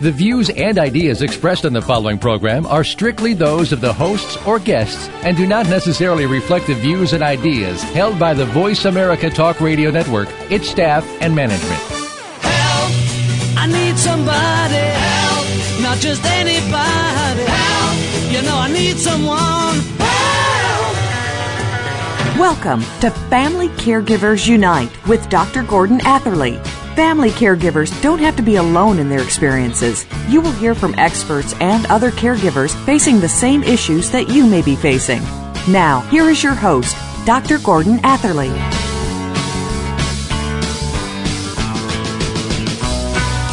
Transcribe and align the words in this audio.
The 0.00 0.10
views 0.10 0.50
and 0.50 0.76
ideas 0.76 1.22
expressed 1.22 1.64
on 1.64 1.72
the 1.72 1.80
following 1.80 2.18
program 2.18 2.66
are 2.66 2.82
strictly 2.82 3.32
those 3.32 3.70
of 3.70 3.80
the 3.80 3.92
hosts 3.92 4.36
or 4.44 4.58
guests 4.58 5.08
and 5.22 5.36
do 5.36 5.46
not 5.46 5.68
necessarily 5.68 6.26
reflect 6.26 6.66
the 6.66 6.74
views 6.74 7.12
and 7.12 7.22
ideas 7.22 7.80
held 7.80 8.18
by 8.18 8.34
the 8.34 8.44
Voice 8.46 8.86
America 8.86 9.30
Talk 9.30 9.60
Radio 9.60 9.92
Network, 9.92 10.28
its 10.50 10.68
staff, 10.68 11.06
and 11.20 11.32
management. 11.32 11.80
Help! 12.42 12.90
I 13.56 13.66
need 13.68 13.96
somebody. 13.96 14.74
Help! 14.74 15.46
Not 15.80 15.98
just 15.98 16.24
anybody. 16.24 17.44
Help! 17.44 18.32
You 18.32 18.42
know 18.42 18.58
I 18.58 18.72
need 18.72 18.96
someone. 18.96 19.78
Help! 20.00 20.96
Welcome 22.36 22.80
to 23.00 23.12
Family 23.30 23.68
Caregivers 23.68 24.48
Unite 24.48 24.90
with 25.06 25.28
Dr. 25.28 25.62
Gordon 25.62 26.00
Atherley. 26.04 26.58
Family 26.94 27.30
caregivers 27.30 27.90
don't 28.02 28.20
have 28.20 28.36
to 28.36 28.42
be 28.42 28.54
alone 28.54 29.00
in 29.00 29.08
their 29.08 29.20
experiences. 29.20 30.06
You 30.28 30.40
will 30.40 30.52
hear 30.52 30.76
from 30.76 30.94
experts 30.94 31.52
and 31.54 31.84
other 31.86 32.12
caregivers 32.12 32.72
facing 32.86 33.18
the 33.18 33.28
same 33.28 33.64
issues 33.64 34.12
that 34.12 34.28
you 34.28 34.46
may 34.46 34.62
be 34.62 34.76
facing. 34.76 35.20
Now, 35.68 36.02
here 36.02 36.30
is 36.30 36.44
your 36.44 36.54
host, 36.54 36.96
Dr. 37.26 37.58
Gordon 37.58 37.98
Atherley. 38.04 38.50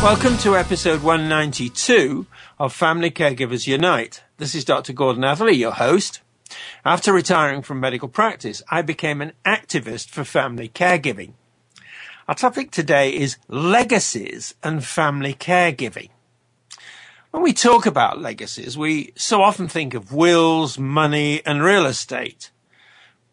Welcome 0.04 0.38
to 0.40 0.56
episode 0.56 1.02
192 1.02 2.28
of 2.60 2.72
Family 2.72 3.10
Caregivers 3.10 3.66
Unite. 3.66 4.22
This 4.38 4.54
is 4.54 4.64
Dr. 4.66 4.94
Gordon 4.94 5.24
Atherley, 5.24 5.54
your 5.54 5.72
host. 5.72 6.22
After 6.86 7.12
retiring 7.12 7.64
from 7.64 7.80
medical 7.80 8.08
practice, 8.08 8.62
I 8.70 8.84
became 8.84 9.20
an 9.20 9.34
activist 9.44 10.10
for 10.10 10.24
family 10.24 10.70
caregiving. 10.70 11.34
Our 12.32 12.36
topic 12.36 12.72
today 12.72 13.14
is 13.14 13.36
legacies 13.50 14.56
and 14.64 14.86
family 14.86 15.34
caregiving. 15.34 16.12
When 17.32 17.44
we 17.44 17.52
talk 17.52 17.86
about 17.86 18.22
legacies, 18.22 18.78
we 18.78 19.12
so 19.18 19.42
often 19.42 19.68
think 19.68 19.94
of 19.94 20.14
wills, 20.14 20.80
money, 20.80 21.42
and 21.46 21.62
real 21.62 21.86
estate. 21.86 22.52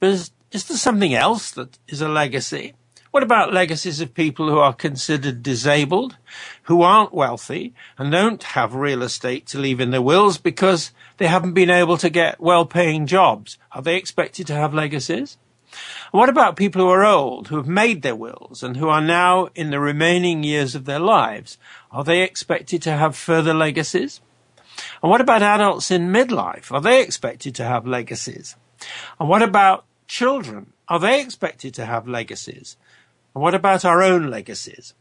But 0.00 0.08
is, 0.08 0.30
is 0.50 0.64
there 0.64 0.76
something 0.76 1.14
else 1.14 1.52
that 1.52 1.78
is 1.86 2.00
a 2.00 2.08
legacy? 2.08 2.74
What 3.12 3.22
about 3.22 3.54
legacies 3.54 4.00
of 4.00 4.14
people 4.14 4.50
who 4.50 4.58
are 4.58 4.74
considered 4.74 5.44
disabled, 5.44 6.16
who 6.64 6.82
aren't 6.82 7.14
wealthy, 7.14 7.74
and 7.98 8.10
don't 8.10 8.42
have 8.42 8.74
real 8.74 9.04
estate 9.04 9.46
to 9.46 9.60
leave 9.60 9.78
in 9.78 9.92
their 9.92 10.02
wills 10.02 10.38
because 10.38 10.90
they 11.18 11.28
haven't 11.28 11.52
been 11.52 11.70
able 11.70 11.98
to 11.98 12.10
get 12.10 12.40
well 12.40 12.66
paying 12.66 13.06
jobs? 13.06 13.58
Are 13.70 13.80
they 13.80 13.94
expected 13.94 14.48
to 14.48 14.56
have 14.56 14.74
legacies? 14.74 15.38
What 16.10 16.28
about 16.28 16.56
people 16.56 16.82
who 16.82 16.88
are 16.88 17.04
old, 17.04 17.48
who 17.48 17.56
have 17.56 17.68
made 17.68 18.02
their 18.02 18.16
wills, 18.16 18.62
and 18.62 18.76
who 18.76 18.88
are 18.88 19.00
now 19.00 19.48
in 19.54 19.70
the 19.70 19.80
remaining 19.80 20.42
years 20.42 20.74
of 20.74 20.84
their 20.84 20.98
lives? 20.98 21.58
Are 21.90 22.04
they 22.04 22.22
expected 22.22 22.82
to 22.82 22.92
have 22.92 23.16
further 23.16 23.52
legacies? 23.52 24.20
And 25.02 25.10
what 25.10 25.20
about 25.20 25.42
adults 25.42 25.90
in 25.90 26.12
midlife? 26.12 26.72
Are 26.72 26.80
they 26.80 27.02
expected 27.02 27.54
to 27.56 27.64
have 27.64 27.86
legacies? 27.86 28.56
And 29.18 29.28
what 29.28 29.42
about 29.42 29.84
children? 30.06 30.72
Are 30.88 30.98
they 30.98 31.20
expected 31.20 31.74
to 31.74 31.84
have 31.84 32.08
legacies? 32.08 32.76
And 33.34 33.42
what 33.42 33.54
about 33.54 33.84
our 33.84 34.02
own 34.02 34.30
legacies? 34.30 34.94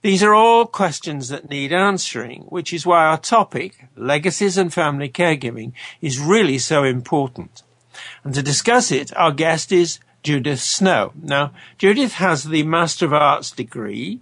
These 0.00 0.22
are 0.22 0.34
all 0.34 0.66
questions 0.66 1.28
that 1.28 1.48
need 1.48 1.72
answering, 1.72 2.42
which 2.50 2.72
is 2.72 2.84
why 2.84 3.06
our 3.06 3.18
topic, 3.18 3.86
legacies 3.96 4.58
and 4.58 4.72
family 4.72 5.08
caregiving, 5.08 5.72
is 6.00 6.18
really 6.18 6.58
so 6.58 6.84
important. 6.84 7.63
And 8.22 8.34
to 8.34 8.42
discuss 8.42 8.90
it, 8.90 9.16
our 9.16 9.32
guest 9.32 9.72
is 9.72 9.98
Judith 10.22 10.60
Snow. 10.60 11.12
Now, 11.20 11.52
Judith 11.78 12.14
has 12.14 12.44
the 12.44 12.62
Master 12.62 13.06
of 13.06 13.12
Arts 13.12 13.50
degree. 13.50 14.20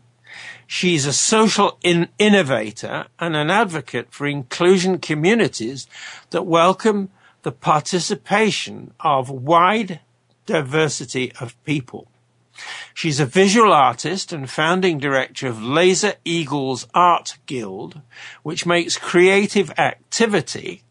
She's 0.66 1.06
a 1.06 1.12
social 1.12 1.78
in- 1.82 2.08
innovator 2.18 3.06
and 3.18 3.36
an 3.36 3.50
advocate 3.50 4.08
for 4.10 4.26
inclusion 4.26 4.98
communities 4.98 5.86
that 6.30 6.42
welcome 6.42 7.10
the 7.42 7.52
participation 7.52 8.92
of 9.00 9.30
wide 9.30 10.00
diversity 10.46 11.32
of 11.40 11.62
people. 11.64 12.08
She's 12.94 13.20
a 13.20 13.26
visual 13.26 13.72
artist 13.72 14.32
and 14.32 14.48
founding 14.48 14.98
director 14.98 15.46
of 15.46 15.62
Laser 15.62 16.14
Eagles 16.24 16.86
Art 16.94 17.38
Guild, 17.46 18.00
which 18.42 18.66
makes 18.66 18.98
creative 18.98 19.70
activity 19.78 20.82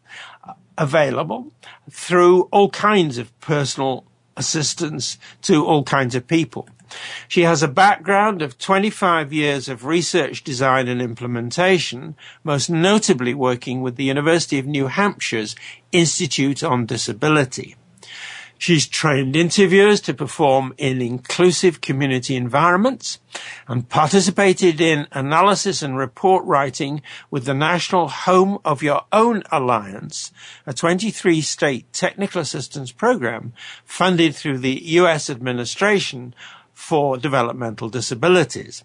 available 0.78 1.52
through 1.90 2.42
all 2.50 2.70
kinds 2.70 3.18
of 3.18 3.38
personal 3.40 4.04
assistance 4.36 5.18
to 5.42 5.64
all 5.64 5.82
kinds 5.84 6.14
of 6.14 6.26
people. 6.26 6.68
She 7.28 7.42
has 7.42 7.62
a 7.62 7.68
background 7.68 8.42
of 8.42 8.58
25 8.58 9.32
years 9.32 9.68
of 9.68 9.86
research, 9.86 10.44
design 10.44 10.88
and 10.88 11.00
implementation, 11.00 12.16
most 12.44 12.68
notably 12.68 13.34
working 13.34 13.80
with 13.80 13.96
the 13.96 14.04
University 14.04 14.58
of 14.58 14.66
New 14.66 14.88
Hampshire's 14.88 15.56
Institute 15.90 16.62
on 16.62 16.86
Disability. 16.86 17.76
She's 18.62 18.86
trained 18.86 19.34
interviewers 19.34 20.00
to 20.02 20.14
perform 20.14 20.72
in 20.78 21.02
inclusive 21.02 21.80
community 21.80 22.36
environments 22.36 23.18
and 23.66 23.88
participated 23.88 24.80
in 24.80 25.08
analysis 25.10 25.82
and 25.82 25.98
report 25.98 26.44
writing 26.44 27.02
with 27.28 27.44
the 27.44 27.54
National 27.54 28.06
Home 28.06 28.60
of 28.64 28.80
Your 28.80 29.02
Own 29.10 29.42
Alliance, 29.50 30.30
a 30.64 30.72
23 30.72 31.40
state 31.40 31.92
technical 31.92 32.40
assistance 32.40 32.92
program 32.92 33.52
funded 33.84 34.36
through 34.36 34.58
the 34.58 34.80
U.S. 35.00 35.28
administration 35.28 36.32
for 36.72 37.16
developmental 37.16 37.88
disabilities. 37.88 38.84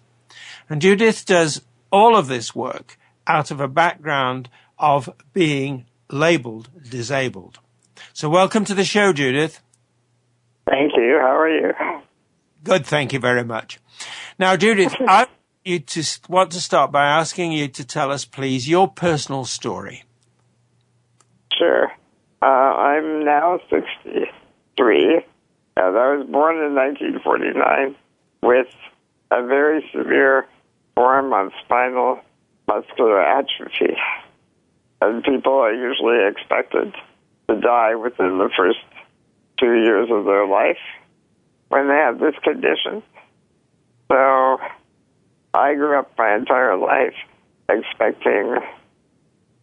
And 0.68 0.82
Judith 0.82 1.24
does 1.24 1.62
all 1.92 2.16
of 2.16 2.26
this 2.26 2.52
work 2.52 2.98
out 3.28 3.52
of 3.52 3.60
a 3.60 3.68
background 3.68 4.48
of 4.76 5.08
being 5.32 5.86
labeled 6.10 6.68
disabled. 6.90 7.60
So 8.12 8.28
welcome 8.28 8.64
to 8.64 8.74
the 8.74 8.84
show, 8.84 9.12
Judith. 9.12 9.60
Thank 10.68 10.92
you. 10.96 11.18
How 11.20 11.38
are 11.38 11.48
you? 11.48 11.72
Good, 12.64 12.86
thank 12.86 13.12
you 13.12 13.20
very 13.20 13.44
much. 13.44 13.78
Now, 14.38 14.56
Judith, 14.56 14.94
I 15.08 15.26
you 15.64 15.78
to 15.78 16.20
want 16.28 16.50
to 16.52 16.60
start 16.60 16.90
by 16.90 17.06
asking 17.06 17.52
you 17.52 17.68
to 17.68 17.84
tell 17.84 18.10
us, 18.10 18.24
please, 18.24 18.68
your 18.68 18.88
personal 18.88 19.44
story. 19.44 20.04
Sure. 21.56 21.92
Uh, 22.40 22.46
I'm 22.46 23.24
now 23.24 23.60
63. 23.70 25.16
As 25.16 25.22
I 25.76 26.16
was 26.16 26.26
born 26.30 26.56
in 26.56 26.74
1949 26.74 27.96
with 28.42 28.68
a 29.30 29.46
very 29.46 29.84
severe 29.92 30.46
form 30.94 31.32
of 31.32 31.52
spinal 31.64 32.20
muscular 32.66 33.22
atrophy. 33.22 33.96
And 35.00 35.22
people 35.22 35.54
are 35.54 35.72
usually 35.72 36.26
expected 36.26 36.94
to 37.48 37.60
die 37.60 37.94
within 37.94 38.38
the 38.38 38.50
first 38.56 38.78
two 39.58 39.74
years 39.74 40.08
of 40.10 40.24
their 40.24 40.46
life 40.46 40.78
when 41.68 41.88
they 41.88 41.94
have 41.94 42.18
this 42.18 42.34
condition. 42.42 43.02
So 44.10 44.58
I 45.54 45.74
grew 45.74 45.98
up 45.98 46.12
my 46.16 46.34
entire 46.34 46.76
life 46.76 47.14
expecting, 47.68 48.56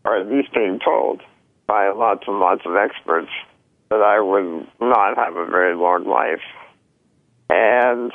or 0.03 0.17
at 0.17 0.28
least 0.28 0.53
being 0.53 0.79
told 0.84 1.22
by 1.67 1.89
lots 1.89 2.23
and 2.28 2.39
lots 2.39 2.61
of 2.66 2.75
experts, 2.75 3.31
that 3.89 4.01
I 4.01 4.19
would 4.19 4.67
not 4.79 5.17
have 5.17 5.35
a 5.35 5.45
very 5.45 5.75
long 5.75 6.05
life. 6.05 6.41
And 7.50 8.11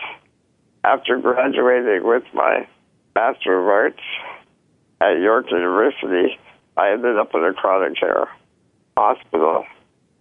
after 0.84 1.18
graduating 1.18 2.06
with 2.06 2.24
my 2.32 2.66
Master 3.14 3.60
of 3.60 3.66
Arts 3.66 4.02
at 5.00 5.20
York 5.20 5.50
University, 5.50 6.38
I 6.76 6.92
ended 6.92 7.18
up 7.18 7.34
in 7.34 7.44
a 7.44 7.52
chronic 7.52 7.98
care 7.98 8.28
hospital 8.96 9.64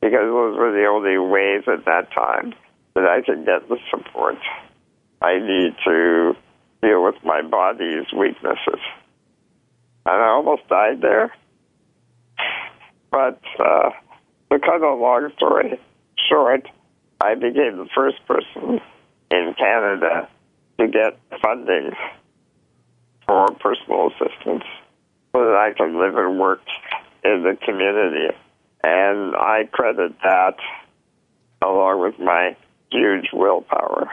because 0.01 0.25
those 0.25 0.57
were 0.57 0.71
the 0.71 0.85
only 0.85 1.17
ways 1.17 1.63
at 1.67 1.85
that 1.85 2.11
time 2.13 2.53
that 2.95 3.05
I 3.05 3.21
could 3.21 3.45
get 3.45 3.67
the 3.67 3.77
support 3.91 4.37
I 5.21 5.37
need 5.39 5.75
to 5.85 6.33
deal 6.81 7.03
with 7.03 7.15
my 7.23 7.41
body's 7.41 8.05
weaknesses. 8.15 8.79
And 10.05 10.23
I 10.23 10.29
almost 10.29 10.67
died 10.69 11.01
there. 11.01 11.33
But 13.11 13.41
uh, 13.59 13.89
to 14.51 14.59
cut 14.59 14.81
a 14.81 14.95
long 14.95 15.29
story 15.35 15.79
short, 16.29 16.67
I 17.19 17.35
became 17.35 17.77
the 17.77 17.89
first 17.93 18.25
person 18.25 18.79
in 19.29 19.55
Canada 19.57 20.29
to 20.79 20.87
get 20.87 21.19
funding 21.41 21.91
for 23.27 23.47
personal 23.59 24.11
assistance 24.11 24.63
so 25.33 25.39
that 25.43 25.55
I 25.55 25.73
could 25.77 25.91
live 25.91 26.15
and 26.15 26.39
work 26.39 26.61
in 27.25 27.43
the 27.43 27.57
community 27.65 28.35
and 28.89 29.35
I 29.35 29.69
credit 29.71 30.13
that, 30.23 30.55
along 31.61 32.01
with 32.01 32.19
my 32.19 32.55
huge 32.91 33.27
willpower, 33.31 34.09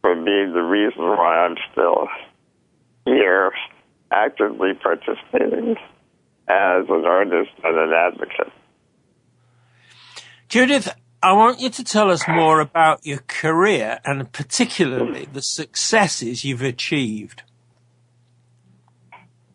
for 0.00 0.14
being 0.14 0.52
the 0.54 0.62
reason 0.62 1.02
why 1.02 1.44
I'm 1.44 1.56
still 1.72 2.08
here, 3.04 3.52
actively 4.10 4.72
participating 4.82 5.76
as 6.48 6.84
an 6.88 7.04
artist 7.04 7.50
and 7.62 7.78
an 7.78 7.92
advocate. 7.92 8.52
Judith, 10.48 10.94
I 11.22 11.32
want 11.32 11.60
you 11.60 11.68
to 11.70 11.84
tell 11.84 12.10
us 12.10 12.26
more 12.26 12.60
about 12.60 13.04
your 13.04 13.20
career 13.26 13.98
and 14.04 14.32
particularly 14.32 15.26
the 15.30 15.42
successes 15.42 16.44
you've 16.44 16.62
achieved. 16.62 17.42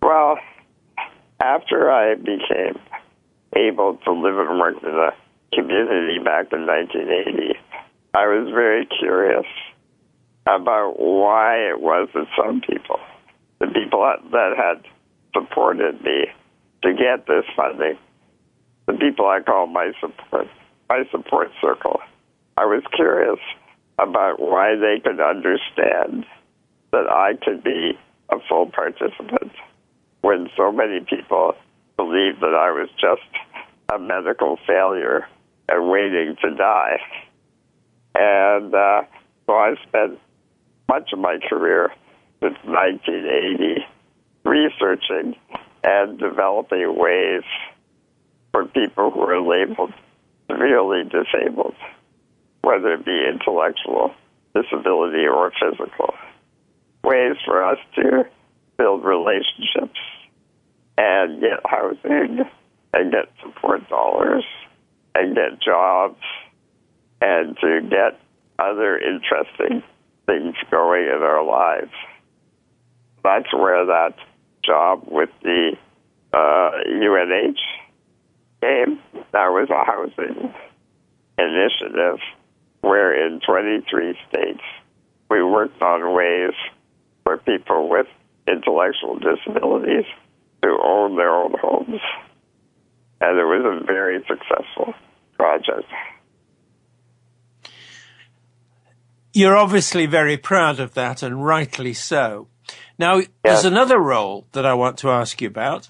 Well, 0.04 0.38
after 1.40 1.90
I 1.90 2.16
became 2.16 2.80
able 3.56 3.98
to 4.06 4.12
live 4.12 4.38
and 4.38 4.60
work 4.60 4.76
in 4.84 4.92
the 4.92 5.12
community 5.54 6.20
back 6.24 6.52
in 6.54 6.66
1980, 6.66 7.60
I 8.14 8.28
was 8.28 8.52
very 8.54 8.86
curious 8.86 9.46
about 10.46 11.00
why 11.00 11.58
it 11.70 11.80
was 11.80 12.10
that 12.14 12.28
some 12.38 12.62
people, 12.62 13.00
the 13.60 13.68
people 13.68 14.02
that 14.32 14.54
had 14.58 14.84
supported 15.34 16.02
me 16.02 16.26
to 16.84 16.94
get 16.94 17.28
this 17.28 17.46
funding, 17.56 17.98
the 18.88 18.94
people 18.94 19.28
I 19.28 19.42
call 19.42 19.68
my 19.68 19.92
support, 20.00 20.48
my 20.90 21.04
support 21.12 21.52
circle, 21.62 22.00
I 22.58 22.66
was 22.66 22.84
curious 22.94 23.40
about 24.00 24.40
why 24.40 24.76
they 24.76 25.00
could 25.00 25.20
understand 25.20 26.26
that 26.92 27.08
I 27.08 27.34
could 27.42 27.64
be 27.64 27.98
a 28.30 28.38
full 28.50 28.66
participant 28.68 29.52
when 30.22 30.50
so 30.58 30.72
many 30.72 31.00
people 31.02 31.56
believed 32.02 32.42
that 32.42 32.56
I 32.56 32.72
was 32.72 32.90
just 33.00 33.30
a 33.94 34.00
medical 34.00 34.58
failure 34.66 35.28
and 35.70 35.90
waiting 35.90 36.36
to 36.42 36.56
die. 36.56 36.98
And 38.16 38.74
uh, 38.74 39.02
so 39.46 39.54
I 39.54 39.76
spent 39.88 40.20
much 40.90 41.14
of 41.14 41.20
my 41.20 41.38
career 41.48 41.94
since 42.42 42.58
1980 42.64 43.86
researching 44.44 45.36
and 45.84 46.18
developing 46.18 46.96
ways 46.98 47.44
for 48.52 48.66
people 48.66 49.12
who 49.12 49.22
are 49.22 49.40
labeled 49.40 49.94
severely 50.50 51.04
disabled, 51.04 51.76
whether 52.64 52.94
it 52.94 53.06
be 53.06 53.26
intellectual 53.32 54.14
disability 54.56 55.26
or 55.28 55.52
physical, 55.62 56.16
ways 57.04 57.38
for 57.46 57.64
us 57.64 57.78
to 57.96 58.26
build 58.78 59.06
relationships 59.06 60.00
and 60.98 61.42
get 61.42 61.60
housing 61.66 62.40
and 62.94 63.12
get 63.12 63.26
support 63.42 63.88
dollars 63.90 64.44
and 65.16 65.36
get 65.36 65.62
jobs 65.62 66.22
and 67.22 67.58
to 67.58 67.82
get 67.90 68.20
other 68.60 68.98
interesting 68.98 69.84
things 70.26 70.56
going 70.70 71.04
in 71.04 71.22
our 71.22 71.44
lives. 71.44 71.92
That's 73.24 73.52
where 73.54 73.86
that 73.86 74.16
job 74.64 75.04
with 75.08 75.30
the 75.44 75.78
uh, 76.34 76.72
UNH 76.86 77.60
came. 78.62 79.00
That 79.32 79.48
was 79.50 79.70
a 79.70 79.86
housing 79.86 80.54
initiative 81.38 82.20
where 82.82 83.28
in 83.28 83.40
23 83.42 84.18
states 84.30 84.62
we 85.30 85.44
worked 85.44 85.82
on 85.82 86.14
ways 86.14 86.54
for 87.24 87.38
people 87.38 87.90
with 87.90 88.08
intellectual 88.48 89.20
disabilities 89.20 90.06
to 90.62 90.78
own 90.84 91.16
their 91.18 91.32
own 91.32 91.54
homes. 91.62 92.00
And 93.20 93.38
it 93.38 93.44
was 93.44 93.82
a 93.82 93.86
very 93.86 94.20
successful 94.28 94.94
project. 95.38 95.88
You're 99.34 99.56
obviously 99.56 100.08
very 100.08 100.38
proud 100.38 100.80
of 100.80 100.94
that, 100.96 101.24
and 101.24 101.46
rightly 101.46 101.94
so. 101.94 102.48
Now, 103.00 103.18
yes. 103.18 103.30
there's 103.44 103.66
another 103.66 103.98
role 103.98 104.46
that 104.52 104.66
I 104.66 104.74
want 104.74 104.98
to 105.00 105.10
ask 105.10 105.42
you 105.42 105.48
about, 105.48 105.90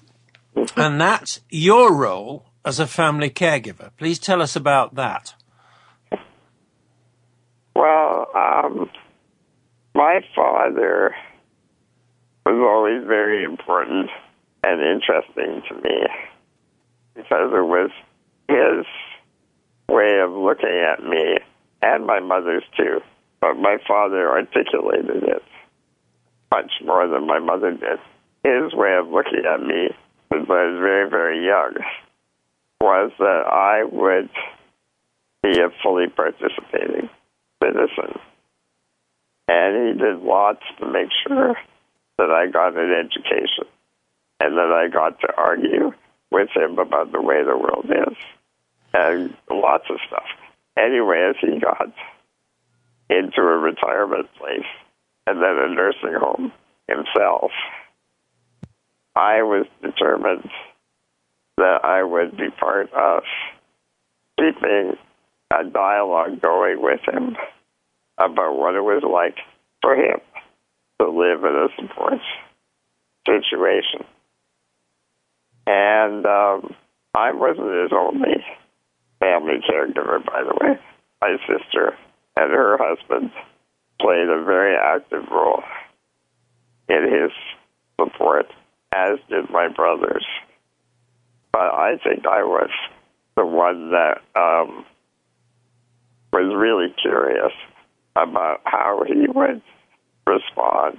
mm-hmm. 0.56 0.80
and 0.80 1.00
that's 1.00 1.40
your 1.50 1.94
role 1.94 2.46
as 2.64 2.78
a 2.78 2.86
family 2.86 3.30
caregiver. 3.30 3.90
Please 3.98 4.18
tell 4.18 4.40
us 4.40 4.54
about 4.54 4.94
that. 4.94 5.34
Well, 7.74 8.28
um, 8.34 8.90
my 9.94 10.20
father 10.36 11.14
was 12.46 12.60
always 12.60 13.06
very 13.06 13.44
important 13.44 14.10
and 14.64 14.80
interesting 14.80 15.62
to 15.68 15.74
me 15.74 16.06
because 17.14 17.50
it 17.52 17.66
was 17.66 17.90
his 18.48 18.86
way 19.88 20.20
of 20.20 20.32
looking 20.32 20.68
at 20.68 21.02
me 21.02 21.38
and 21.82 22.06
my 22.06 22.20
mother's 22.20 22.64
too. 22.76 23.00
But 23.40 23.54
my 23.54 23.76
father 23.86 24.30
articulated 24.30 25.24
it 25.24 25.42
much 26.52 26.70
more 26.84 27.08
than 27.08 27.26
my 27.26 27.40
mother 27.40 27.72
did. 27.72 27.98
His 28.44 28.72
way 28.72 28.94
of 28.94 29.08
looking 29.08 29.42
at 29.46 29.60
me 29.60 29.88
since 30.32 30.46
I 30.48 30.64
was 30.66 30.78
very, 30.80 31.10
very 31.10 31.44
young 31.44 31.74
was 32.80 33.12
that 33.18 33.46
I 33.46 33.84
would 33.84 34.30
be 35.42 35.60
a 35.60 35.70
fully 35.82 36.06
participating 36.08 37.08
citizen. 37.62 38.18
And 39.48 39.88
he 39.88 39.98
did 39.98 40.18
lots 40.22 40.62
to 40.80 40.86
make 40.86 41.08
sure 41.26 41.54
that 42.18 42.30
I 42.30 42.46
got 42.46 42.76
an 42.76 42.92
education 42.92 43.64
and 44.42 44.58
then 44.58 44.72
I 44.72 44.88
got 44.88 45.20
to 45.20 45.28
argue 45.36 45.92
with 46.32 46.48
him 46.56 46.78
about 46.78 47.12
the 47.12 47.22
way 47.22 47.44
the 47.44 47.56
world 47.56 47.86
is 47.88 48.16
and 48.92 49.36
lots 49.48 49.84
of 49.88 49.98
stuff. 50.08 50.26
Anyway, 50.76 51.30
as 51.30 51.36
he 51.40 51.60
got 51.60 51.92
into 53.08 53.40
a 53.40 53.56
retirement 53.56 54.28
place 54.36 54.66
and 55.28 55.40
then 55.40 55.56
a 55.58 55.72
nursing 55.72 56.14
home 56.18 56.52
himself, 56.88 57.52
I 59.14 59.42
was 59.42 59.66
determined 59.80 60.50
that 61.58 61.84
I 61.84 62.02
would 62.02 62.36
be 62.36 62.50
part 62.50 62.92
of 62.92 63.22
keeping 64.38 64.96
a 65.52 65.64
dialogue 65.64 66.40
going 66.40 66.82
with 66.82 67.00
him 67.06 67.36
about 68.18 68.58
what 68.58 68.74
it 68.74 68.80
was 68.80 69.04
like 69.04 69.36
for 69.82 69.94
him 69.94 70.18
to 71.00 71.10
live 71.10 71.44
in 71.44 71.54
a 71.54 71.68
support 71.76 72.20
situation. 73.24 74.04
And 75.66 76.26
um, 76.26 76.74
I 77.14 77.32
wasn't 77.32 77.82
his 77.82 77.92
only 77.92 78.44
family 79.20 79.60
caregiver, 79.68 80.24
by 80.24 80.42
the 80.42 80.54
way. 80.60 80.78
My 81.20 81.36
sister 81.46 81.96
and 82.36 82.50
her 82.50 82.78
husband 82.80 83.30
played 84.00 84.28
a 84.28 84.44
very 84.44 84.74
active 84.76 85.24
role 85.30 85.62
in 86.88 87.04
his 87.04 87.30
support, 88.00 88.46
as 88.92 89.18
did 89.28 89.50
my 89.50 89.68
brothers. 89.68 90.26
But 91.52 91.72
I 91.74 91.98
think 92.02 92.26
I 92.26 92.42
was 92.42 92.70
the 93.36 93.46
one 93.46 93.92
that 93.92 94.18
um, 94.34 94.84
was 96.32 96.54
really 96.56 96.94
curious 97.00 97.52
about 98.16 98.60
how 98.64 99.02
he 99.06 99.26
would 99.28 99.62
respond 100.26 100.98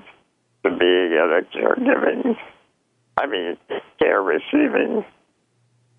to 0.63 0.69
being 0.69 1.11
in 1.11 1.31
a 1.31 1.57
caregiving 1.57 2.35
I 3.17 3.27
mean, 3.27 3.57
care 3.99 4.21
receiving 4.21 5.05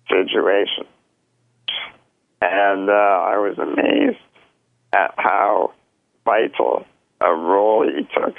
situation. 0.09 0.85
And 2.41 2.89
uh, 2.89 2.93
I 2.93 3.37
was 3.37 3.57
amazed 3.57 4.17
at 4.93 5.13
how 5.17 5.73
vital 6.25 6.85
a 7.21 7.33
role 7.33 7.87
he 7.87 8.03
took 8.03 8.35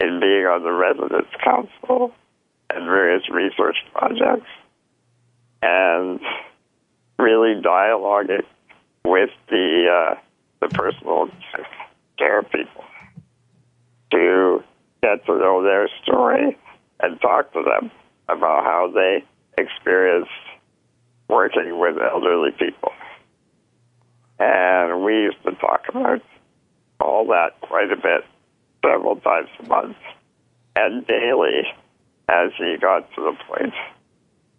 in 0.00 0.20
being 0.20 0.46
on 0.46 0.62
the 0.62 0.72
residence 0.72 1.28
council 1.44 2.12
and 2.70 2.84
various 2.84 3.22
research 3.30 3.76
projects 3.92 4.48
and 5.62 6.20
really 7.18 7.60
dialoguing 7.60 8.44
with 9.04 9.30
the 9.48 9.86
uh, 9.90 10.14
the 10.60 10.68
personal 10.68 11.28
care 12.18 12.42
people 12.42 12.84
to 14.12 14.62
get 15.02 15.24
to 15.26 15.38
know 15.38 15.62
their 15.62 15.88
story 16.02 16.56
and 17.00 17.20
talk 17.20 17.52
to 17.52 17.62
them 17.62 17.90
about 18.28 18.64
how 18.64 18.92
they 18.94 19.24
experienced 19.56 20.30
working 21.28 21.78
with 21.78 21.96
elderly 21.98 22.50
people. 22.52 22.92
And 24.38 25.04
we 25.04 25.14
used 25.14 25.42
to 25.44 25.52
talk 25.52 25.86
about 25.88 26.22
all 27.00 27.26
that 27.28 27.60
quite 27.60 27.90
a 27.92 27.96
bit, 27.96 28.24
several 28.84 29.16
times 29.16 29.48
a 29.60 29.68
month, 29.68 29.96
and 30.76 31.06
daily 31.06 31.62
as 32.28 32.50
he 32.56 32.76
got 32.80 33.12
to 33.14 33.20
the 33.20 33.36
point 33.46 33.74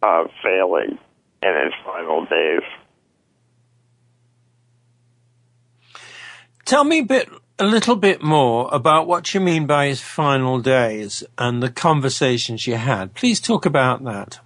of 0.02 0.28
failing 0.44 0.98
in 1.42 1.64
his 1.64 1.74
final 1.86 2.26
days. 2.26 2.62
Tell 6.70 6.84
me 6.84 7.00
a 7.00 7.04
bit 7.04 7.28
a 7.58 7.66
little 7.66 7.96
bit 7.96 8.22
more 8.22 8.70
about 8.72 9.08
what 9.08 9.34
you 9.34 9.40
mean 9.40 9.66
by 9.66 9.88
his 9.88 10.02
final 10.02 10.60
days 10.60 11.24
and 11.36 11.64
the 11.64 11.72
conversations 11.72 12.68
you 12.68 12.76
had. 12.76 13.16
Please 13.16 13.40
talk 13.40 13.66
about 13.66 14.04
that. 14.04 14.40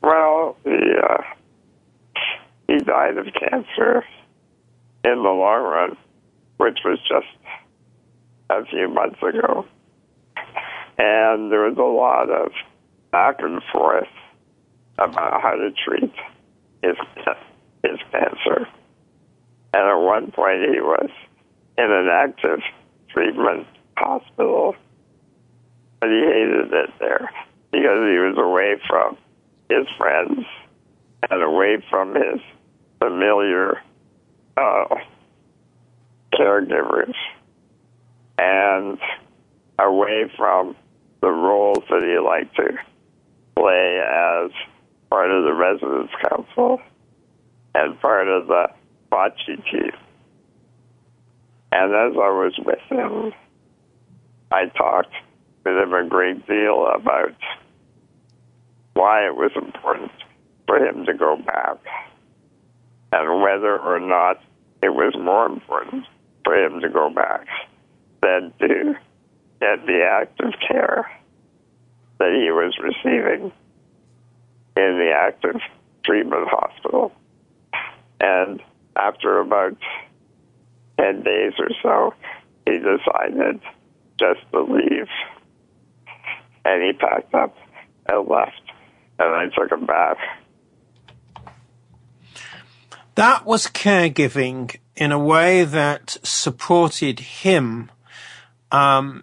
Well, 0.00 0.56
he, 0.62 0.70
uh, 0.70 1.22
he 2.68 2.76
died 2.78 3.18
of 3.18 3.26
cancer 3.34 4.04
in 5.02 5.16
the 5.24 5.28
long 5.28 5.64
run, 5.64 5.96
which 6.58 6.78
was 6.84 7.00
just 7.00 7.26
a 8.48 8.64
few 8.66 8.86
months 8.86 9.20
ago. 9.20 9.66
And 10.98 11.50
there 11.50 11.68
was 11.68 11.76
a 11.76 11.82
lot 11.82 12.30
of 12.30 12.52
back 13.10 13.40
and 13.40 13.60
forth 13.72 14.06
about 14.98 15.42
how 15.42 15.56
to 15.56 15.72
treat 15.84 16.14
his, 16.80 16.94
his 17.82 17.98
cancer. 18.12 18.68
And 19.74 19.90
at 19.90 19.96
one 19.96 20.30
point, 20.30 20.60
he 20.72 20.80
was 20.80 21.10
in 21.76 21.90
an 21.90 22.08
active 22.08 22.60
treatment 23.10 23.66
hospital, 23.96 24.76
but 25.98 26.10
he 26.10 26.20
hated 26.20 26.72
it 26.72 26.90
there 27.00 27.28
because 27.72 27.98
he 27.98 28.18
was 28.18 28.36
away 28.38 28.76
from 28.86 29.16
his 29.68 29.84
friends 29.98 30.46
and 31.28 31.42
away 31.42 31.84
from 31.90 32.14
his 32.14 32.40
familiar 33.00 33.82
uh, 34.56 34.94
caregivers 36.32 37.14
and 38.38 38.96
away 39.80 40.30
from 40.36 40.76
the 41.20 41.30
roles 41.30 41.82
that 41.90 42.02
he 42.04 42.16
liked 42.24 42.54
to 42.54 42.78
play 43.56 43.98
as 43.98 44.52
part 45.10 45.32
of 45.32 45.42
the 45.42 45.52
residence 45.52 46.12
council 46.28 46.80
and 47.74 48.00
part 48.00 48.28
of 48.28 48.46
the 48.46 48.68
bocce 49.14 49.46
team. 49.46 49.92
And 51.70 51.92
as 51.94 52.16
I 52.16 52.30
was 52.30 52.54
with 52.64 52.80
him, 52.88 53.32
I 54.50 54.66
talked 54.66 55.14
with 55.64 55.76
him 55.76 55.92
a 55.92 56.08
great 56.08 56.46
deal 56.46 56.86
about 56.94 57.34
why 58.94 59.26
it 59.26 59.34
was 59.34 59.52
important 59.54 60.10
for 60.66 60.78
him 60.78 61.04
to 61.06 61.14
go 61.14 61.36
back 61.36 61.78
and 63.12 63.42
whether 63.42 63.78
or 63.78 64.00
not 64.00 64.40
it 64.82 64.90
was 64.90 65.14
more 65.20 65.46
important 65.46 66.04
for 66.44 66.54
him 66.54 66.80
to 66.80 66.88
go 66.88 67.10
back 67.10 67.46
than 68.20 68.52
to 68.60 68.94
get 69.60 69.86
the 69.86 70.02
active 70.04 70.52
care 70.66 71.10
that 72.18 72.32
he 72.32 72.50
was 72.50 72.76
receiving 72.82 73.52
in 74.76 74.98
the 74.98 75.12
active 75.16 75.60
treatment 76.04 76.48
hospital. 76.48 77.12
And 78.20 78.60
after 78.96 79.40
about 79.40 79.76
10 81.00 81.22
days 81.22 81.52
or 81.58 81.70
so, 81.82 82.14
he 82.66 82.78
decided 82.78 83.60
just 84.18 84.40
to 84.52 84.62
leave. 84.62 85.08
And 86.64 86.82
he 86.82 86.92
packed 86.92 87.34
up 87.34 87.56
and 88.06 88.28
left. 88.28 88.60
And 89.18 89.34
I 89.34 89.46
took 89.54 89.70
him 89.70 89.86
back. 89.86 90.16
That 93.14 93.46
was 93.46 93.66
caregiving 93.66 94.76
in 94.96 95.12
a 95.12 95.18
way 95.18 95.64
that 95.64 96.16
supported 96.22 97.20
him. 97.20 97.90
Um, 98.72 99.22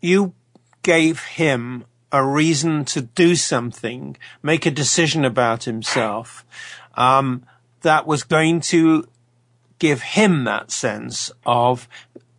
you 0.00 0.34
gave 0.82 1.24
him 1.24 1.84
a 2.12 2.24
reason 2.24 2.84
to 2.86 3.02
do 3.02 3.34
something, 3.34 4.16
make 4.42 4.66
a 4.66 4.70
decision 4.70 5.24
about 5.24 5.64
himself, 5.64 6.44
um, 6.94 7.44
that 7.86 8.04
was 8.04 8.24
going 8.24 8.60
to 8.60 9.06
give 9.78 10.02
him 10.02 10.42
that 10.42 10.72
sense 10.72 11.30
of 11.44 11.88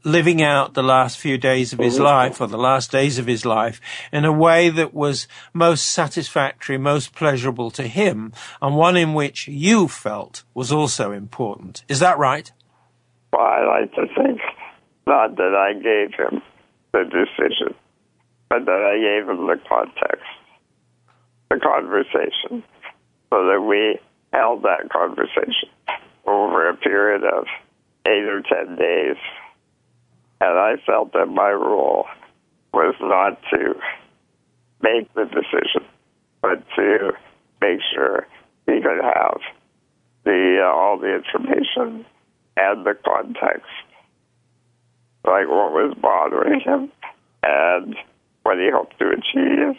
living 0.03 0.41
out 0.41 0.73
the 0.73 0.83
last 0.83 1.17
few 1.17 1.37
days 1.37 1.71
of 1.71 1.79
his 1.79 1.95
mm-hmm. 1.95 2.03
life 2.03 2.41
or 2.41 2.47
the 2.47 2.57
last 2.57 2.91
days 2.91 3.17
of 3.17 3.27
his 3.27 3.45
life 3.45 3.79
in 4.11 4.25
a 4.25 4.31
way 4.31 4.67
that 4.69 4.93
was 4.93 5.25
most 5.53 5.87
satisfactory, 5.87 6.77
most 6.77 7.15
pleasurable 7.15 7.71
to 7.71 7.83
him, 7.87 8.33
and 8.61 8.75
one 8.75 8.97
in 8.97 9.13
which 9.13 9.47
you 9.47 9.87
felt 9.87 10.43
was 10.53 10.69
also 10.69 11.13
important. 11.13 11.83
Is 11.87 11.99
that 11.99 12.17
right? 12.17 12.51
Well, 13.31 13.41
I 13.41 13.79
like 13.81 13.93
to 13.95 14.05
think 14.15 14.41
not 15.05 15.37
that 15.37 15.55
I 15.55 15.73
gave 15.73 16.13
him 16.13 16.41
the 16.91 17.03
decision, 17.05 17.73
but 18.49 18.65
that 18.65 18.81
I 18.83 18.99
gave 18.99 19.29
him 19.29 19.47
the 19.47 19.59
context, 19.67 20.27
the 21.49 21.59
conversation, 21.59 22.63
so 23.29 23.45
that 23.47 23.61
we 23.61 23.99
held 24.33 24.63
that 24.63 24.89
conversation 24.91 25.69
over 26.25 26.69
a 26.69 26.75
period 26.75 27.23
of 27.23 27.45
eight 28.05 28.25
or 28.25 28.41
ten 28.41 28.75
days. 28.75 29.17
And 30.39 30.57
I 30.57 30.75
felt 30.85 31.13
that 31.13 31.27
my 31.27 31.49
role 31.49 32.05
was 32.73 32.95
not 33.01 33.39
to 33.51 33.75
make 34.81 35.11
the 35.13 35.25
decision, 35.25 35.87
but 36.41 36.63
to 36.75 37.13
make 37.61 37.79
sure 37.93 38.27
he 38.67 38.81
could 38.81 39.03
have 39.03 39.39
the 40.23 40.59
uh, 40.61 40.67
all 40.67 40.99
the 40.99 41.15
information 41.15 42.05
and 42.57 42.85
the 42.85 42.93
context, 43.05 43.71
like 45.23 45.47
what 45.47 45.71
was 45.71 45.95
bothering 46.01 46.59
him 46.59 46.91
and 47.43 47.95
what 48.43 48.57
he 48.57 48.69
hoped 48.71 48.99
to 48.99 49.09
achieve, 49.09 49.77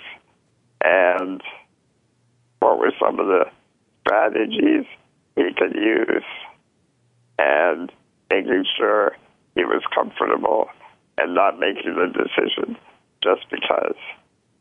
and 0.83 1.43
what 2.61 2.79
were 2.79 2.93
some 2.99 3.21
of 3.21 3.27
the 3.27 3.45
strategies 4.09 4.87
he 5.37 5.45
could 5.57 5.75
use, 5.75 6.25
and 7.39 7.93
making 8.31 8.65
sure 8.77 9.13
he 9.55 9.65
was 9.65 9.83
comfortable 9.95 10.69
and 11.19 11.35
not 11.35 11.59
making 11.59 11.95
the 11.95 12.07
decision 12.07 12.77
just 13.23 13.49
because 13.51 13.97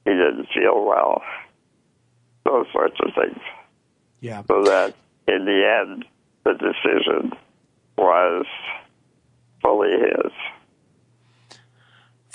he 0.05 0.11
didn't 0.11 0.47
feel 0.53 0.83
well. 0.85 1.21
Those 2.45 2.65
sorts 2.71 2.95
of 2.99 3.11
things. 3.13 3.41
Yeah. 4.21 4.43
So 4.47 4.63
that 4.63 4.95
in 5.27 5.45
the 5.45 5.79
end, 5.81 6.05
the 6.43 6.53
decision 6.53 7.31
was 7.97 8.45
fully 9.61 9.91
his. 9.91 10.31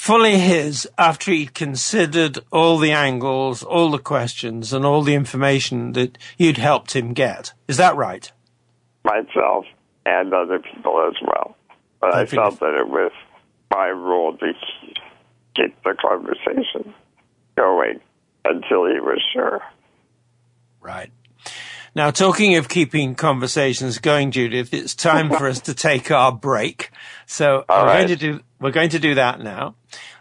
Fully 0.02 0.36
his 0.38 0.88
after 0.98 1.30
he'd 1.30 1.54
considered 1.54 2.40
all 2.50 2.78
the 2.78 2.90
angles, 2.90 3.62
all 3.62 3.92
the 3.92 4.00
questions, 4.00 4.72
and 4.72 4.84
all 4.84 5.02
the 5.02 5.14
information 5.14 5.92
that 5.92 6.18
you'd 6.36 6.56
helped 6.56 6.96
him 6.96 7.12
get. 7.12 7.52
Is 7.68 7.76
that 7.76 7.94
right? 7.94 8.32
Myself 9.04 9.64
and 10.04 10.34
other 10.34 10.58
people 10.58 11.08
as 11.08 11.14
well. 11.24 11.56
But 12.00 12.14
I, 12.16 12.20
I 12.22 12.26
felt 12.26 12.58
that 12.58 12.74
it 12.80 12.88
was 12.88 13.12
my 13.70 13.90
role 13.90 14.36
to 14.38 14.52
keep 15.54 15.80
the 15.84 15.94
conversation 15.94 16.92
going 17.56 18.00
until 18.44 18.86
he 18.86 18.98
was 18.98 19.22
sure. 19.32 19.60
Right. 20.80 21.12
Now, 21.94 22.10
talking 22.10 22.56
of 22.56 22.68
keeping 22.68 23.14
conversations 23.14 23.98
going, 23.98 24.30
Judith, 24.30 24.72
it's 24.72 24.94
time 24.94 25.28
for 25.28 25.46
us 25.46 25.60
to 25.60 25.74
take 25.74 26.10
our 26.10 26.32
break. 26.32 26.90
So 27.26 27.64
All 27.68 27.82
we're 27.82 27.86
right. 27.86 27.96
going 27.98 28.08
to 28.08 28.16
do 28.16 28.40
we're 28.62 28.70
going 28.70 28.90
to 28.90 28.98
do 28.98 29.16
that 29.16 29.40
now. 29.40 29.74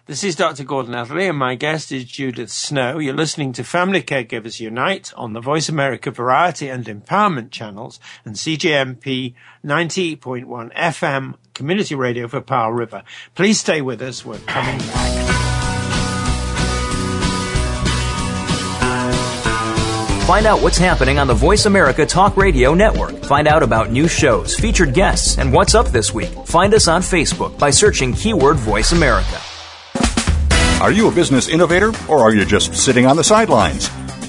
This 0.08 0.24
is 0.24 0.36
Dr. 0.36 0.64
Gordon 0.64 0.96
Atherley, 0.96 1.28
and 1.28 1.38
my 1.38 1.54
guest 1.54 1.92
is 1.92 2.06
Judith 2.06 2.50
Snow. 2.50 2.98
You're 2.98 3.14
listening 3.14 3.54
to 3.54 3.64
Family 3.64 4.02
Caregivers 4.02 4.60
Unite 4.60 5.14
on 5.16 5.34
the 5.34 5.40
Voice 5.40 5.70
America 5.70 6.10
Variety 6.10 6.68
and 6.68 6.86
Empowerment 6.86 7.52
channels 7.52 8.00
and 8.26 8.36
CJMP 8.36 9.36
90.1 9.64 10.74
FM 10.74 11.36
Community 11.54 11.94
Radio 11.94 12.28
for 12.28 12.42
Powell 12.42 12.74
River. 12.74 13.04
Please 13.36 13.60
stay 13.60 13.80
with 13.80 14.02
us. 14.02 14.26
We're 14.26 14.40
coming 14.40 14.80
back. 14.80 15.51
Find 20.32 20.46
out 20.46 20.62
what's 20.62 20.78
happening 20.78 21.20
on 21.20 21.28
the 21.28 21.34
Voice 21.34 21.66
America 21.66 22.06
Talk 22.06 22.38
Radio 22.38 22.74
Network. 22.74 23.22
Find 23.26 23.50
out 23.50 23.64
about 23.64 23.92
new 23.92 24.08
shows, 24.08 24.56
featured 24.56 24.94
guests, 24.94 25.38
and 25.38 25.52
what's 25.52 25.76
up 25.76 25.88
this 25.88 26.14
week. 26.14 26.32
Find 26.46 26.74
us 26.74 26.88
on 26.88 27.02
Facebook 27.02 27.60
by 27.60 27.70
searching 27.70 28.14
keyword 28.14 28.56
Voice 28.56 28.94
America. 28.94 29.42
Are 30.82 30.94
you 30.94 31.10
a 31.10 31.12
business 31.12 31.50
innovator 31.50 31.92
or 32.08 32.20
are 32.20 32.34
you 32.34 32.46
just 32.46 32.74
sitting 32.74 33.06
on 33.06 33.18
the 33.18 33.24
sidelines? 33.26 33.90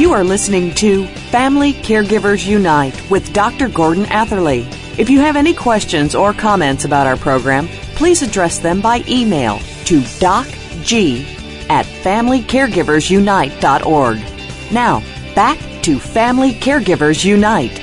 You 0.00 0.14
are 0.14 0.24
listening 0.24 0.74
to 0.76 1.06
Family 1.30 1.74
Caregivers 1.74 2.46
Unite 2.46 3.10
with 3.10 3.34
Dr. 3.34 3.68
Gordon 3.68 4.06
Atherley. 4.06 4.66
If 4.96 5.10
you 5.10 5.20
have 5.20 5.36
any 5.36 5.52
questions 5.52 6.14
or 6.14 6.32
comments 6.32 6.86
about 6.86 7.06
our 7.06 7.18
program, 7.18 7.68
please 7.96 8.22
address 8.22 8.60
them 8.60 8.80
by 8.80 9.04
email 9.06 9.58
to 9.84 10.00
docg 10.00 11.26
at 11.68 11.84
familycaregiversunite.org. 11.84 14.72
Now, 14.72 15.02
back 15.34 15.58
to 15.82 15.98
Family 15.98 16.54
Caregivers 16.54 17.22
Unite. 17.22 17.78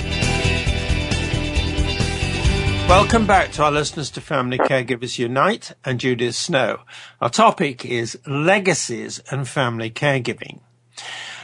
Welcome 2.89 3.27
back 3.27 3.51
to 3.51 3.63
our 3.63 3.71
listeners 3.71 4.09
to 4.09 4.21
Family 4.21 4.57
Caregivers 4.57 5.19
Unite 5.19 5.73
and 5.85 5.99
Judith 5.99 6.33
Snow. 6.33 6.79
Our 7.21 7.29
topic 7.29 7.85
is 7.85 8.17
legacies 8.25 9.21
and 9.29 9.47
family 9.47 9.91
caregiving. 9.91 10.61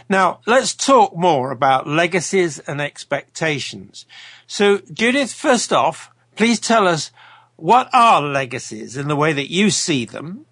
Now, 0.09 0.39
let's 0.45 0.73
talk 0.73 1.15
more 1.15 1.51
about 1.51 1.87
legacies 1.87 2.59
and 2.59 2.81
expectations. 2.81 4.05
So, 4.47 4.79
Judith, 4.91 5.33
first 5.33 5.71
off, 5.71 6.11
please 6.35 6.59
tell 6.59 6.87
us 6.87 7.11
what 7.55 7.89
are 7.93 8.21
legacies 8.21 8.97
in 8.97 9.07
the 9.07 9.15
way 9.15 9.33
that 9.33 9.51
you 9.51 9.69
see 9.69 10.05
them? 10.05 10.45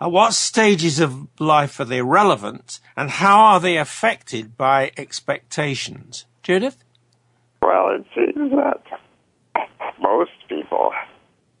At 0.00 0.10
what 0.10 0.34
stages 0.34 1.00
of 1.00 1.28
life 1.40 1.80
are 1.80 1.84
they 1.84 2.02
relevant 2.02 2.80
and 2.96 3.10
how 3.10 3.40
are 3.40 3.60
they 3.60 3.76
affected 3.76 4.56
by 4.56 4.92
expectations? 4.96 6.26
Judith? 6.42 6.84
Well, 7.62 7.88
it 7.90 8.04
seems 8.14 8.50
that 8.52 8.82
most 10.00 10.32
people, 10.48 10.92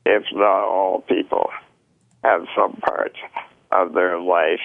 if 0.04 0.22
not 0.32 0.64
all 0.64 1.00
people, 1.08 1.48
have 2.22 2.42
some 2.56 2.72
part 2.86 3.16
of 3.72 3.94
their 3.94 4.20
life 4.20 4.60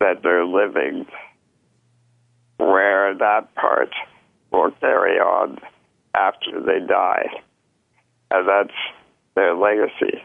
that 0.00 0.22
they're 0.22 0.44
living 0.44 1.06
where 2.62 3.14
that 3.18 3.54
part 3.54 3.90
will 4.50 4.70
carry 4.80 5.18
on 5.18 5.58
after 6.14 6.60
they 6.64 6.84
die. 6.86 7.26
And 8.30 8.48
that's 8.48 8.78
their 9.34 9.54
legacy. 9.54 10.22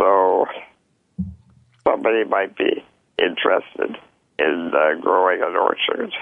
So 0.00 0.46
somebody 1.86 2.24
might 2.24 2.56
be 2.56 2.84
interested 3.18 3.96
in 4.38 4.72
uh, 4.74 5.00
growing 5.00 5.40
an 5.42 5.56
orchard, 5.56 6.12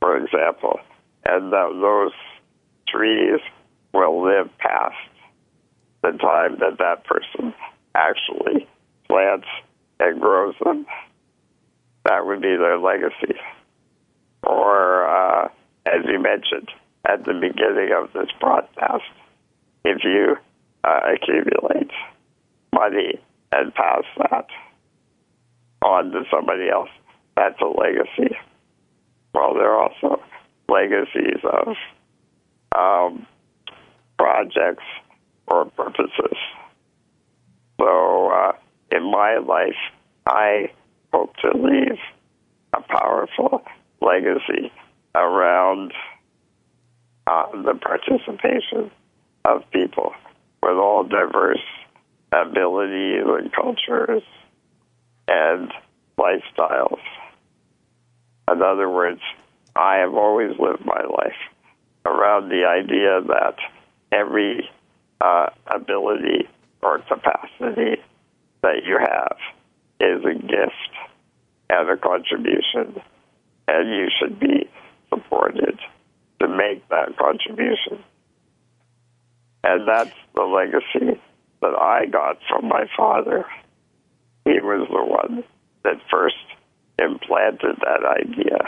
for 0.00 0.16
example, 0.16 0.78
and 1.24 1.52
uh, 1.52 1.68
those 1.80 2.12
trees 2.88 3.40
will 3.92 4.22
live 4.22 4.50
past 4.58 4.94
the 6.02 6.12
time 6.12 6.58
that 6.60 6.78
that 6.78 7.04
person 7.04 7.54
actually 7.94 8.66
plants 9.08 9.46
and 9.98 10.20
grows 10.20 10.54
them. 10.64 10.86
That 12.04 12.26
would 12.26 12.40
be 12.40 12.56
their 12.56 12.78
legacy. 12.78 13.38
Or, 14.42 15.06
uh, 15.06 15.48
as 15.86 16.04
you 16.06 16.20
mentioned 16.20 16.68
at 17.08 17.24
the 17.24 17.34
beginning 17.34 17.90
of 17.96 18.12
this 18.12 18.30
broadcast, 18.40 19.04
if 19.84 20.04
you 20.04 20.36
uh, 20.84 21.00
accumulate 21.14 21.90
money 22.74 23.20
and 23.52 23.74
pass 23.74 24.04
that 24.18 24.46
on 25.84 26.10
to 26.12 26.22
somebody 26.30 26.68
else, 26.68 26.90
that's 27.36 27.60
a 27.60 27.66
legacy. 27.66 28.36
Well, 29.34 29.54
there 29.54 29.70
are 29.72 29.88
also 29.88 30.22
legacies 30.68 31.40
of 31.44 31.76
um, 32.76 33.26
projects 34.18 34.84
or 35.46 35.64
purposes. 35.66 36.36
So, 37.80 38.30
uh, 38.30 38.52
in 38.92 39.10
my 39.10 39.38
life, 39.38 39.80
I 40.26 40.70
hope 41.12 41.34
to 41.36 41.56
leave 41.56 41.98
a 42.74 42.82
powerful 42.82 43.62
legacy 44.00 44.72
around 45.14 45.92
uh, 47.26 47.46
the 47.52 47.74
participation 47.74 48.90
of 49.44 49.62
people 49.72 50.12
with 50.62 50.76
all 50.76 51.04
diverse 51.04 51.58
abilities 52.32 53.24
and 53.26 53.52
cultures 53.52 54.22
and 55.28 55.72
lifestyles. 56.18 57.00
In 58.50 58.62
other 58.62 58.88
words, 58.88 59.20
I 59.76 59.96
have 59.96 60.14
always 60.14 60.58
lived 60.58 60.84
my 60.84 61.02
life 61.02 61.40
around 62.04 62.48
the 62.48 62.64
idea 62.66 63.20
that 63.28 63.54
every 64.12 64.68
uh, 65.20 65.50
ability 65.66 66.48
or 66.82 66.98
capacity 66.98 68.00
that 68.62 68.84
you 68.84 68.98
have 68.98 69.36
is 70.00 70.24
a 70.24 70.34
gift 70.34 70.92
and 71.68 71.90
a 71.90 71.96
contribution, 71.96 73.00
and 73.70 73.88
you 73.88 74.08
should 74.18 74.40
be 74.40 74.68
supported 75.10 75.78
to 76.40 76.48
make 76.48 76.88
that 76.88 77.16
contribution. 77.16 78.02
And 79.62 79.86
that's 79.86 80.16
the 80.34 80.42
legacy 80.42 81.20
that 81.60 81.74
I 81.74 82.06
got 82.06 82.38
from 82.48 82.68
my 82.68 82.86
father. 82.96 83.44
He 84.44 84.58
was 84.60 84.88
the 84.90 85.04
one 85.04 85.44
that 85.84 85.96
first 86.10 86.34
implanted 86.98 87.76
that 87.82 88.04
idea 88.04 88.58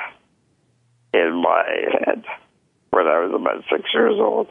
in 1.15 1.43
my 1.43 1.65
head 2.05 2.23
when 2.91 3.07
I 3.07 3.25
was 3.25 3.33
about 3.35 3.65
six 3.71 3.88
years 3.93 4.15
old. 4.19 4.49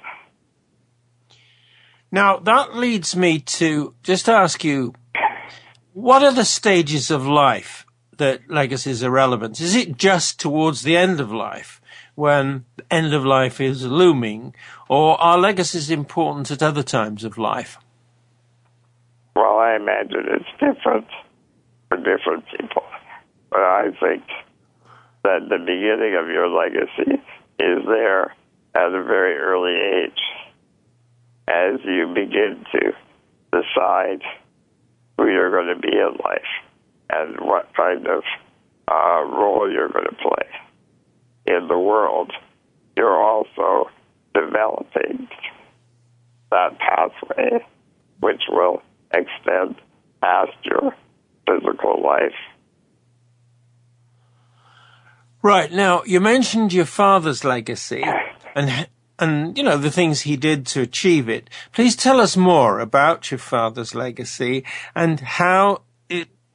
Now, 2.12 2.38
that 2.38 2.76
leads 2.76 3.16
me 3.16 3.40
to 3.40 3.96
just 4.04 4.28
ask 4.28 4.64
you 4.66 4.94
what 5.94 6.24
are 6.24 6.34
the 6.34 6.46
stages 6.46 7.10
of 7.10 7.26
life 7.26 7.86
that 8.22 8.50
legacies 8.50 9.04
are 9.04 9.10
relevant? 9.10 9.60
Is 9.60 9.76
it 9.76 9.98
just 9.98 10.40
towards 10.40 10.84
the 10.84 10.96
end 10.96 11.20
of 11.20 11.34
life 11.34 11.82
when 12.14 12.66
end 12.92 13.16
of 13.16 13.26
life 13.26 13.60
is 13.60 13.84
looming, 13.84 14.54
or 14.88 15.20
are 15.20 15.40
legacies 15.40 15.90
important 15.90 16.52
at 16.52 16.62
other 16.62 16.84
times 16.84 17.24
of 17.24 17.40
life? 17.40 17.80
Well, 19.36 19.58
I 19.58 19.76
imagine 19.76 20.26
it's 20.28 20.54
different 20.60 21.08
for 21.90 21.98
different 21.98 22.46
people. 22.56 22.84
But 23.50 23.62
I 23.62 23.86
think 24.00 24.24
that 25.24 25.50
the 25.50 25.58
beginning 25.58 26.16
of 26.22 26.28
your 26.30 26.48
legacy 26.48 27.22
is 27.60 27.80
there 27.88 28.36
at 28.76 28.94
a 28.94 29.04
very 29.04 29.38
early 29.38 29.78
age 30.04 30.22
as 31.48 31.80
you 31.86 32.06
begin 32.14 32.66
to 32.74 32.92
decide 33.52 34.22
who 35.18 35.28
you're 35.28 35.52
going 35.52 35.76
to 35.76 35.82
be 35.82 35.96
in 35.98 36.18
life 36.24 36.54
and 37.12 37.40
what 37.42 37.74
kind 37.76 38.08
of 38.08 38.24
uh, 38.88 39.24
role 39.24 39.72
you're 39.72 39.90
going 39.90 40.06
to 40.06 40.16
play 40.16 41.56
in 41.56 41.68
the 41.68 41.78
world, 41.78 42.32
you're 42.96 43.22
also 43.22 43.90
developing 44.34 45.28
that 46.52 46.78
pathway 46.80 47.66
which 48.20 48.42
will 48.50 48.82
extend 49.14 49.76
past 50.22 50.52
your 50.64 50.96
physical 51.48 52.02
life. 52.04 52.36
Right. 55.42 55.72
Now, 55.72 56.04
you 56.06 56.20
mentioned 56.20 56.72
your 56.72 56.86
father's 56.86 57.44
legacy 57.44 58.04
and 58.56 58.88
and 59.18 59.58
you 59.58 59.64
know 59.64 59.78
the 59.78 59.92
things 59.92 60.22
he 60.22 60.38
did 60.38 60.66
to 60.68 60.82
achieve 60.82 61.30
it. 61.30 61.50
Please 61.72 61.96
tell 61.96 62.20
us 62.20 62.38
more 62.38 62.80
about 62.80 63.32
your 63.32 63.40
father's 63.40 63.96
legacy 63.96 64.64
and 64.96 65.20
how 65.20 65.82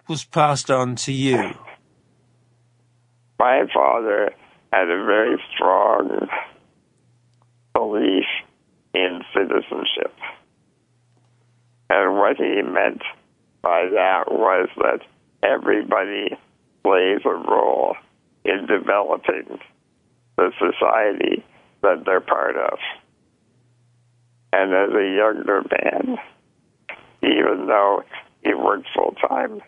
was 0.08 0.24
passed 0.24 0.70
on 0.70 0.96
to 0.96 1.12
you. 1.12 1.52
My 3.38 3.64
father 3.72 4.30
had 4.72 4.84
a 4.84 5.04
very 5.04 5.42
strong 5.54 6.28
belief 7.74 8.24
in 8.94 9.20
citizenship. 9.34 10.14
And 11.90 12.16
what 12.16 12.36
he 12.36 12.62
meant 12.62 13.02
by 13.62 13.88
that 13.92 14.30
was 14.30 14.68
that 14.78 15.00
everybody 15.42 16.36
plays 16.82 17.20
a 17.24 17.30
role 17.30 17.96
in 18.44 18.66
developing 18.66 19.58
the 20.36 20.50
society 20.58 21.44
that 21.82 22.04
they're 22.04 22.20
part 22.20 22.56
of. 22.56 22.78
And 24.52 24.72
as 24.72 24.90
a 24.90 25.16
younger 25.16 25.62
man, 25.62 26.16
even 27.22 27.66
though 27.66 28.02
he 28.42 28.54
worked 28.54 28.86
full 28.94 29.14
time 29.28 29.60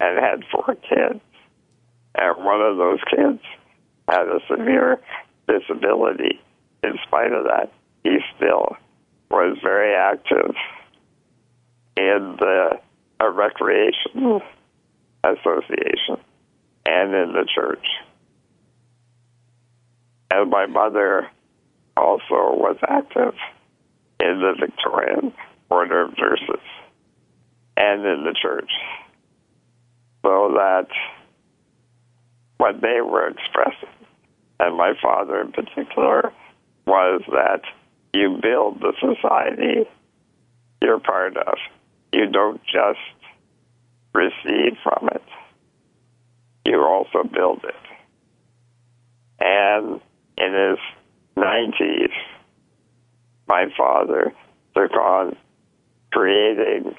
and 0.00 0.18
had 0.18 0.44
four 0.52 0.74
kids, 0.74 1.20
and 2.14 2.44
one 2.44 2.60
of 2.60 2.76
those 2.76 3.00
kids 3.10 3.40
had 4.08 4.26
a 4.28 4.40
severe 4.48 5.00
disability, 5.46 6.40
in 6.82 6.94
spite 7.06 7.32
of 7.32 7.44
that, 7.44 7.72
he 8.04 8.18
still 8.36 8.76
was 9.30 9.58
very 9.62 9.94
active 9.94 10.54
in 11.96 12.36
the 12.38 12.78
uh, 13.20 13.28
recreation 13.30 14.40
association 15.24 16.16
and 16.86 17.14
in 17.14 17.32
the 17.32 17.46
church. 17.54 17.84
And 20.30 20.50
my 20.50 20.66
mother 20.66 21.28
also 21.96 22.54
was 22.54 22.76
active 22.86 23.34
in 24.20 24.40
the 24.40 24.54
Victorian 24.58 25.32
Order 25.70 26.02
of 26.04 26.18
Nurses 26.18 26.64
and 27.76 28.04
in 28.04 28.24
the 28.24 28.34
church. 28.40 28.70
So 30.28 30.52
that 30.58 30.88
what 32.58 32.82
they 32.82 33.00
were 33.00 33.28
expressing 33.28 33.88
and 34.60 34.76
my 34.76 34.92
father 35.00 35.40
in 35.40 35.52
particular, 35.52 36.34
was 36.86 37.22
that 37.28 37.62
you 38.12 38.38
build 38.42 38.80
the 38.80 38.92
society 39.00 39.88
you're 40.82 41.00
part 41.00 41.38
of. 41.38 41.54
You 42.12 42.30
don't 42.30 42.60
just 42.64 42.98
receive 44.12 44.76
from 44.82 45.08
it, 45.14 45.22
you 46.66 46.78
also 46.82 47.26
build 47.26 47.64
it. 47.64 47.74
And 49.40 49.98
in 50.36 50.52
his 50.52 50.78
90s, 51.42 52.12
my 53.46 53.64
father 53.78 54.34
took 54.76 54.92
on 54.92 55.36
creating 56.12 56.94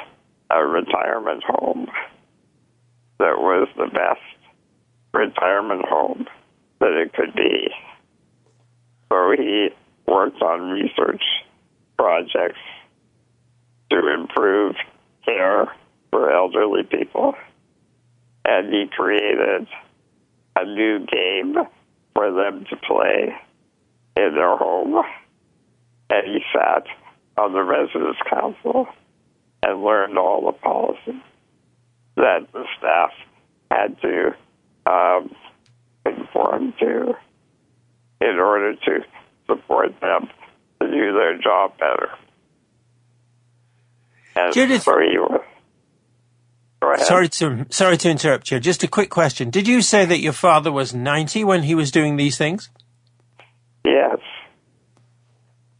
a 0.49 0.65
retirement 0.65 1.43
home 1.45 1.87
that 3.19 3.37
was 3.37 3.67
the 3.77 3.87
best 3.87 4.21
retirement 5.13 5.85
home 5.85 6.25
that 6.79 6.93
it 6.93 7.13
could 7.13 7.35
be. 7.35 7.69
So 9.11 9.31
he 9.37 9.69
worked 10.07 10.41
on 10.41 10.71
research 10.71 11.21
projects 11.97 12.59
to 13.91 14.13
improve 14.13 14.75
care 15.25 15.67
for 16.11 16.31
elderly 16.31 16.83
people. 16.83 17.35
And 18.45 18.73
he 18.73 18.85
created 18.95 19.67
a 20.55 20.65
new 20.65 21.05
game 21.05 21.55
for 22.15 22.31
them 22.31 22.65
to 22.69 22.75
play 22.77 23.35
in 24.15 24.35
their 24.35 24.55
home. 24.55 25.03
And 26.09 26.25
he 26.25 26.39
sat 26.53 26.85
on 27.37 27.53
the 27.53 27.63
residence 27.63 28.17
council 28.29 28.87
and 29.63 29.83
learned 29.83 30.17
all 30.17 30.45
the 30.45 30.53
policies 30.53 31.21
that 32.19 32.47
the 32.53 32.65
staff 32.77 33.11
had 33.71 33.99
to 34.01 34.35
um, 34.85 35.35
conform 36.05 36.73
to 36.79 37.15
in 38.21 38.39
order 38.39 38.75
to 38.75 38.99
support 39.47 39.99
them 40.01 40.29
to 40.81 40.87
do 40.87 41.13
their 41.13 41.37
job 41.37 41.77
better. 41.77 42.09
And 44.35 44.53
Judith- 44.53 44.83
so 44.83 44.99
he 44.99 45.17
was- 45.17 45.41
Go 46.81 46.93
ahead. 46.93 47.05
Sorry 47.05 47.27
to 47.27 47.65
sorry 47.71 47.97
to 47.97 48.09
interrupt 48.09 48.51
you. 48.51 48.59
Just 48.61 48.83
a 48.83 48.87
quick 48.87 49.09
question. 49.09 49.49
Did 49.49 49.67
you 49.67 49.81
say 49.81 50.05
that 50.05 50.19
your 50.19 50.31
father 50.31 50.71
was 50.71 50.93
90 50.93 51.43
when 51.43 51.63
he 51.63 51.75
was 51.75 51.91
doing 51.91 52.15
these 52.15 52.37
things? 52.37 52.69
Yes. 53.83 54.19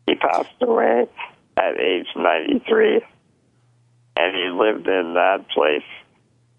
He 0.05 0.15
passed 0.15 0.49
away 0.61 1.07
at 1.55 1.79
age 1.79 2.07
93, 2.17 3.01
and 4.17 4.35
he 4.35 4.49
lived 4.49 4.87
in 4.87 5.13
that 5.13 5.45
place 5.55 5.83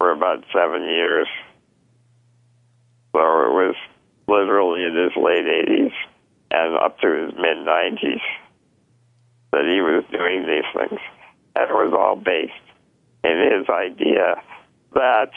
for 0.00 0.12
about 0.12 0.42
seven 0.50 0.84
years. 0.84 1.28
So 3.12 3.20
it 3.20 3.52
was 3.52 3.74
literally 4.26 4.82
in 4.84 4.96
his 4.96 5.12
late 5.14 5.44
80s 5.44 5.92
and 6.50 6.74
up 6.76 6.98
to 7.00 7.06
his 7.06 7.34
mid 7.36 7.58
90s 7.58 8.22
that 9.52 9.64
he 9.66 9.82
was 9.82 10.02
doing 10.10 10.46
these 10.46 10.64
things. 10.72 11.00
And 11.54 11.68
it 11.68 11.74
was 11.74 11.92
all 11.92 12.16
based 12.16 12.52
in 13.24 13.52
his 13.52 13.68
idea 13.68 14.42
that 14.94 15.32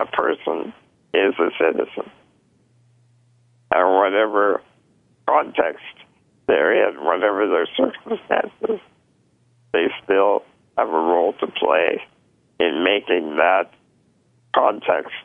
a 0.00 0.06
person 0.06 0.72
is 1.12 1.34
a 1.38 1.50
citizen. 1.58 2.10
And 3.74 3.94
whatever 3.94 4.62
context 5.28 5.84
they're 6.46 6.88
in, 6.88 7.04
whatever 7.04 7.46
their 7.46 7.68
circumstances, 7.76 8.80
they 9.74 9.88
still 10.02 10.44
have 10.78 10.88
a 10.88 10.92
role 10.92 11.34
to 11.40 11.46
play 11.46 12.00
in 12.60 12.84
making 12.84 13.36
that 13.36 13.70
context 14.54 15.16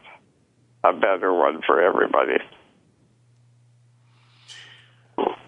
a 0.86 0.93
better 0.93 1.34
one 1.34 1.62
for 1.65 1.82
everybody. 1.82 2.38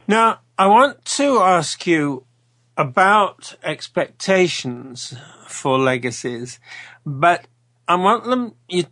Now, 0.08 0.39
I 0.58 0.67
want 0.67 1.06
to 1.06 1.39
ask 1.39 1.88
you 1.88 2.26
about 2.76 3.56
expectations 3.63 5.15
for 5.47 5.80
legacies, 5.80 6.60
but 7.06 7.47
I 7.88 7.95
want 7.95 8.26
them 8.26 8.56
you 8.67 8.86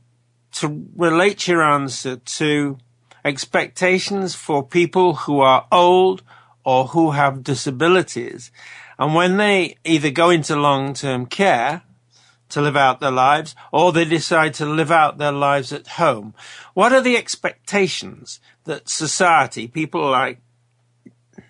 to 0.53 0.87
relate 0.95 1.47
your 1.47 1.63
answer 1.63 2.15
to 2.15 2.77
expectations 3.25 4.35
for 4.35 4.65
people 4.65 5.15
who 5.15 5.39
are 5.39 5.67
old 5.71 6.23
or 6.63 6.87
who 6.87 7.11
have 7.11 7.43
disabilities. 7.43 8.51
And 8.97 9.13
when 9.13 9.37
they 9.37 9.77
either 9.83 10.11
go 10.11 10.29
into 10.29 10.55
long-term 10.55 11.25
care 11.25 11.81
to 12.49 12.61
live 12.61 12.77
out 12.77 12.99
their 12.99 13.11
lives 13.11 13.55
or 13.71 13.91
they 13.91 14.05
decide 14.05 14.53
to 14.55 14.65
live 14.65 14.91
out 14.91 15.17
their 15.17 15.31
lives 15.31 15.73
at 15.73 15.87
home, 15.87 16.33
what 16.73 16.93
are 16.93 17.01
the 17.01 17.17
expectations 17.17 18.39
that 18.65 18.89
society, 18.89 19.67
people 19.67 20.09
like 20.09 20.39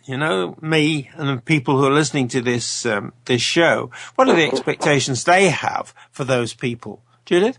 you 0.05 0.17
know, 0.17 0.55
me 0.61 1.09
and 1.15 1.43
people 1.43 1.77
who 1.77 1.85
are 1.85 1.93
listening 1.93 2.27
to 2.29 2.41
this 2.41 2.85
um, 2.85 3.11
this 3.25 3.41
show, 3.41 3.89
what 4.15 4.29
are 4.29 4.35
the 4.35 4.45
expectations 4.45 5.23
they 5.23 5.49
have 5.49 5.93
for 6.11 6.23
those 6.23 6.53
people? 6.53 7.01
Judith? 7.25 7.57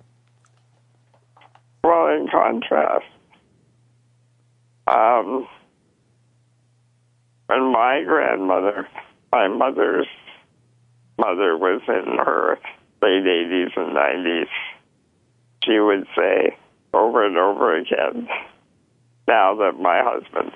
Well, 1.83 2.07
in 2.09 2.29
contrast, 2.31 3.07
um, 4.87 5.49
when 7.46 7.72
my 7.72 8.03
grandmother, 8.07 8.88
my 9.33 9.49
mother's 9.49 10.07
mother 11.18 11.57
was 11.57 11.81
in 11.88 12.18
her 12.18 12.59
late 13.02 13.24
80s 13.24 13.76
and 13.76 13.96
90s, 13.96 14.48
she 15.64 15.78
would 15.78 16.06
say 16.16 16.56
over 16.92 17.26
and 17.26 17.37
over 17.37 17.76
again, 17.76 18.28
now 19.28 19.56
that 19.56 19.78
my 19.78 20.02
husband 20.02 20.52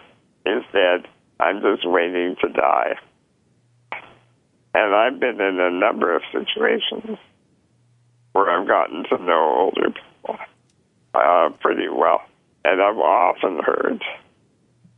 is 0.47 0.63
dead, 0.73 1.07
I'm 1.39 1.61
just 1.61 1.89
waiting 1.89 2.37
to 2.41 2.49
die. 2.49 2.97
And 4.73 4.95
I've 4.95 5.19
been 5.19 5.41
in 5.41 5.59
a 5.59 5.71
number 5.71 6.15
of 6.15 6.23
situations 6.33 7.19
where 8.33 8.51
I've 8.51 8.69
gotten 8.69 9.05
to 9.05 9.19
know 9.19 9.73
older 9.75 9.91
people 9.91 10.39
uh, 11.15 11.51
pretty 11.61 11.89
well. 11.89 12.23
And 12.65 12.81
I've 12.81 12.99
often 12.99 13.61
heard 13.65 14.03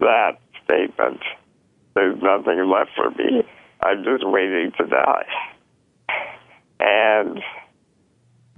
that 0.00 0.38
statement 0.64 1.20
there's 1.94 2.20
nothing 2.22 2.70
left 2.70 2.90
for 2.96 3.10
me. 3.10 3.42
I'm 3.82 4.04
just 4.04 4.26
waiting 4.26 4.72
to 4.78 4.86
die. 4.86 5.26
And 6.84 7.40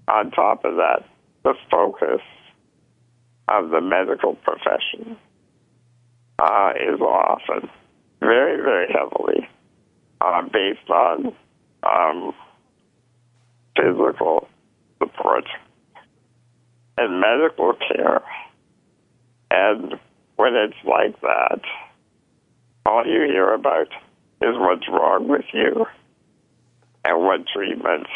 on 0.09 0.31
top 0.31 0.65
of 0.65 0.77
that, 0.77 1.05
the 1.43 1.53
focus 1.71 2.23
of 3.49 3.69
the 3.69 3.83
medical 3.83 4.35
profession 4.37 5.19
uh, 6.39 6.73
is 6.75 7.01
often 7.01 7.69
very, 8.21 8.63
very 8.63 8.87
heavily 8.89 9.47
uh, 10.23 10.41
based 10.51 10.89
on 10.89 11.35
um, 11.83 12.33
physical 13.77 14.49
support 14.99 15.45
and 16.97 17.21
medical 17.21 17.75
care. 17.75 18.23
And 19.51 20.01
when 20.37 20.55
it's 20.55 20.83
like 20.87 21.21
that, 21.21 21.61
all 22.87 23.05
you 23.05 23.21
hear 23.31 23.53
about 23.53 23.89
is 24.41 24.57
what's 24.57 24.89
wrong 24.89 25.29
with 25.29 25.45
you 25.53 25.85
and 27.05 27.21
what 27.21 27.47
treatments 27.55 28.11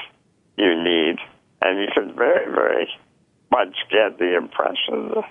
you 0.57 0.83
need. 0.83 1.17
And 1.61 1.81
you 1.81 1.89
can 1.95 2.15
very, 2.15 2.53
very 2.53 2.89
much 3.51 3.75
get 3.91 4.19
the 4.19 4.37
impression 4.37 5.23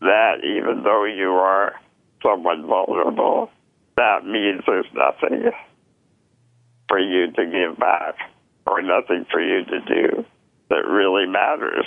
that 0.00 0.44
even 0.44 0.82
though 0.82 1.04
you 1.04 1.30
are 1.30 1.74
somewhat 2.22 2.60
vulnerable, 2.60 3.50
that 3.96 4.24
means 4.24 4.62
there's 4.66 4.86
nothing 4.94 5.50
for 6.88 6.98
you 6.98 7.30
to 7.32 7.44
give 7.46 7.78
back 7.78 8.16
or 8.66 8.82
nothing 8.82 9.26
for 9.30 9.40
you 9.40 9.64
to 9.64 9.80
do 9.80 10.24
that 10.70 10.86
really 10.88 11.26
matters 11.26 11.86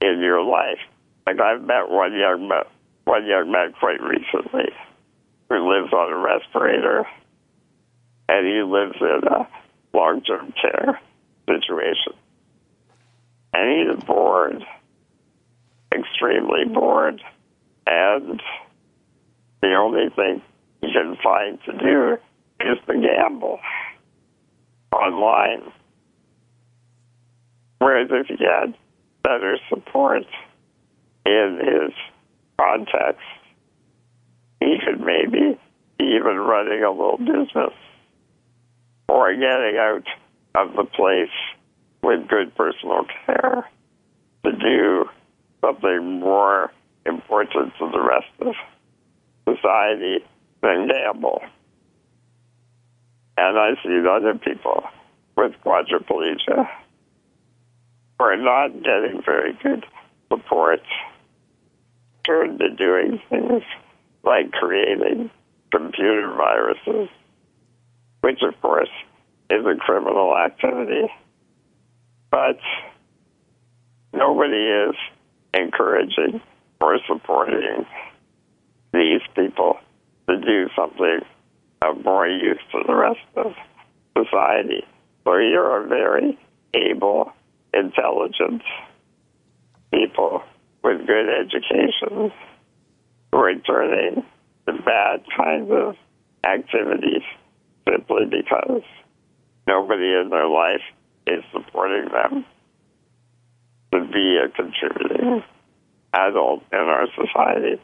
in 0.00 0.20
your 0.20 0.42
life. 0.42 0.78
Like 1.26 1.40
I've 1.40 1.62
met 1.62 1.88
one 1.88 2.14
young 2.14 2.48
man, 2.48 2.64
one 3.04 3.26
young 3.26 3.50
man 3.50 3.74
quite 3.78 4.00
recently 4.00 4.72
who 5.48 5.68
lives 5.68 5.92
on 5.92 6.12
a 6.12 6.16
respirator, 6.16 7.06
and 8.28 8.46
he 8.46 8.62
lives 8.62 8.96
in 9.00 9.20
a 9.26 9.48
long-term 9.94 10.52
care 10.60 11.00
situation, 11.48 12.12
and 13.54 13.90
he's 13.90 14.04
bored, 14.04 14.62
extremely 15.94 16.64
bored, 16.66 17.22
and 17.86 18.40
the 19.62 19.74
only 19.74 20.10
thing 20.14 20.42
he 20.82 20.92
can 20.92 21.16
find 21.22 21.58
to 21.64 21.72
do 21.72 22.18
is 22.60 22.78
to 22.86 23.00
gamble 23.00 23.60
online. 24.92 25.72
Whereas 27.78 28.08
if 28.10 28.26
he 28.26 28.44
had 28.44 28.74
better 29.22 29.58
support 29.68 30.24
in 31.24 31.60
his 31.60 31.94
context, 32.58 33.22
he 34.60 34.76
could 34.84 35.00
maybe 35.00 35.58
be 35.98 36.04
even 36.04 36.36
running 36.36 36.82
a 36.82 36.90
little 36.90 37.18
business 37.18 37.72
or 39.18 39.34
getting 39.34 39.76
out 39.80 40.04
of 40.54 40.76
the 40.76 40.84
place 40.84 41.34
with 42.04 42.28
good 42.28 42.54
personal 42.54 43.04
care 43.26 43.68
to 44.44 44.52
do 44.52 45.06
something 45.60 46.20
more 46.20 46.70
important 47.04 47.72
to 47.80 47.90
the 47.90 48.00
rest 48.00 48.28
of 48.40 48.54
society 49.44 50.18
than 50.62 50.86
gamble. 50.86 51.40
And 53.36 53.58
I 53.58 53.70
see 53.82 54.06
other 54.08 54.38
people 54.38 54.84
with 55.36 55.52
quadriplegia 55.66 56.68
who 58.18 58.24
are 58.24 58.36
not 58.36 58.68
getting 58.68 59.20
very 59.24 59.58
good 59.60 59.84
support 60.28 60.80
turn 62.24 62.56
to 62.58 62.70
doing 62.70 63.20
things 63.30 63.64
like 64.22 64.52
creating 64.52 65.28
computer 65.72 66.32
viruses, 66.36 67.08
which 68.20 68.40
of 68.42 68.60
course 68.60 68.90
is 69.50 69.64
a 69.64 69.76
criminal 69.78 70.36
activity. 70.36 71.08
But 72.30 72.58
nobody 74.12 74.56
is 74.56 74.94
encouraging 75.54 76.40
or 76.80 76.98
supporting 77.06 77.86
these 78.92 79.22
people 79.34 79.78
to 80.28 80.40
do 80.40 80.68
something 80.76 81.20
of 81.82 82.04
more 82.04 82.26
use 82.26 82.60
to 82.72 82.82
the 82.86 82.94
rest 82.94 83.20
of 83.36 83.52
society. 84.16 84.84
So 85.24 85.36
you're 85.36 85.84
a 85.84 85.88
very 85.88 86.38
able, 86.74 87.32
intelligent 87.72 88.62
people 89.92 90.42
with 90.82 91.06
good 91.06 91.28
education 91.28 92.32
who 93.32 93.38
are 93.38 93.54
turning 93.54 94.24
to 94.66 94.72
bad 94.82 95.22
kinds 95.36 95.70
of 95.70 95.96
activities 96.44 97.22
simply 97.88 98.26
because 98.26 98.82
nobody 99.66 100.14
in 100.20 100.28
their 100.30 100.48
life 100.48 100.82
is 101.26 101.44
supporting 101.52 102.10
them 102.10 102.44
to 103.92 104.00
be 104.12 104.38
a 104.38 104.48
contributing 104.48 105.42
adult 106.12 106.62
in 106.72 106.78
our 106.78 107.06
society. 107.14 107.80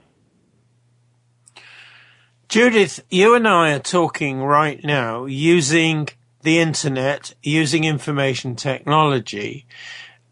Judith, 2.48 3.04
you 3.10 3.34
and 3.34 3.48
I 3.48 3.72
are 3.72 3.80
talking 3.80 4.42
right 4.42 4.82
now 4.84 5.24
using 5.24 6.08
the 6.42 6.60
internet, 6.60 7.34
using 7.42 7.84
information 7.84 8.54
technology, 8.54 9.66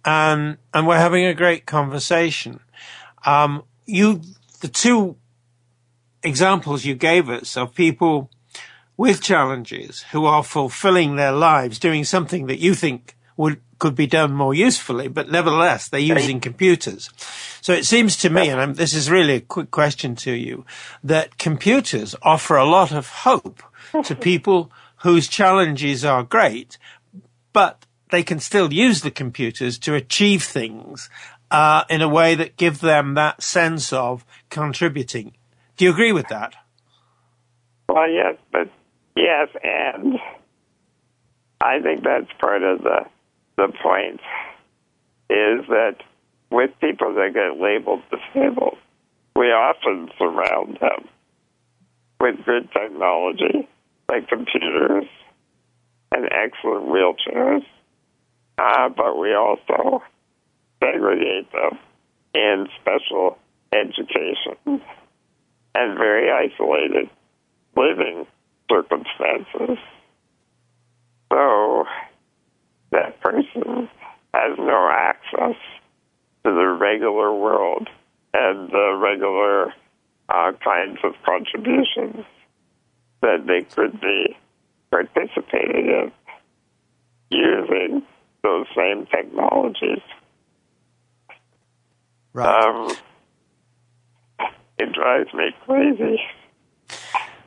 um, 0.04 0.58
and 0.74 0.86
we're 0.86 0.98
having 0.98 1.24
a 1.24 1.34
great 1.34 1.64
conversation. 1.66 2.60
Um, 3.24 3.62
you, 3.86 4.20
the 4.60 4.68
two 4.68 5.16
examples 6.22 6.84
you 6.84 6.94
gave 6.94 7.28
us 7.28 7.56
of 7.56 7.74
people 7.74 8.30
with 8.96 9.22
challenges 9.22 10.02
who 10.12 10.24
are 10.24 10.44
fulfilling 10.44 11.16
their 11.16 11.32
lives, 11.32 11.78
doing 11.78 12.04
something 12.04 12.46
that 12.46 12.58
you 12.58 12.74
think 12.74 13.16
would 13.36 13.60
could 13.82 13.96
be 13.96 14.06
done 14.06 14.32
more 14.32 14.54
usefully, 14.54 15.08
but 15.08 15.28
nevertheless 15.28 15.88
they're 15.88 15.98
using 15.98 16.38
computers. 16.38 17.10
So 17.60 17.72
it 17.72 17.84
seems 17.84 18.16
to 18.18 18.30
me, 18.30 18.48
and 18.48 18.60
I'm, 18.60 18.74
this 18.74 18.94
is 18.94 19.10
really 19.10 19.34
a 19.34 19.40
quick 19.40 19.72
question 19.72 20.14
to 20.16 20.30
you, 20.30 20.64
that 21.02 21.36
computers 21.36 22.14
offer 22.22 22.54
a 22.54 22.64
lot 22.64 22.92
of 22.92 23.08
hope 23.08 23.60
to 24.04 24.14
people 24.30 24.70
whose 24.98 25.26
challenges 25.26 26.04
are 26.04 26.22
great, 26.22 26.78
but 27.52 27.84
they 28.12 28.22
can 28.22 28.38
still 28.38 28.72
use 28.72 29.00
the 29.00 29.10
computers 29.10 29.80
to 29.80 29.96
achieve 29.96 30.44
things 30.44 31.10
uh, 31.50 31.82
in 31.90 32.02
a 32.02 32.08
way 32.08 32.36
that 32.36 32.56
give 32.56 32.78
them 32.78 33.14
that 33.14 33.42
sense 33.42 33.92
of 33.92 34.24
contributing. 34.48 35.32
Do 35.76 35.86
you 35.86 35.90
agree 35.90 36.12
with 36.12 36.28
that? 36.28 36.54
Well, 37.88 38.08
yes, 38.08 38.36
but 38.52 38.68
yes, 39.16 39.48
and 39.62 40.18
I 41.60 41.80
think 41.80 42.02
that's 42.04 42.30
part 42.40 42.62
of 42.62 42.82
the 42.82 43.00
the 43.56 43.72
point 43.82 44.20
is 45.28 45.66
that 45.68 45.96
with 46.50 46.70
people 46.80 47.14
that 47.14 47.32
get 47.34 47.60
labeled 47.60 48.02
disabled, 48.10 48.78
we 49.36 49.46
often 49.46 50.08
surround 50.18 50.78
them 50.80 51.08
with 52.20 52.44
good 52.44 52.70
technology 52.72 53.68
like 54.08 54.28
computers 54.28 55.04
and 56.12 56.28
excellent 56.30 56.86
wheelchairs, 56.86 57.64
uh, 58.58 58.88
but 58.90 59.18
we 59.18 59.34
also 59.34 60.02
segregate 60.82 61.50
them 61.52 61.78
in 62.34 62.66
special 62.80 63.38
education 63.72 64.82
and 65.74 65.98
very 65.98 66.30
isolated 66.30 67.08
living 67.76 68.26
circumstances. 68.72 69.78
So 71.32 71.84
that 72.90 73.20
person 73.20 73.88
has 74.34 74.58
no 74.58 74.90
access 74.90 75.56
to 76.44 76.50
the 76.50 76.76
regular 76.78 77.32
world 77.32 77.88
and 78.34 78.70
the 78.70 78.98
regular 78.98 79.72
uh, 80.28 80.52
kinds 80.64 80.98
of 81.04 81.12
contributions 81.24 82.24
that 83.20 83.46
they 83.46 83.62
could 83.62 84.00
be 84.00 84.36
participating 84.90 85.88
in 85.88 86.12
using 87.30 88.02
those 88.42 88.66
same 88.76 89.06
technologies. 89.06 90.02
Right. 92.32 92.64
Um, 92.64 92.96
it 94.78 94.92
drives 94.92 95.32
me 95.34 95.54
crazy. 95.66 96.20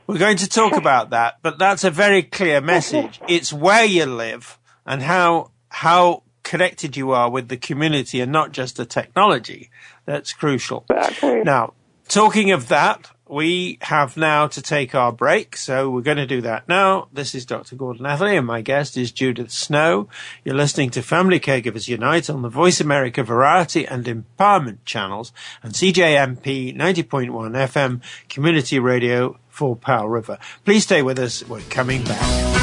We're 0.08 0.18
going 0.18 0.38
to 0.38 0.50
talk 0.50 0.74
about 0.78 1.12
that, 1.12 1.40
but 1.42 1.58
that's 1.60 1.84
a 1.84 1.92
very 1.92 2.24
clear 2.24 2.62
message. 2.62 3.20
It's 3.28 3.52
where 3.52 3.86
you 3.86 4.06
live 4.06 4.60
and 4.86 5.02
how 5.02 5.52
how 5.70 6.24
connected 6.44 6.96
you 6.96 7.12
are 7.12 7.30
with 7.30 7.50
the 7.50 7.58
community 7.58 8.22
and 8.22 8.32
not 8.32 8.52
just 8.52 8.78
the 8.78 8.86
technology 8.86 9.70
that's 10.06 10.32
crucial. 10.32 10.86
Exactly. 10.90 11.42
Now, 11.44 11.74
talking 12.08 12.52
of 12.52 12.68
that, 12.68 13.10
we 13.28 13.78
have 13.82 14.18
now 14.18 14.48
to 14.48 14.62
take 14.62 14.94
our 14.94 15.12
break, 15.12 15.58
so 15.58 15.90
we're 15.90 16.02
going 16.02 16.18
to 16.18 16.28
do 16.28 16.42
that 16.42 16.68
now. 16.68 17.08
This 17.12 17.34
is 17.34 17.46
Dr. 17.46 17.76
Gordon 17.76 18.06
Atherley, 18.06 18.38
and 18.38 18.46
my 18.46 18.62
guest 18.62 18.98
is 18.98 19.12
Judith 19.12 19.52
Snow. 19.52 20.08
You're 20.44 20.56
listening 20.56 20.92
to 20.92 21.02
Family 21.02 21.40
Caregivers 21.40 21.88
Unite 21.88 22.30
on 22.30 22.42
the 22.42 22.50
Voice 22.50 22.80
America 22.80 23.24
Variety 23.24 23.88
and 23.88 24.06
Empowerment 24.06 24.80
channels 24.86 25.32
and 25.64 25.74
CJMP 25.74 26.76
90.1 26.76 27.30
FM 27.30 28.02
Community 28.30 28.80
Radio 28.80 29.40
for 29.48 29.76
Powell 29.76 30.10
River. 30.10 30.38
Please 30.64 30.84
stay 30.84 31.02
with 31.02 31.18
us. 31.18 31.48
We're 31.48 31.62
coming 31.62 32.04
back. 32.04 32.55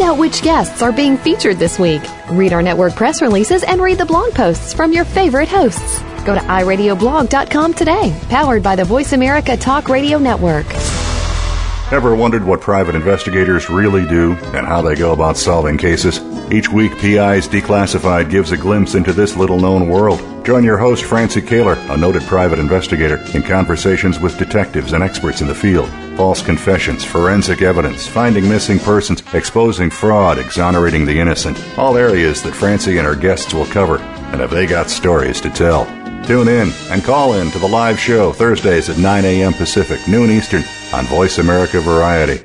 Find 0.00 0.12
out 0.12 0.18
which 0.18 0.40
guests 0.40 0.80
are 0.80 0.92
being 0.92 1.18
featured 1.18 1.58
this 1.58 1.78
week. 1.78 2.00
Read 2.30 2.54
our 2.54 2.62
network 2.62 2.94
press 2.94 3.20
releases 3.20 3.62
and 3.62 3.82
read 3.82 3.98
the 3.98 4.06
blog 4.06 4.32
posts 4.32 4.72
from 4.72 4.94
your 4.94 5.04
favorite 5.04 5.46
hosts. 5.50 6.00
Go 6.24 6.34
to 6.34 6.40
iradioblog.com 6.40 7.74
today, 7.74 8.18
powered 8.30 8.62
by 8.62 8.76
the 8.76 8.84
Voice 8.84 9.12
America 9.12 9.58
Talk 9.58 9.90
Radio 9.90 10.16
Network. 10.18 10.64
Ever 11.92 12.14
wondered 12.14 12.42
what 12.44 12.62
private 12.62 12.94
investigators 12.94 13.68
really 13.68 14.06
do 14.06 14.32
and 14.54 14.66
how 14.66 14.80
they 14.80 14.94
go 14.94 15.12
about 15.12 15.36
solving 15.36 15.76
cases? 15.76 16.18
Each 16.50 16.70
week, 16.70 16.92
PI's 16.92 17.46
Declassified 17.46 18.30
gives 18.30 18.52
a 18.52 18.56
glimpse 18.56 18.94
into 18.94 19.12
this 19.12 19.36
little 19.36 19.60
known 19.60 19.86
world. 19.90 20.20
Join 20.46 20.64
your 20.64 20.78
host, 20.78 21.04
Francie 21.04 21.42
Koehler, 21.42 21.76
a 21.90 21.96
noted 21.98 22.22
private 22.22 22.58
investigator, 22.58 23.22
in 23.34 23.42
conversations 23.42 24.18
with 24.18 24.38
detectives 24.38 24.94
and 24.94 25.04
experts 25.04 25.42
in 25.42 25.46
the 25.46 25.54
field. 25.54 25.90
False 26.20 26.42
confessions, 26.42 27.02
forensic 27.02 27.62
evidence, 27.62 28.06
finding 28.06 28.46
missing 28.46 28.78
persons, 28.78 29.22
exposing 29.32 29.88
fraud, 29.88 30.38
exonerating 30.38 31.06
the 31.06 31.18
innocent. 31.18 31.58
All 31.78 31.96
areas 31.96 32.42
that 32.42 32.54
Francie 32.54 32.98
and 32.98 33.06
her 33.06 33.14
guests 33.16 33.54
will 33.54 33.64
cover. 33.64 33.96
And 34.30 34.42
have 34.42 34.50
they 34.50 34.66
got 34.66 34.90
stories 34.90 35.40
to 35.40 35.48
tell? 35.48 35.86
Tune 36.26 36.48
in 36.48 36.72
and 36.90 37.02
call 37.02 37.32
in 37.40 37.50
to 37.52 37.58
the 37.58 37.66
live 37.66 37.98
show 37.98 38.34
Thursdays 38.34 38.90
at 38.90 38.98
9 38.98 39.24
a.m. 39.24 39.54
Pacific, 39.54 40.06
noon 40.06 40.28
Eastern 40.28 40.62
on 40.92 41.06
Voice 41.06 41.38
America 41.38 41.80
Variety. 41.80 42.44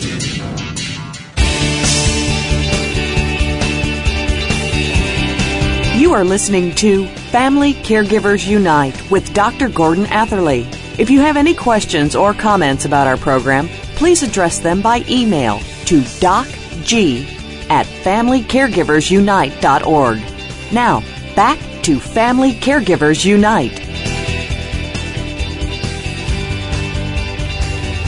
You 6.11 6.17
are 6.17 6.25
listening 6.25 6.75
to 6.75 7.07
Family 7.31 7.73
Caregivers 7.73 8.45
Unite 8.45 9.09
with 9.09 9.33
Dr. 9.33 9.69
Gordon 9.69 10.07
Atherley. 10.07 10.67
If 10.99 11.09
you 11.09 11.21
have 11.21 11.37
any 11.37 11.53
questions 11.53 12.17
or 12.17 12.33
comments 12.33 12.83
about 12.83 13.07
our 13.07 13.15
program, 13.15 13.69
please 13.95 14.21
address 14.21 14.59
them 14.59 14.81
by 14.81 15.05
email 15.07 15.59
to 15.85 16.01
docg 16.19 17.23
at 17.69 17.85
FamilyCaregiversUnite.org. 17.85 20.73
Now, 20.73 20.99
back 21.33 21.57
to 21.83 21.97
Family 21.97 22.55
Caregivers 22.55 23.23
Unite. 23.23 23.79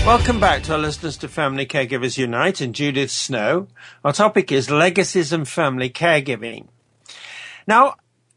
Welcome 0.06 0.42
back 0.42 0.64
to 0.64 0.74
our 0.74 0.78
listeners 0.78 1.16
to 1.20 1.30
Family 1.30 1.66
Caregivers 1.66 2.18
Unite 2.18 2.60
and 2.60 2.76
Judith 2.76 3.12
Snow. 3.12 3.68
Our 4.04 4.12
topic 4.12 4.52
is 4.52 4.70
legacies 4.70 5.32
and 5.32 5.48
family 5.48 5.90
caregiving. 5.90 6.68
Now, 7.68 7.96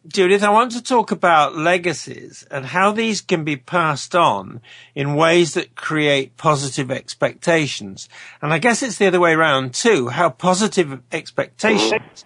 Judith, 0.09 0.43
I 0.45 0.51
want 0.51 0.73
to 0.73 0.83
talk 0.83 1.11
about 1.11 1.57
legacies 1.57 2.47
and 2.51 2.67
how 2.67 2.93
these 2.93 3.21
can 3.21 3.43
be 3.43 3.57
passed 3.57 4.15
on 4.15 4.61
in 4.95 5.17
ways 5.17 5.55
that 5.55 5.75
create 5.75 6.37
positive 6.37 6.91
expectations. 6.91 8.09
And 8.41 8.53
I 8.53 8.59
guess 8.59 8.83
it's 8.83 8.99
the 8.99 9.07
other 9.07 9.19
way 9.19 9.33
around 9.33 9.75
too, 9.75 10.09
how 10.09 10.31
positive 10.31 11.01
expectations, 11.11 12.25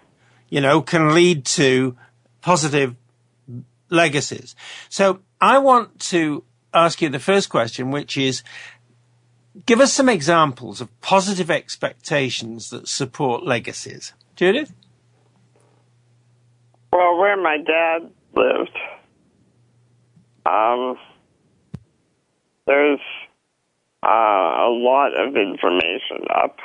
you 0.51 0.61
know, 0.61 0.83
can 0.83 1.15
lead 1.15 1.47
to 1.47 1.97
positive 2.43 2.97
legacies. 3.89 4.55
So 4.91 5.21
I 5.41 5.59
want 5.59 5.99
to 6.11 6.45
ask 6.75 7.01
you 7.01 7.09
the 7.09 7.19
first 7.19 7.49
question, 7.49 7.91
which 7.91 8.19
is, 8.19 8.43
give 9.65 9.81
us 9.81 9.93
some 9.93 10.09
examples 10.09 10.81
of 10.81 11.01
positive 11.01 11.51
expectations 11.51 12.71
that 12.71 12.89
support 12.89 13.45
legacies. 13.45 14.13
Judith? 14.37 14.73
Well, 16.93 17.19
where 17.19 17.37
my 17.37 17.59
dad 17.59 18.11
lived, 18.35 18.77
um, 20.47 20.97
there's 22.67 23.01
uh, 24.03 24.09
a 24.09 24.71
lot 24.71 25.13
of 25.15 25.37
information 25.37 26.27
up 26.35 26.57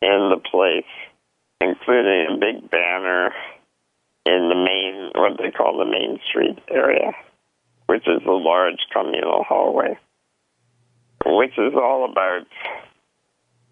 in 0.00 0.30
the 0.30 0.40
place, 0.50 0.84
including 1.60 2.26
a 2.30 2.38
big 2.38 2.70
banner 2.70 3.32
in 4.24 4.48
the 4.48 4.54
main, 4.54 5.10
what 5.14 5.38
they 5.38 5.50
call 5.50 5.78
the 5.78 5.84
Main 5.84 6.18
Street 6.28 6.58
area, 6.70 7.12
which 7.86 8.06
is 8.06 8.22
a 8.26 8.30
large 8.30 8.78
communal 8.92 9.44
hallway 9.44 9.98
which 11.36 11.52
is 11.58 11.74
all 11.74 12.08
about 12.10 12.46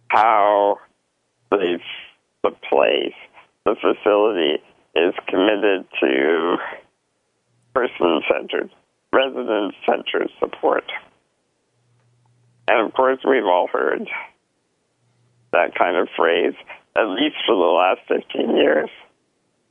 how 0.08 0.78
the, 1.50 1.78
the 2.42 2.50
place, 2.68 3.14
the 3.64 3.74
facility, 3.80 4.62
is 4.96 5.14
committed 5.28 5.86
to 6.00 6.56
person 7.74 8.22
centered, 8.32 8.70
resident 9.12 9.74
centered 9.84 10.30
support. 10.40 10.84
And 12.68 12.86
of 12.86 12.94
course, 12.94 13.18
we've 13.28 13.44
all 13.44 13.68
heard 13.70 14.08
that 15.52 15.74
kind 15.78 15.96
of 15.96 16.08
phrase, 16.16 16.54
at 16.96 17.06
least 17.08 17.36
for 17.46 17.54
the 17.54 17.72
last 17.72 18.00
15 18.08 18.56
years. 18.56 18.88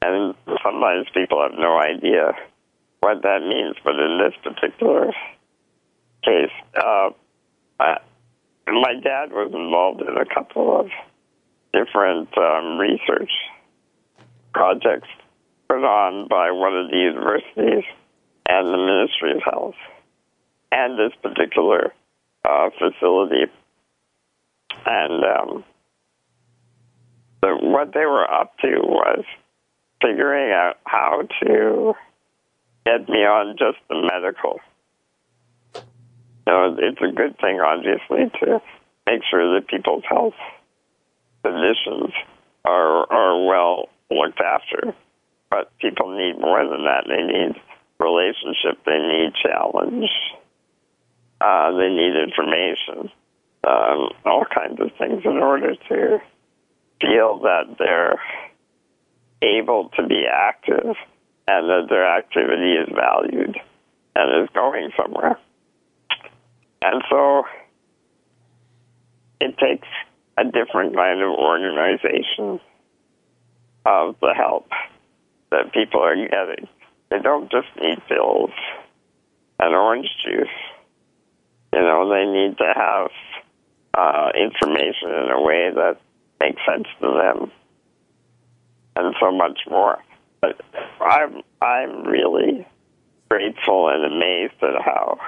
And 0.01 0.35
sometimes 0.63 1.07
people 1.13 1.41
have 1.41 1.57
no 1.57 1.79
idea 1.79 2.33
what 3.01 3.23
that 3.23 3.41
means, 3.41 3.75
but 3.83 3.95
in 3.95 4.19
this 4.19 4.35
particular 4.43 5.11
case, 6.23 6.51
uh, 6.75 7.09
uh, 7.79 7.95
my 8.67 8.93
dad 9.03 9.31
was 9.31 9.51
involved 9.53 10.01
in 10.01 10.15
a 10.17 10.25
couple 10.25 10.79
of 10.79 10.89
different 11.73 12.29
um, 12.37 12.77
research 12.77 13.31
projects 14.55 15.09
put 15.67 15.83
on 15.83 16.27
by 16.27 16.51
one 16.51 16.75
of 16.75 16.89
the 16.89 16.97
universities 16.97 17.83
and 18.47 18.67
the 18.73 18.77
Ministry 18.77 19.31
of 19.31 19.41
Health 19.43 19.75
and 20.71 20.97
this 20.97 21.13
particular 21.21 21.93
uh, 22.43 22.69
facility. 22.77 23.51
And 24.85 25.23
um, 25.23 25.63
the, 27.41 27.57
what 27.61 27.93
they 27.93 28.05
were 28.05 28.29
up 28.29 28.57
to 28.59 28.79
was 28.81 29.25
figuring 30.01 30.51
out 30.51 30.77
how 30.85 31.23
to 31.41 31.93
get 32.85 33.09
me 33.09 33.19
on 33.25 33.57
just 33.57 33.77
the 33.89 34.01
medical 34.01 34.59
know, 36.47 36.75
it's 36.77 37.01
a 37.01 37.11
good 37.11 37.37
thing, 37.39 37.59
obviously, 37.59 38.29
to 38.39 38.61
make 39.07 39.21
sure 39.29 39.55
that 39.55 39.67
people's 39.67 40.03
health 40.07 40.33
conditions 41.43 42.11
are 42.63 43.11
are 43.11 43.45
well 43.45 43.89
looked 44.09 44.41
after. 44.41 44.95
But 45.49 45.71
people 45.79 46.15
need 46.15 46.39
more 46.39 46.63
than 46.67 46.85
that. 46.85 47.05
They 47.07 47.23
need 47.23 47.55
relationship. 47.99 48.83
They 48.85 48.97
need 48.97 49.33
challenge. 49.41 50.09
Uh, 51.39 51.71
they 51.77 51.89
need 51.89 52.15
information. 52.15 53.11
Um, 53.67 54.09
all 54.25 54.45
kinds 54.53 54.79
of 54.79 54.91
things 54.97 55.23
in 55.25 55.37
order 55.37 55.75
to 55.75 56.19
feel 57.01 57.39
that 57.39 57.75
they're 57.79 58.19
able 59.41 59.89
to 59.97 60.07
be 60.07 60.23
active 60.31 60.95
and 61.47 61.69
that 61.69 61.87
their 61.89 62.17
activity 62.17 62.73
is 62.73 62.89
valued 62.93 63.55
and 64.15 64.43
is 64.43 64.49
going 64.53 64.89
somewhere. 64.97 65.37
And 66.83 67.03
so 67.09 67.43
it 69.41 69.57
takes 69.57 69.87
a 70.37 70.43
different 70.43 70.95
kind 70.95 71.21
of 71.21 71.29
organization 71.29 72.59
of 73.85 74.15
the 74.21 74.33
help 74.35 74.69
that 75.51 75.73
people 75.73 76.01
are 76.01 76.15
getting. 76.15 76.67
They 77.09 77.19
don't 77.19 77.51
just 77.51 77.67
need 77.79 77.99
pills 78.07 78.51
and 79.59 79.75
orange 79.75 80.09
juice. 80.23 80.47
You 81.73 81.81
know, 81.81 82.09
they 82.09 82.25
need 82.25 82.57
to 82.57 82.73
have 82.75 83.11
uh, 83.93 84.31
information 84.35 85.09
in 85.09 85.29
a 85.31 85.41
way 85.41 85.71
that 85.73 85.97
makes 86.39 86.61
sense 86.67 86.87
to 87.01 87.07
them, 87.07 87.51
and 88.95 89.15
so 89.19 89.31
much 89.31 89.59
more. 89.69 89.99
But 90.41 90.61
I'm 90.99 91.41
I'm 91.61 92.03
really 92.03 92.67
grateful 93.29 93.89
and 93.89 94.05
amazed 94.05 94.61
at 94.61 94.81
how 94.81 95.19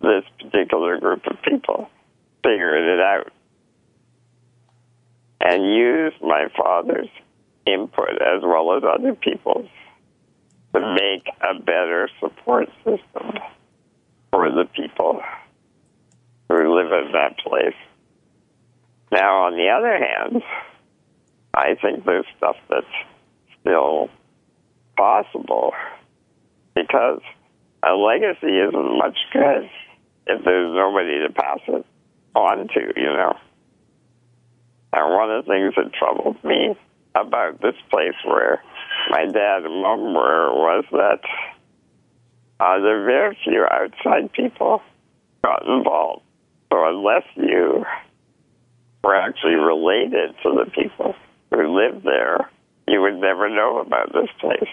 this 0.00 0.24
particular 0.40 0.98
group 0.98 1.26
of 1.26 1.40
people 1.42 1.88
figured 2.42 2.88
it 2.88 3.00
out 3.00 3.32
and 5.40 5.64
used 5.64 6.20
my 6.20 6.46
father's 6.56 7.08
input 7.66 8.20
as 8.20 8.42
well 8.42 8.76
as 8.76 8.82
other 8.82 9.14
people's 9.14 9.68
to 10.74 10.80
mm. 10.80 10.94
make 10.94 11.26
a 11.40 11.58
better 11.60 12.08
support 12.20 12.68
system 12.78 13.38
for 14.30 14.50
the 14.50 14.64
people 14.74 15.20
who 16.48 16.74
live 16.74 16.92
in 16.92 17.12
that 17.12 17.38
place. 17.38 17.76
Now, 19.10 19.44
on 19.44 19.56
the 19.56 19.68
other 19.68 19.98
hand, 19.98 20.42
I 21.54 21.74
think 21.80 22.04
there's 22.04 22.24
stuff 22.38 22.56
that's 22.70 22.86
still 23.60 24.08
possible 24.96 25.72
because 26.74 27.20
a 27.82 27.92
legacy 27.92 28.58
isn't 28.58 28.98
much 28.98 29.18
good 29.32 29.68
if 30.26 30.44
there's 30.44 30.74
nobody 30.74 31.26
to 31.26 31.32
pass 31.32 31.58
it 31.68 31.84
on 32.34 32.68
to, 32.68 32.80
you 32.96 33.04
know. 33.04 33.36
And 34.94 35.14
one 35.14 35.30
of 35.30 35.44
the 35.44 35.50
things 35.50 35.74
that 35.76 35.92
troubled 35.92 36.42
me 36.44 36.76
about 37.14 37.60
this 37.60 37.74
place 37.90 38.14
where 38.24 38.62
my 39.10 39.26
dad 39.26 39.64
and 39.64 39.82
mom 39.82 40.14
were 40.14 40.52
was 40.54 40.84
that 40.92 41.20
uh, 42.60 42.78
there 42.80 43.02
are 43.02 43.04
very 43.04 43.38
few 43.44 43.64
outside 43.70 44.32
people 44.32 44.80
got 45.42 45.66
involved. 45.66 46.22
So 46.72 46.86
unless 46.86 47.24
you 47.36 47.84
were 49.02 49.16
actually 49.16 49.56
related 49.56 50.34
to 50.42 50.64
the 50.64 50.70
people 50.70 51.14
who 51.50 51.76
lived 51.76 52.04
there, 52.04 52.48
you 52.88 53.00
would 53.00 53.16
never 53.16 53.48
know 53.48 53.80
about 53.80 54.12
this 54.12 54.28
place, 54.40 54.70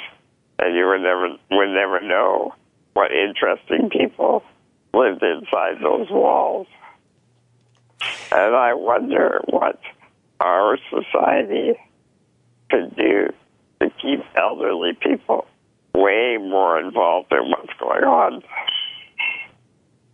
and 0.59 0.75
you 0.75 0.87
would 0.87 1.01
never 1.01 1.29
would 1.51 1.69
never 1.69 1.99
know 2.01 2.53
what 2.93 3.11
interesting 3.11 3.89
people 3.89 4.43
lived 4.93 5.23
inside 5.23 5.81
those 5.81 6.09
walls. 6.09 6.67
And 8.31 8.55
I 8.55 8.73
wonder 8.75 9.41
what 9.49 9.79
our 10.39 10.77
society 10.89 11.77
could 12.69 12.95
do 12.95 13.33
to 13.81 13.89
keep 14.01 14.23
elderly 14.35 14.93
people 15.01 15.45
way 15.93 16.37
more 16.39 16.79
involved 16.79 17.31
in 17.31 17.49
what's 17.49 17.73
going 17.79 18.03
on. 18.03 18.41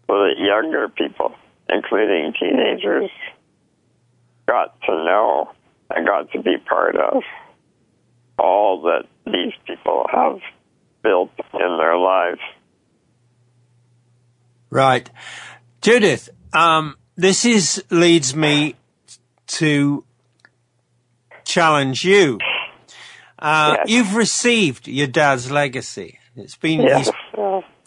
So 0.07 0.13
that 0.13 0.35
younger 0.37 0.89
people, 0.89 1.33
including 1.69 2.33
teenagers, 2.39 3.09
got 4.47 4.79
to 4.81 4.91
know 4.91 5.51
and 5.89 6.05
got 6.05 6.31
to 6.31 6.41
be 6.41 6.57
part 6.57 6.95
of 6.95 7.23
all 8.37 8.83
that 8.83 9.05
these 9.25 9.53
people 9.65 10.05
have 10.11 10.39
built 11.01 11.31
in 11.53 11.77
their 11.77 11.97
lives. 11.97 12.41
Right. 14.69 15.09
Judith, 15.81 16.29
um, 16.53 16.97
this 17.15 17.45
is 17.45 17.83
leads 17.89 18.35
me 18.35 18.75
to 19.47 20.03
challenge 21.45 22.03
you. 22.03 22.39
Uh, 23.39 23.75
yes. 23.77 23.89
You've 23.89 24.15
received 24.15 24.87
your 24.87 25.07
dad's 25.07 25.51
legacy. 25.51 26.19
It's 26.35 26.55
been 26.57 26.81
yes. 26.81 27.09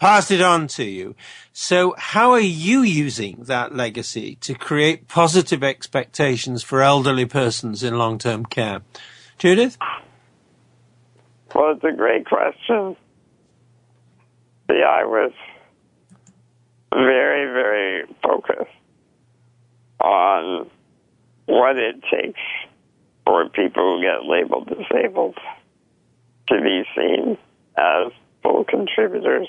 passed 0.01 0.31
it 0.31 0.41
on 0.41 0.69
to 0.69 0.85
you. 0.85 1.15
So 1.53 1.95
how 1.99 2.33
are 2.33 2.41
you 2.41 2.83
using 2.83 3.43
that 3.43 3.75
legacy 3.75 4.37
to 4.37 4.55
create 4.55 5.09
positive 5.09 5.63
expectations 5.63 6.63
for 6.63 6.83
elderly 6.83 7.27
persons 7.27 7.83
in 7.83 7.99
long-term 7.99 8.47
care? 8.47 8.83
Judith? 9.39 9.77
Well, 11.55 11.73
it's 11.73 11.85
a 11.85 11.93
great 11.93 12.27
question. 12.27 12.97
See, 14.71 14.83
I 14.83 15.05
was 15.05 15.33
very, 16.93 17.53
very 17.53 18.05
focused 18.23 18.71
on 20.01 20.71
what 21.47 21.77
it 21.77 21.97
takes 22.11 22.41
for 23.29 23.47
people 23.51 23.99
who 23.99 24.03
get 24.03 24.25
labeled 24.25 24.67
disabled 24.69 25.37
to 26.49 26.61
be 26.63 26.83
seen 26.97 27.37
as 27.77 28.11
full 28.43 28.65
contributors 28.65 29.47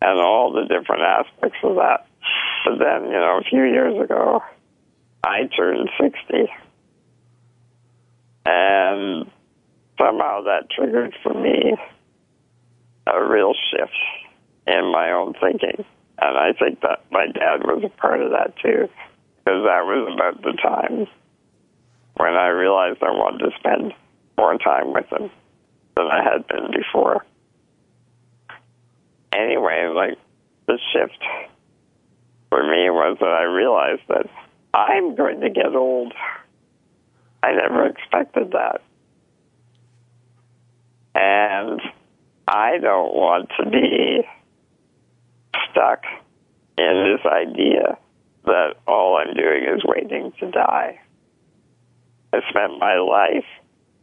and 0.00 0.18
all 0.18 0.50
the 0.50 0.62
different 0.62 1.02
aspects 1.02 1.58
of 1.62 1.76
that. 1.76 2.06
But 2.64 2.78
then, 2.78 3.04
you 3.04 3.12
know, 3.12 3.40
a 3.40 3.44
few 3.44 3.64
years 3.64 4.02
ago, 4.02 4.42
I 5.22 5.50
turned 5.54 5.90
60. 6.00 6.50
And 8.46 9.30
somehow 10.00 10.44
that 10.44 10.70
triggered 10.74 11.14
for 11.22 11.34
me 11.34 11.76
a 13.06 13.22
real 13.22 13.52
shift 13.70 13.92
in 14.66 14.90
my 14.90 15.10
own 15.12 15.34
thinking. 15.34 15.84
And 16.18 16.38
I 16.38 16.54
think 16.58 16.80
that 16.80 17.04
my 17.10 17.26
dad 17.26 17.64
was 17.64 17.82
a 17.84 18.00
part 18.00 18.22
of 18.22 18.30
that 18.30 18.54
too, 18.62 18.88
because 19.44 19.62
that 19.66 19.84
was 19.84 20.14
about 20.14 20.42
the 20.42 20.52
time 20.52 21.06
when 22.20 22.34
I 22.34 22.48
realized 22.48 23.02
I 23.02 23.12
wanted 23.12 23.46
to 23.46 23.50
spend 23.58 23.94
more 24.36 24.58
time 24.58 24.92
with 24.92 25.06
him 25.10 25.30
than 25.96 26.06
I 26.06 26.22
had 26.22 26.46
been 26.46 26.70
before. 26.70 27.24
Anyway, 29.32 29.90
like 29.94 30.18
the 30.66 30.78
shift 30.92 31.18
for 32.50 32.62
me 32.62 32.90
was 32.90 33.16
that 33.20 33.26
I 33.30 33.44
realized 33.44 34.02
that 34.08 34.26
I'm 34.74 35.14
going 35.14 35.40
to 35.40 35.48
get 35.48 35.74
old. 35.74 36.12
I 37.42 37.52
never 37.52 37.86
expected 37.86 38.52
that. 38.52 38.82
And 41.14 41.80
I 42.46 42.76
don't 42.78 43.14
want 43.14 43.48
to 43.58 43.70
be 43.70 44.28
stuck 45.70 46.02
in 46.76 47.16
this 47.16 47.32
idea 47.32 47.96
that 48.44 48.74
all 48.86 49.16
I'm 49.16 49.34
doing 49.34 49.64
is 49.64 49.82
waiting 49.86 50.32
to 50.40 50.50
die. 50.50 51.00
I 52.32 52.38
spent 52.50 52.78
my 52.78 52.96
life 52.96 53.44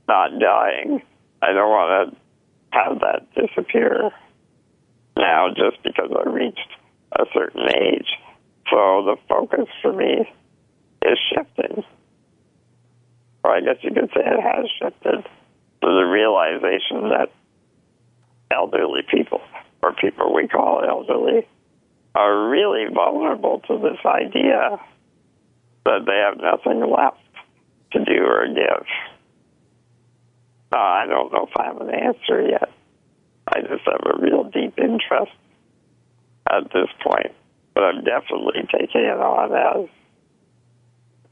not 0.08 0.32
dying. 0.40 1.02
I 1.42 1.54
don't 1.54 1.70
want 1.70 2.12
to 2.12 2.18
have 2.72 3.00
that 3.00 3.28
disappear 3.36 4.12
now 5.18 5.50
just 5.50 5.82
because 5.84 6.12
I 6.12 6.30
reached 6.30 6.70
a 7.14 7.26
certain 7.34 7.68
age. 7.76 8.08
So 8.70 9.04
the 9.06 9.16
focus 9.30 9.68
for 9.82 9.94
me 9.94 10.30
is 11.04 11.18
shifting. 11.34 11.84
Or 13.44 13.56
I 13.56 13.62
guess 13.62 13.78
you 13.82 13.94
could 13.94 14.10
say 14.14 14.22
it 14.26 14.42
has 14.42 14.66
shifted 14.80 15.24
to 15.24 15.88
the 15.88 16.04
realization 16.04 17.10
that 17.10 17.32
elderly 18.52 19.02
people, 19.10 19.42
or 19.82 19.94
people 19.94 20.34
we 20.34 20.48
call 20.48 20.84
elderly, 20.88 21.48
are 22.16 22.50
really 22.50 22.86
vulnerable 22.94 23.62
to 23.68 23.78
this 23.78 24.00
idea 24.06 24.80
that 25.86 26.06
they 26.06 26.18
have 26.18 26.38
nothing 26.38 26.82
left 26.82 27.27
to 27.98 28.06
do 28.06 28.24
or 28.24 28.48
give. 28.48 28.86
Uh, 30.72 30.78
I 30.78 31.06
don't 31.08 31.32
know 31.32 31.48
if 31.50 31.58
I 31.58 31.66
have 31.66 31.82
an 31.82 31.90
answer 31.90 32.48
yet. 32.48 32.70
I 33.48 33.62
just 33.62 33.84
have 33.86 34.02
a 34.06 34.22
real 34.22 34.44
deep 34.44 34.78
interest 34.78 35.32
at 36.50 36.64
this 36.74 36.90
point, 37.04 37.34
but 37.74 37.84
I'm 37.84 38.04
definitely 38.04 38.68
taking 38.72 39.02
it 39.02 39.20
on 39.20 39.54
as 39.54 39.90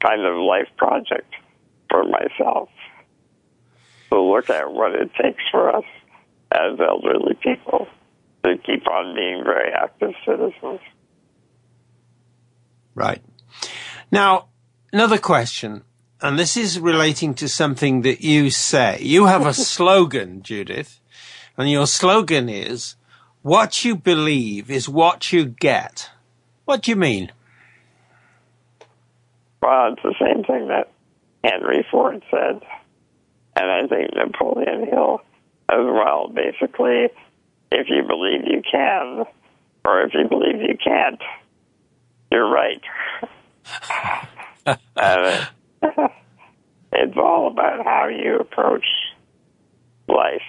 kind 0.01 0.21
of 0.25 0.37
life 0.37 0.69
project 0.77 1.33
for 1.89 2.03
myself 2.03 2.69
to 4.11 4.21
look 4.21 4.49
at 4.49 4.71
what 4.71 4.93
it 4.93 5.11
takes 5.21 5.43
for 5.51 5.75
us 5.75 5.83
as 6.51 6.79
elderly 6.79 7.35
people 7.41 7.87
to 8.43 8.57
keep 8.57 8.87
on 8.87 9.15
being 9.15 9.43
very 9.43 9.71
active 9.73 10.13
citizens. 10.25 10.79
Right. 12.93 13.21
Now, 14.11 14.49
another 14.93 15.17
question, 15.17 15.83
and 16.25 16.39
this 16.39 16.57
is 16.57 16.79
relating 16.79 17.35
to 17.35 17.47
something 17.47 18.01
that 18.01 18.21
you 18.21 18.49
say. 18.49 18.97
You 18.99 19.27
have 19.27 19.45
a 19.45 19.53
slogan, 19.73 20.41
Judith, 20.41 20.99
and 21.55 21.69
your 21.69 21.85
slogan 21.85 22.49
is, 22.49 22.95
what 23.43 23.85
you 23.85 23.95
believe 23.95 24.71
is 24.71 24.89
what 24.89 25.31
you 25.31 25.45
get. 25.45 26.09
What 26.65 26.81
do 26.81 26.89
you 26.89 26.95
mean? 26.95 27.31
Well, 29.61 29.93
it's 29.93 30.01
the 30.01 30.15
same 30.19 30.43
thing 30.43 30.69
that 30.69 30.89
Henry 31.43 31.85
Ford 31.91 32.23
said, 32.31 32.59
and 33.55 33.71
I 33.71 33.85
think 33.85 34.15
Napoleon 34.15 34.87
Hill 34.87 35.21
as 35.69 35.85
well. 35.85 36.27
Basically, 36.27 37.09
if 37.71 37.87
you 37.87 38.01
believe 38.01 38.47
you 38.47 38.63
can, 38.63 39.25
or 39.85 40.01
if 40.01 40.13
you 40.15 40.27
believe 40.27 40.59
you 40.59 40.75
can't, 40.83 41.21
you're 42.31 42.49
right. 42.49 42.81
and 44.95 45.47
it's 46.91 47.17
all 47.17 47.47
about 47.47 47.85
how 47.85 48.07
you 48.07 48.37
approach 48.37 48.85
life. 50.07 50.41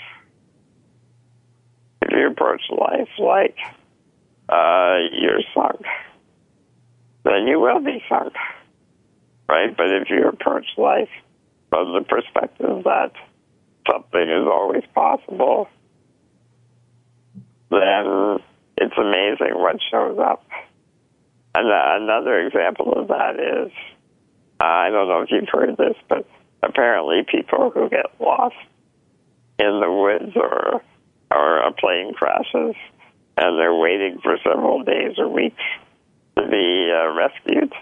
If 2.02 2.10
you 2.12 2.28
approach 2.28 2.62
life 2.70 3.08
like 3.18 3.56
uh, 4.48 4.96
you're 5.12 5.42
sunk, 5.54 5.82
then 7.24 7.46
you 7.46 7.58
will 7.58 7.80
be 7.80 8.02
sunk, 8.08 8.34
right? 9.48 9.76
But 9.76 9.90
if 9.90 10.08
you 10.10 10.28
approach 10.28 10.66
life 10.76 11.08
from 11.70 11.92
the 11.94 12.02
perspective 12.02 12.84
that 12.84 13.12
something 13.90 14.20
is 14.20 14.46
always 14.46 14.84
possible, 14.94 15.68
then 17.70 18.38
it's 18.76 18.94
amazing 18.96 19.54
what 19.54 19.76
shows 19.90 20.18
up. 20.18 20.44
And 21.54 21.68
uh, 21.68 22.04
another 22.04 22.38
example 22.46 22.92
of 22.92 23.08
that 23.08 23.40
is 23.40 23.72
I 24.60 24.90
don't 24.90 25.08
know 25.08 25.22
if 25.22 25.30
you've 25.30 25.48
heard 25.48 25.76
this, 25.76 25.96
but 26.08 26.26
apparently 26.62 27.22
people 27.30 27.70
who 27.70 27.88
get 27.88 28.06
lost 28.20 28.56
in 29.58 29.80
the 29.80 29.90
woods 29.90 30.32
or 30.36 30.82
or 31.30 31.58
a 31.58 31.72
plane 31.72 32.14
crashes 32.14 32.76
and 33.36 33.58
they're 33.58 33.74
waiting 33.74 34.18
for 34.22 34.38
several 34.44 34.82
days 34.82 35.18
or 35.18 35.28
weeks 35.28 35.62
to 36.38 36.46
be 36.48 36.90
uh, 36.92 37.12
rescued, 37.12 37.72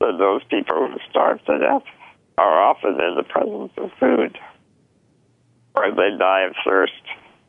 that 0.00 0.18
those 0.18 0.42
people 0.50 0.88
who 0.88 0.98
starve 1.08 1.42
to 1.44 1.58
death 1.58 1.82
are 2.36 2.62
often 2.62 3.00
in 3.00 3.14
the 3.16 3.22
presence 3.22 3.72
of 3.76 3.90
food 3.98 4.38
or 5.74 5.90
they 5.92 6.16
die 6.18 6.42
of 6.42 6.54
thirst 6.66 6.92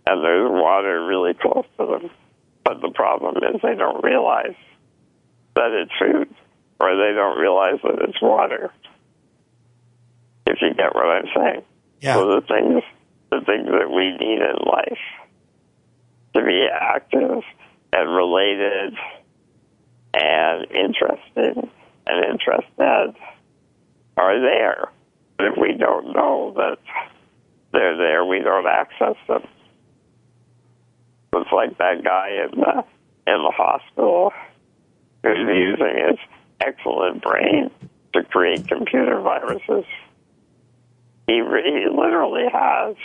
and 0.08 0.24
there's 0.24 0.50
water 0.50 1.06
really 1.06 1.34
close 1.34 1.66
to 1.80 1.86
them. 1.86 2.10
But 2.64 2.82
the 2.82 2.92
problem 2.92 3.38
is 3.38 3.62
they 3.62 3.76
don't 3.76 4.04
realize 4.04 4.56
that 5.56 5.72
it's 5.72 5.92
food 6.00 6.34
or 6.82 6.96
they 6.98 7.14
don't 7.14 7.38
realize 7.38 7.80
that 7.84 8.02
it's 8.10 8.22
water. 8.22 8.72
If 10.48 10.58
you 10.62 10.74
get 10.74 10.96
what 10.96 11.06
I'm 11.06 11.28
saying. 11.36 11.62
Yeah. 12.00 12.16
So 12.16 12.28
the 12.28 12.42
things 12.42 12.84
the 13.30 13.42
things 13.46 13.68
that 13.68 13.90
we 13.90 14.12
need 14.18 14.42
in 14.42 14.56
life 14.66 15.00
to 16.34 16.44
be 16.44 16.68
active 16.70 17.44
and 17.94 18.16
related 18.16 18.94
and 20.14 20.66
interested 20.72 21.70
and 22.08 22.26
interested 22.26 23.16
are 24.18 24.42
there. 24.42 24.90
But 25.38 25.48
if 25.48 25.58
we 25.58 25.78
don't 25.78 26.14
know 26.14 26.54
that 26.58 26.78
they're 27.72 27.98
there, 27.98 28.26
we 28.26 28.40
don't 28.40 28.68
access 28.68 29.16
them. 29.28 29.48
It's 31.34 31.52
like 31.52 31.78
that 31.78 32.04
guy 32.04 32.30
in 32.44 32.60
the 32.60 32.84
in 33.28 33.38
the 33.44 33.54
hospital 33.56 34.34
who's 35.24 35.38
using 35.38 36.08
his 36.10 36.20
excellent 36.62 37.22
brain 37.22 37.72
to 38.14 38.24
create 38.24 38.68
computer 38.68 39.20
viruses. 39.22 39.86
He, 41.28 41.36
he 41.36 41.88
literally 41.90 42.46
has 42.52 42.96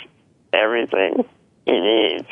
everything 0.53 1.25
he 1.65 1.79
needs 1.79 2.27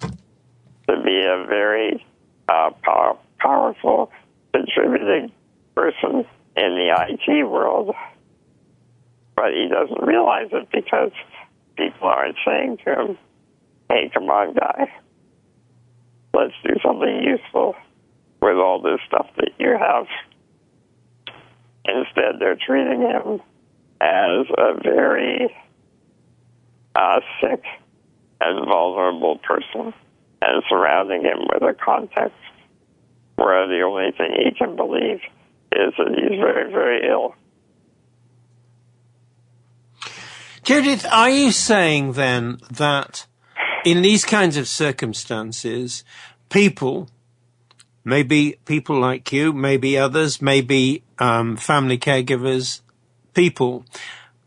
to 0.00 1.02
be 1.02 1.24
a 1.24 1.44
very 1.46 2.04
uh, 2.48 2.70
power, 2.82 3.16
powerful, 3.38 4.10
contributing 4.52 5.32
person 5.74 6.24
in 6.56 6.74
the 6.76 7.06
IT 7.08 7.44
world. 7.48 7.94
But 9.36 9.52
he 9.52 9.68
doesn't 9.68 10.06
realize 10.06 10.48
it 10.52 10.68
because 10.72 11.12
people 11.76 12.08
aren't 12.08 12.36
saying 12.44 12.78
to 12.84 13.00
him, 13.00 13.18
hey, 13.88 14.10
come 14.12 14.28
on, 14.28 14.54
guy, 14.54 14.92
let's 16.34 16.54
do 16.64 16.74
something 16.84 17.22
useful 17.22 17.74
with 18.40 18.56
all 18.56 18.80
this 18.80 19.00
stuff 19.06 19.28
that 19.36 19.52
you 19.58 19.76
have. 19.78 20.06
Instead, 21.94 22.38
they're 22.38 22.56
treating 22.56 23.00
him 23.00 23.40
as 24.00 24.46
a 24.56 24.80
very 24.82 25.54
uh, 26.94 27.20
sick 27.40 27.62
and 28.40 28.66
vulnerable 28.66 29.38
person 29.38 29.92
and 30.42 30.62
surrounding 30.68 31.22
him 31.22 31.38
with 31.52 31.62
a 31.62 31.74
context 31.74 32.36
where 33.36 33.66
the 33.66 33.82
only 33.82 34.12
thing 34.16 34.32
he 34.44 34.52
can 34.52 34.76
believe 34.76 35.20
is 35.72 35.94
that 35.98 36.08
he's 36.08 36.38
very, 36.38 36.70
very 36.70 37.08
ill. 37.08 37.34
Judith, 40.62 41.06
are 41.10 41.30
you 41.30 41.52
saying 41.52 42.12
then 42.12 42.58
that 42.70 43.26
in 43.84 44.02
these 44.02 44.24
kinds 44.24 44.56
of 44.56 44.68
circumstances, 44.68 46.04
people, 46.48 47.08
maybe 48.04 48.58
people 48.64 48.98
like 48.98 49.32
you, 49.32 49.52
maybe 49.52 49.98
others, 49.98 50.40
maybe 50.40 51.02
um, 51.18 51.56
family 51.56 51.98
caregivers, 51.98 52.80
people 53.34 53.84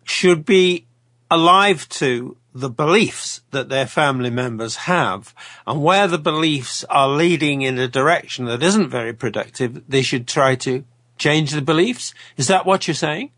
should 0.04 0.46
be 0.46 0.86
alive 1.30 1.88
to 1.90 2.38
the 2.54 2.70
beliefs 2.70 3.42
that 3.52 3.70
their 3.70 3.88
family 3.88 4.30
members 4.30 4.76
have 4.76 5.34
and 5.66 5.82
where 5.82 6.08
the 6.08 6.20
beliefs 6.20 6.84
are 6.90 7.10
leading 7.10 7.64
in 7.64 7.80
a 7.80 7.88
direction 7.88 8.46
that 8.46 8.62
isn't 8.62 8.90
very 8.90 9.14
productive, 9.14 9.82
they 9.90 10.04
should 10.04 10.28
try 10.28 10.54
to 10.56 10.84
change 11.18 11.52
the 11.52 11.62
beliefs. 11.62 12.14
Is 12.38 12.48
that 12.48 12.66
what 12.66 12.88
you're 12.88 12.94
saying? 12.94 13.32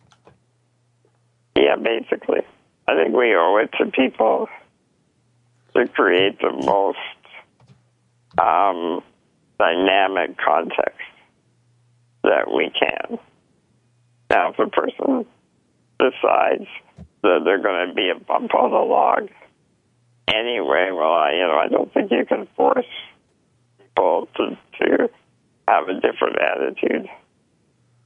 Yeah, 1.55 1.75
basically. 1.77 2.41
I 2.87 2.95
think 2.95 3.15
we 3.15 3.33
owe 3.35 3.57
it 3.57 3.71
to 3.79 3.89
people 3.91 4.49
to 5.75 5.87
create 5.87 6.39
the 6.39 6.51
most 6.51 6.97
um, 8.37 9.01
dynamic 9.57 10.37
context 10.37 10.99
that 12.23 12.51
we 12.53 12.71
can. 12.71 13.19
Now, 14.29 14.51
if 14.51 14.59
a 14.59 14.69
person 14.69 15.25
decides 15.99 16.67
that 17.21 17.41
they're 17.45 17.61
going 17.61 17.89
to 17.89 17.93
be 17.93 18.09
a 18.09 18.19
bump 18.19 18.53
on 18.55 18.71
the 18.71 18.77
log 18.77 19.29
anyway, 20.27 20.89
well, 20.91 21.13
I, 21.13 21.31
you 21.33 21.47
know, 21.47 21.57
I 21.57 21.67
don't 21.67 21.93
think 21.93 22.11
you 22.11 22.25
can 22.25 22.47
force 22.55 22.85
people 23.77 24.27
to, 24.37 24.57
to 24.79 25.09
have 25.67 25.87
a 25.87 25.93
different 25.93 26.37
attitude. 26.39 27.07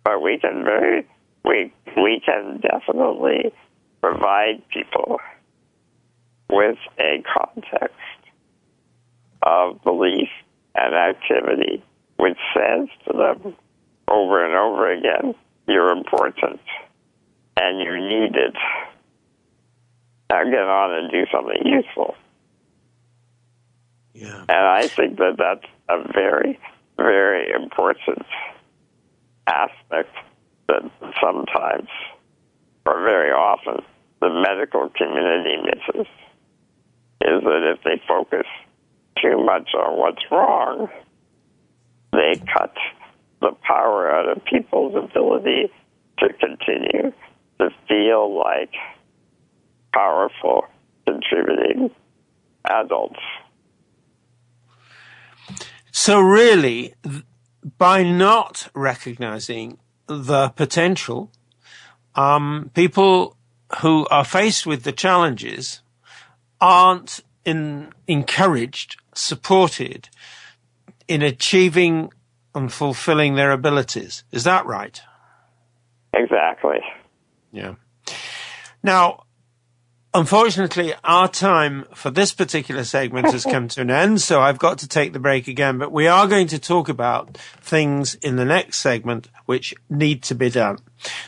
But 0.03 0.21
we 0.21 0.39
can 0.39 0.63
very, 0.63 1.07
we, 1.43 1.73
we 1.97 2.21
can 2.25 2.61
definitely 2.61 3.53
provide 4.01 4.67
people 4.69 5.19
with 6.49 6.77
a 6.99 7.23
context 7.37 7.95
of 9.43 9.81
belief 9.83 10.29
and 10.75 10.95
activity 10.95 11.83
which 12.19 12.37
says 12.53 12.89
to 13.07 13.13
them 13.13 13.55
over 14.09 14.43
and 14.43 14.53
over 14.53 14.91
again, 14.91 15.33
you're 15.67 15.91
important 15.91 16.59
and 17.55 17.79
you're 17.79 17.97
needed. 17.97 18.55
Now 20.29 20.43
get 20.43 20.59
on 20.59 20.93
and 20.95 21.11
do 21.11 21.25
something 21.31 21.61
useful. 21.65 22.15
Yeah. 24.13 24.41
And 24.49 24.51
I 24.51 24.87
think 24.87 25.17
that 25.17 25.37
that's 25.37 25.71
a 25.87 26.11
very, 26.11 26.59
very 26.97 27.51
important 27.51 28.25
aspect 29.47 30.13
that 30.67 30.91
sometimes, 31.23 31.87
or 32.85 33.01
very 33.01 33.31
often, 33.31 33.81
the 34.19 34.29
medical 34.29 34.89
community 34.89 35.55
misses 35.63 36.07
is 37.21 37.43
that 37.43 37.75
if 37.75 37.83
they 37.85 38.01
focus 38.05 38.45
too 39.21 39.43
much 39.43 39.69
on 39.75 39.97
what's 39.97 40.23
wrong, 40.31 40.89
they 42.11 42.41
cut 42.57 42.73
the 43.41 43.51
power 43.61 44.11
out 44.11 44.29
of 44.29 44.43
people's 44.45 44.95
ability 44.95 45.71
to 46.19 46.27
continue 46.33 47.11
to 47.59 47.69
feel 47.87 48.37
like 48.37 48.73
powerful, 49.93 50.65
contributing 51.05 51.91
adults. 52.65 53.19
So 55.91 56.19
really, 56.19 56.93
by 57.77 58.03
not 58.03 58.69
recognizing 58.73 59.79
the 60.07 60.49
potential, 60.49 61.31
um, 62.15 62.71
people 62.73 63.37
who 63.81 64.07
are 64.09 64.25
faced 64.25 64.65
with 64.65 64.83
the 64.83 64.91
challenges 64.91 65.81
aren't 66.59 67.21
in, 67.49 67.91
encouraged, 68.07 68.97
supported 69.13 70.09
in 71.07 71.21
achieving 71.21 72.11
and 72.53 72.71
fulfilling 72.71 73.35
their 73.35 73.51
abilities. 73.51 74.23
Is 74.31 74.43
that 74.43 74.65
right? 74.65 75.01
Exactly. 76.13 76.79
Yeah. 77.51 77.75
Now, 78.83 79.23
unfortunately, 80.13 80.93
our 81.03 81.27
time 81.27 81.85
for 81.93 82.11
this 82.11 82.33
particular 82.33 82.83
segment 82.83 83.31
has 83.31 83.43
come 83.43 83.67
to 83.69 83.81
an 83.81 83.91
end, 83.91 84.21
so 84.21 84.41
I've 84.41 84.59
got 84.59 84.77
to 84.79 84.87
take 84.87 85.13
the 85.13 85.19
break 85.19 85.47
again, 85.47 85.77
but 85.77 85.91
we 85.91 86.07
are 86.07 86.27
going 86.27 86.47
to 86.47 86.59
talk 86.59 86.89
about 86.89 87.37
things 87.37 88.15
in 88.15 88.35
the 88.35 88.45
next 88.45 88.79
segment 88.79 89.27
which 89.45 89.73
need 89.89 90.23
to 90.23 90.35
be 90.35 90.49
done. 90.49 90.77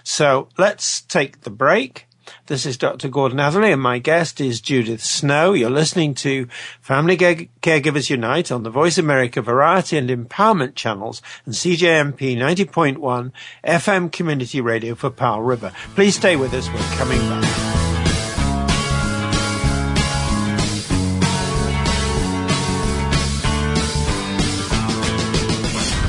So 0.04 0.50
let's 0.58 1.02
take 1.02 1.42
the 1.42 1.50
break. 1.50 2.08
This 2.48 2.66
is 2.66 2.78
Dr. 2.78 3.08
Gordon 3.08 3.40
Atherley, 3.40 3.72
and 3.72 3.82
my 3.82 4.00
guest 4.00 4.42
is 4.42 4.62
Judith 4.62 5.02
Snow. 5.04 5.54
You're 5.54 5.70
listening 5.70 6.14
to 6.16 6.48
Family 6.82 7.18
Caregivers 7.18 8.10
Unite 8.10 8.52
on 8.52 8.64
the 8.64 8.70
Voice 8.70 8.98
America 8.98 9.42
Variety 9.42 9.98
and 9.98 10.10
Empowerment 10.10 10.76
channels 10.76 11.22
and 11.46 11.54
CJMP 11.54 12.38
90.1 12.38 13.32
FM 13.66 14.12
Community 14.12 14.62
Radio 14.62 14.96
for 14.96 15.10
Powell 15.10 15.42
River. 15.42 15.72
Please 15.96 16.16
stay 16.16 16.36
with 16.36 16.54
us. 16.54 16.68
We're 16.70 16.98
coming 16.98 17.20
back. 17.30 17.81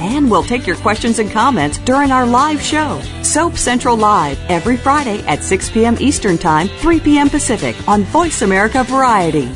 And 0.00 0.30
we'll 0.30 0.42
take 0.42 0.66
your 0.66 0.76
questions 0.76 1.18
and 1.18 1.30
comments 1.30 1.78
during 1.78 2.12
our 2.12 2.26
live 2.26 2.60
show, 2.60 3.00
Soap 3.22 3.56
Central 3.56 3.96
Live, 3.96 4.38
every 4.48 4.76
Friday 4.76 5.20
at 5.26 5.42
6 5.42 5.70
p.m. 5.70 5.96
Eastern 6.00 6.38
Time, 6.38 6.68
3 6.68 7.00
p.m. 7.00 7.28
Pacific 7.28 7.76
on 7.88 8.04
Voice 8.04 8.42
America 8.42 8.84
Variety. 8.84 9.50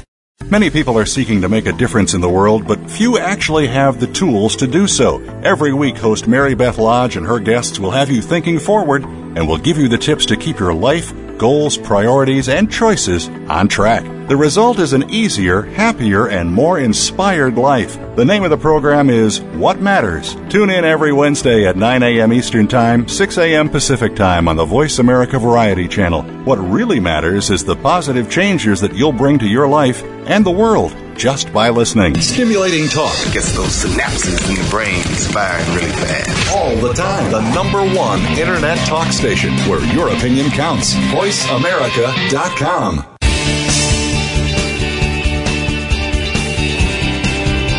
Many 0.51 0.71
people 0.71 0.99
are 0.99 1.07
seeking 1.07 1.41
to 1.41 1.49
make 1.49 1.67
a 1.67 1.73
difference 1.73 2.15
in 2.15 2.21
the 2.21 2.29
world, 2.29 2.67
but 2.67 2.91
few 2.91 3.17
actually 3.17 3.69
have 3.69 4.01
the 4.01 4.09
tools 4.09 4.57
to 4.57 4.67
do 4.67 4.87
so. 4.87 5.23
Every 5.43 5.73
week, 5.73 5.97
host 5.97 6.29
Mary 6.29 6.55
Beth 6.55 6.79
Lodge 6.79 7.17
and 7.17 7.25
her 7.27 7.39
guests 7.39 7.79
will 7.79 7.93
have 7.93 8.11
you 8.11 8.21
thinking 8.21 8.59
forward 8.59 9.05
and 9.05 9.49
will 9.49 9.57
give 9.57 9.79
you 9.79 9.89
the 9.89 9.97
tips 9.97 10.27
to 10.27 10.37
keep 10.37 10.59
your 10.59 10.75
life, 10.75 11.13
goals, 11.43 11.77
priorities, 11.77 12.49
and 12.49 12.71
choices 12.71 13.29
on 13.49 13.67
track. 13.67 14.05
The 14.29 14.37
result 14.37 14.79
is 14.79 14.93
an 14.93 15.11
easier, 15.11 15.63
happier, 15.63 16.29
and 16.29 16.55
more 16.55 16.79
inspired 16.79 17.57
life. 17.57 17.99
The 18.15 18.25
name 18.25 18.45
of 18.45 18.51
the 18.51 18.57
program 18.57 19.11
is 19.11 19.41
What 19.59 19.81
Matters. 19.81 20.37
Tune 20.49 20.71
in 20.71 20.85
every 20.85 21.13
Wednesday 21.13 21.67
at 21.67 21.77
9 21.77 22.05
a.m. 22.05 22.33
Eastern 22.33 22.69
Time, 22.69 23.09
6 23.09 23.39
a.m. 23.39 23.69
Pacific 23.69 24.15
Time 24.15 24.47
on 24.47 24.55
the 24.55 24.65
Voice 24.65 25.01
America 25.01 25.37
Variety 25.37 25.89
Channel. 25.89 26.23
What 26.45 26.61
really 26.61 27.01
matters 27.01 27.51
is 27.51 27.65
the 27.65 27.75
positive 27.75 28.31
changes 28.31 28.81
that 28.81 28.95
you'll 28.95 29.13
bring 29.13 29.41
to 29.41 29.49
your 29.49 29.67
life 29.67 30.05
and 30.29 30.47
the 30.47 30.51
world 30.53 30.93
just 31.23 31.53
by 31.53 31.71
listening. 31.71 32.21
Stimulating 32.21 32.89
talk 32.89 33.15
gets 33.33 33.53
those 33.53 33.85
synapses 33.85 34.49
in 34.49 34.57
the 34.61 34.69
brain 34.69 35.01
firing 35.31 35.65
really 35.73 35.93
fast. 35.93 36.53
All 36.53 36.75
the 36.75 36.93
time. 36.95 37.31
The 37.31 37.43
number 37.55 37.79
one 37.97 38.21
internet 38.37 38.77
talk 38.89 39.13
station 39.13 39.53
where 39.71 39.81
your 39.95 40.09
opinion 40.09 40.51
counts. 40.51 40.95
VoiceAmerica.com. 40.95 43.07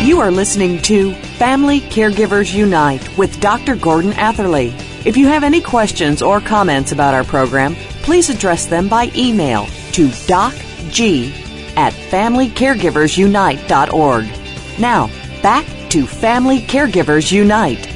You 0.06 0.20
are 0.20 0.30
listening 0.30 0.80
to 0.82 1.12
Family 1.12 1.80
Caregivers 1.80 2.54
Unite 2.54 3.18
with 3.18 3.38
Dr. 3.40 3.76
Gordon 3.76 4.14
Atherley. 4.14 4.72
If 5.04 5.18
you 5.18 5.26
have 5.26 5.44
any 5.44 5.60
questions 5.60 6.22
or 6.22 6.40
comments 6.40 6.92
about 6.92 7.12
our 7.12 7.24
program, 7.24 7.74
please 8.04 8.30
address 8.30 8.64
them 8.64 8.88
by 8.88 9.10
email 9.14 9.66
to 9.92 10.08
docg 10.08 11.43
at 11.76 11.92
familycaregiversunite.org. 11.92 14.78
Now, 14.78 15.10
back 15.42 15.66
to 15.90 16.06
Family 16.06 16.60
Caregivers 16.60 17.30
Unite. 17.30 17.94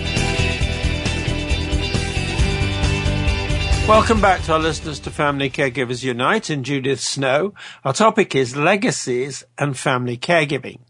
Welcome 3.89 4.21
back 4.21 4.43
to 4.43 4.53
our 4.53 4.59
listeners 4.59 5.01
to 5.01 5.11
Family 5.11 5.49
Caregivers 5.49 6.05
Unite 6.05 6.51
and 6.51 6.63
Judith 6.63 7.01
Snow. 7.01 7.55
Our 7.87 7.95
topic 7.95 8.35
is 8.35 8.55
legacies 8.55 9.45
and 9.57 9.79
family 9.79 10.19
caregiving. 10.19 10.81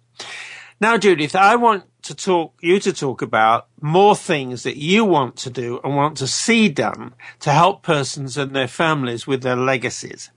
Now, 0.81 0.99
Judith, 0.99 1.37
I 1.37 1.55
want 1.55 1.85
to 2.03 2.15
talk, 2.15 2.55
you 2.61 2.81
to 2.81 2.93
talk 2.93 3.23
about 3.23 3.69
more 3.81 4.17
things 4.17 4.65
that 4.65 4.79
you 4.79 5.05
want 5.05 5.37
to 5.37 5.51
do 5.51 5.81
and 5.85 5.95
want 5.95 6.17
to 6.17 6.27
see 6.27 6.69
done 6.69 7.15
to 7.39 7.53
help 7.53 7.83
persons 7.83 8.37
and 8.37 8.55
their 8.55 8.67
families 8.67 9.27
with 9.27 9.43
their 9.43 9.57
legacies. 9.57 10.33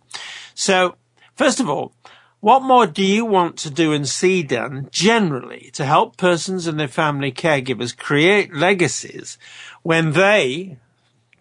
So, 0.54 0.97
first 1.36 1.60
of 1.60 1.68
all, 1.68 1.93
what 2.42 2.64
more 2.64 2.88
do 2.88 3.04
you 3.04 3.24
want 3.24 3.56
to 3.58 3.70
do 3.70 3.94
and 3.94 4.08
see 4.08 4.42
done 4.42 4.89
generally 4.92 5.70
to 5.74 5.86
help 5.86 6.18
persons 6.18 6.66
and 6.66 6.80
their 6.80 6.88
family 6.88 7.32
caregivers 7.32 7.96
create 7.96 8.52
legacies 8.52 9.38
when 9.84 10.14
they, 10.14 10.78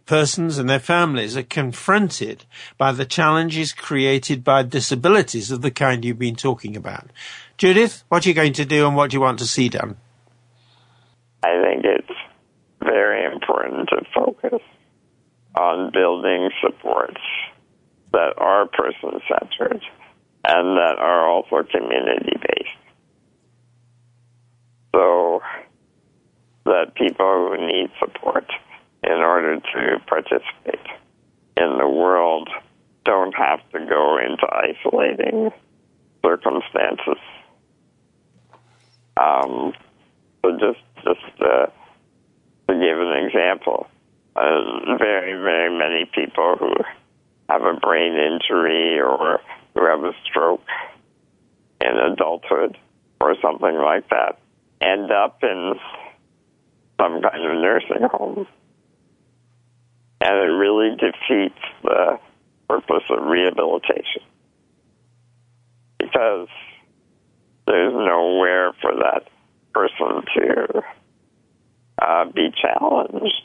persons 0.04 0.58
and 0.58 0.68
their 0.68 0.78
families 0.78 1.38
are 1.38 1.42
confronted 1.42 2.44
by 2.76 2.92
the 2.92 3.06
challenges 3.06 3.72
created 3.72 4.44
by 4.44 4.62
disabilities 4.62 5.50
of 5.50 5.62
the 5.62 5.70
kind 5.70 6.04
you've 6.04 6.18
been 6.18 6.36
talking 6.36 6.76
about. 6.76 7.08
Judith, 7.56 8.04
what 8.08 8.26
are 8.26 8.28
you 8.28 8.34
going 8.34 8.52
to 8.52 8.66
do 8.66 8.86
and 8.86 8.94
what 8.94 9.10
do 9.10 9.16
you 9.16 9.22
want 9.22 9.38
to 9.38 9.46
see 9.46 9.70
done? 9.70 9.96
I 11.42 11.62
think 11.62 11.82
it's 11.86 12.18
very 12.84 13.24
important 13.32 13.88
to 13.88 14.04
focus 14.14 14.60
on 15.58 15.92
building 15.92 16.50
supports 16.60 17.22
that 18.12 18.34
are 18.36 18.66
person 18.66 19.18
centered 19.26 19.80
and 20.44 20.76
that 20.76 20.96
are 20.98 21.28
also 21.28 21.62
community 21.70 22.36
based. 22.40 22.76
So 24.94 25.42
that 26.64 26.94
people 26.94 27.48
who 27.48 27.66
need 27.66 27.90
support 27.98 28.46
in 29.02 29.12
order 29.12 29.56
to 29.56 29.98
participate 30.06 30.86
in 31.56 31.78
the 31.78 31.88
world 31.88 32.48
don't 33.04 33.34
have 33.34 33.60
to 33.72 33.78
go 33.86 34.18
into 34.18 34.46
isolating 34.50 35.50
circumstances. 36.24 37.20
Um, 39.16 39.72
so 40.42 40.52
just 40.52 40.80
just 41.04 41.40
uh, 41.40 41.66
to 42.68 42.74
give 42.74 42.98
an 42.98 43.26
example, 43.26 43.86
uh, 44.36 44.96
very 44.98 45.34
very 45.40 45.76
many 45.76 46.10
people 46.14 46.56
who 46.58 46.72
have 47.48 47.62
a 47.62 47.74
brain 47.74 48.14
injury 48.14 49.00
or 49.00 49.40
who 49.74 49.86
have 49.86 50.04
a 50.04 50.12
stroke 50.24 50.66
in 51.80 51.96
adulthood 52.12 52.76
or 53.20 53.34
something 53.42 53.74
like 53.74 54.08
that 54.10 54.38
end 54.80 55.10
up 55.10 55.38
in 55.42 55.74
some 57.00 57.22
kind 57.22 57.44
of 57.44 57.62
nursing 57.62 58.08
home. 58.10 58.46
And 60.20 60.36
it 60.36 60.52
really 60.52 60.96
defeats 60.96 61.60
the 61.82 62.18
purpose 62.68 63.04
of 63.10 63.26
rehabilitation. 63.26 64.22
Because 65.98 66.48
there's 67.66 67.92
nowhere 67.92 68.72
for 68.80 68.92
that 68.96 69.28
person 69.72 70.22
to 70.36 70.82
uh, 72.00 72.24
be 72.26 72.50
challenged 72.60 73.42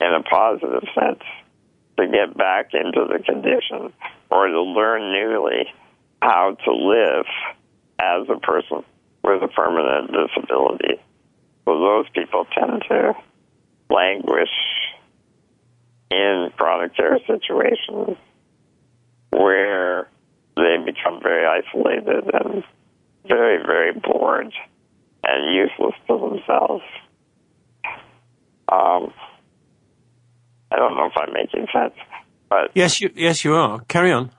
in 0.00 0.12
a 0.12 0.22
positive 0.22 0.84
sense 0.98 1.22
to 1.98 2.06
get 2.06 2.36
back 2.36 2.70
into 2.72 3.06
the 3.06 3.22
condition 3.22 3.92
or 4.30 4.48
to 4.48 4.62
learn 4.62 5.12
newly 5.12 5.72
how 6.20 6.56
to 6.64 6.72
live 6.72 7.26
as 8.00 8.26
a 8.28 8.40
person 8.40 8.84
with 9.22 9.42
a 9.42 9.48
permanent 9.48 10.10
disability. 10.10 11.00
So 11.64 11.78
those 11.78 12.06
people 12.14 12.46
tend 12.52 12.82
to 12.88 13.14
languish 13.90 14.50
in 16.10 16.50
chronic 16.56 16.96
care 16.96 17.18
situations 17.26 18.16
where 19.30 20.08
they 20.56 20.76
become 20.84 21.20
very 21.22 21.46
isolated 21.46 22.30
and 22.32 22.64
very, 23.26 23.64
very 23.64 23.92
bored 23.92 24.52
and 25.24 25.54
useless 25.54 25.94
to 26.06 26.18
themselves. 26.18 26.84
Um, 28.70 29.12
I 30.74 30.78
don't 30.78 30.96
know 30.96 31.06
if 31.06 31.12
I'm 31.16 31.32
making 31.32 31.66
sense, 31.72 31.94
but 32.48 32.72
yes, 32.74 33.00
you 33.00 33.10
yes 33.14 33.44
you 33.44 33.54
are. 33.54 33.80
Carry 33.86 34.10
on. 34.10 34.32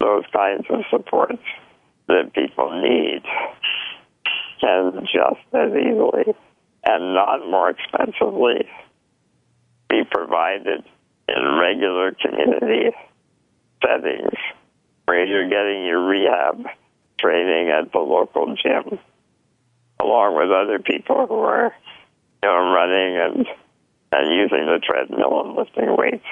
Those 0.00 0.24
kinds 0.32 0.66
of 0.68 0.80
supports 0.90 1.42
that 2.08 2.32
people 2.34 2.70
need 2.82 3.22
can 4.60 4.92
just 5.02 5.54
as 5.54 5.70
easily 5.70 6.34
and 6.84 7.14
not 7.14 7.48
more 7.48 7.70
expensively 7.70 8.68
be 9.88 10.02
provided 10.10 10.82
in 11.28 11.58
regular 11.60 12.16
community 12.20 12.90
settings 13.80 14.34
where 15.04 15.24
you're 15.24 15.48
getting 15.48 15.84
your 15.84 16.04
rehab 16.04 16.64
training 17.20 17.70
at 17.70 17.92
the 17.92 17.98
local 17.98 18.56
gym 18.56 18.98
along 20.00 20.36
with 20.36 20.50
other 20.50 20.80
people 20.80 21.26
who 21.28 21.38
are 21.38 21.72
you 22.42 22.48
know 22.48 22.72
running 22.72 23.16
and 23.16 23.46
and 24.14 24.32
using 24.32 24.66
the 24.66 24.78
treadmill 24.78 25.40
and 25.44 25.56
lifting 25.56 25.96
weights 25.96 26.24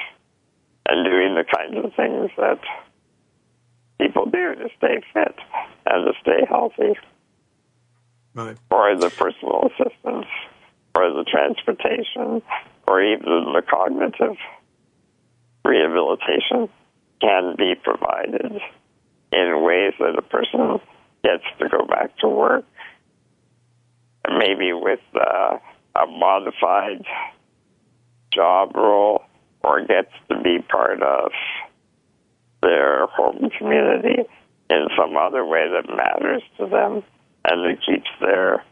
and 0.88 1.04
doing 1.04 1.34
the 1.34 1.44
kinds 1.44 1.84
of 1.84 1.92
things 1.94 2.30
that 2.36 2.60
people 4.00 4.26
do 4.26 4.54
to 4.54 4.68
stay 4.78 5.02
fit 5.12 5.34
and 5.86 6.06
to 6.06 6.12
stay 6.20 6.46
healthy. 6.48 6.98
Right. 8.34 8.56
Or 8.70 8.96
the 8.96 9.10
personal 9.10 9.68
assistance, 9.68 10.26
or 10.94 11.10
the 11.10 11.24
transportation, 11.28 12.42
or 12.86 13.02
even 13.02 13.52
the 13.52 13.62
cognitive 13.68 14.36
rehabilitation 15.64 16.68
can 17.20 17.56
be 17.56 17.74
provided 17.82 18.60
in 19.32 19.62
ways 19.62 19.94
that 19.98 20.16
a 20.16 20.22
person 20.22 20.80
gets 21.24 21.44
to 21.58 21.68
go 21.68 21.84
back 21.86 22.16
to 22.18 22.28
work, 22.28 22.64
maybe 24.28 24.72
with 24.72 25.00
uh, 25.14 25.58
a 25.96 26.06
modified 26.06 27.04
job 28.34 28.74
role, 28.74 29.22
or 29.62 29.80
gets 29.84 30.10
to 30.28 30.40
be 30.42 30.58
part 30.70 31.02
of 31.02 31.30
their 32.62 33.06
home 33.06 33.50
community 33.58 34.22
in 34.70 34.86
some 34.96 35.16
other 35.16 35.44
way 35.44 35.66
that 35.68 35.94
matters 35.94 36.42
to 36.58 36.66
them 36.66 37.02
and 37.44 37.64
that 37.64 37.76
keeps 37.84 38.08
their 38.20 38.64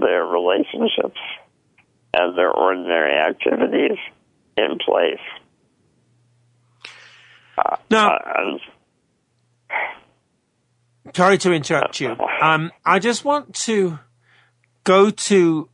their 0.00 0.24
relationships 0.24 1.18
and 2.12 2.36
their 2.36 2.50
ordinary 2.50 3.14
activities 3.14 3.98
in 4.56 4.78
place. 4.84 5.20
Uh, 7.56 7.76
now, 7.90 8.10
uh, 8.10 8.58
sorry 11.14 11.38
to 11.38 11.52
interrupt 11.52 12.00
you. 12.00 12.14
Um, 12.42 12.70
I 12.84 12.98
just 12.98 13.24
want 13.24 13.54
to 13.54 13.98
go 14.84 15.10
to 15.10 15.68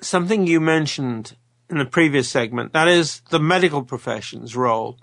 something 0.00 0.46
you 0.46 0.60
mentioned 0.60 1.36
in 1.70 1.78
the 1.78 1.84
previous 1.84 2.28
segment. 2.28 2.72
That 2.72 2.88
is 2.88 3.20
the 3.30 3.40
medical 3.40 3.82
profession's 3.82 4.56
role. 4.56 4.98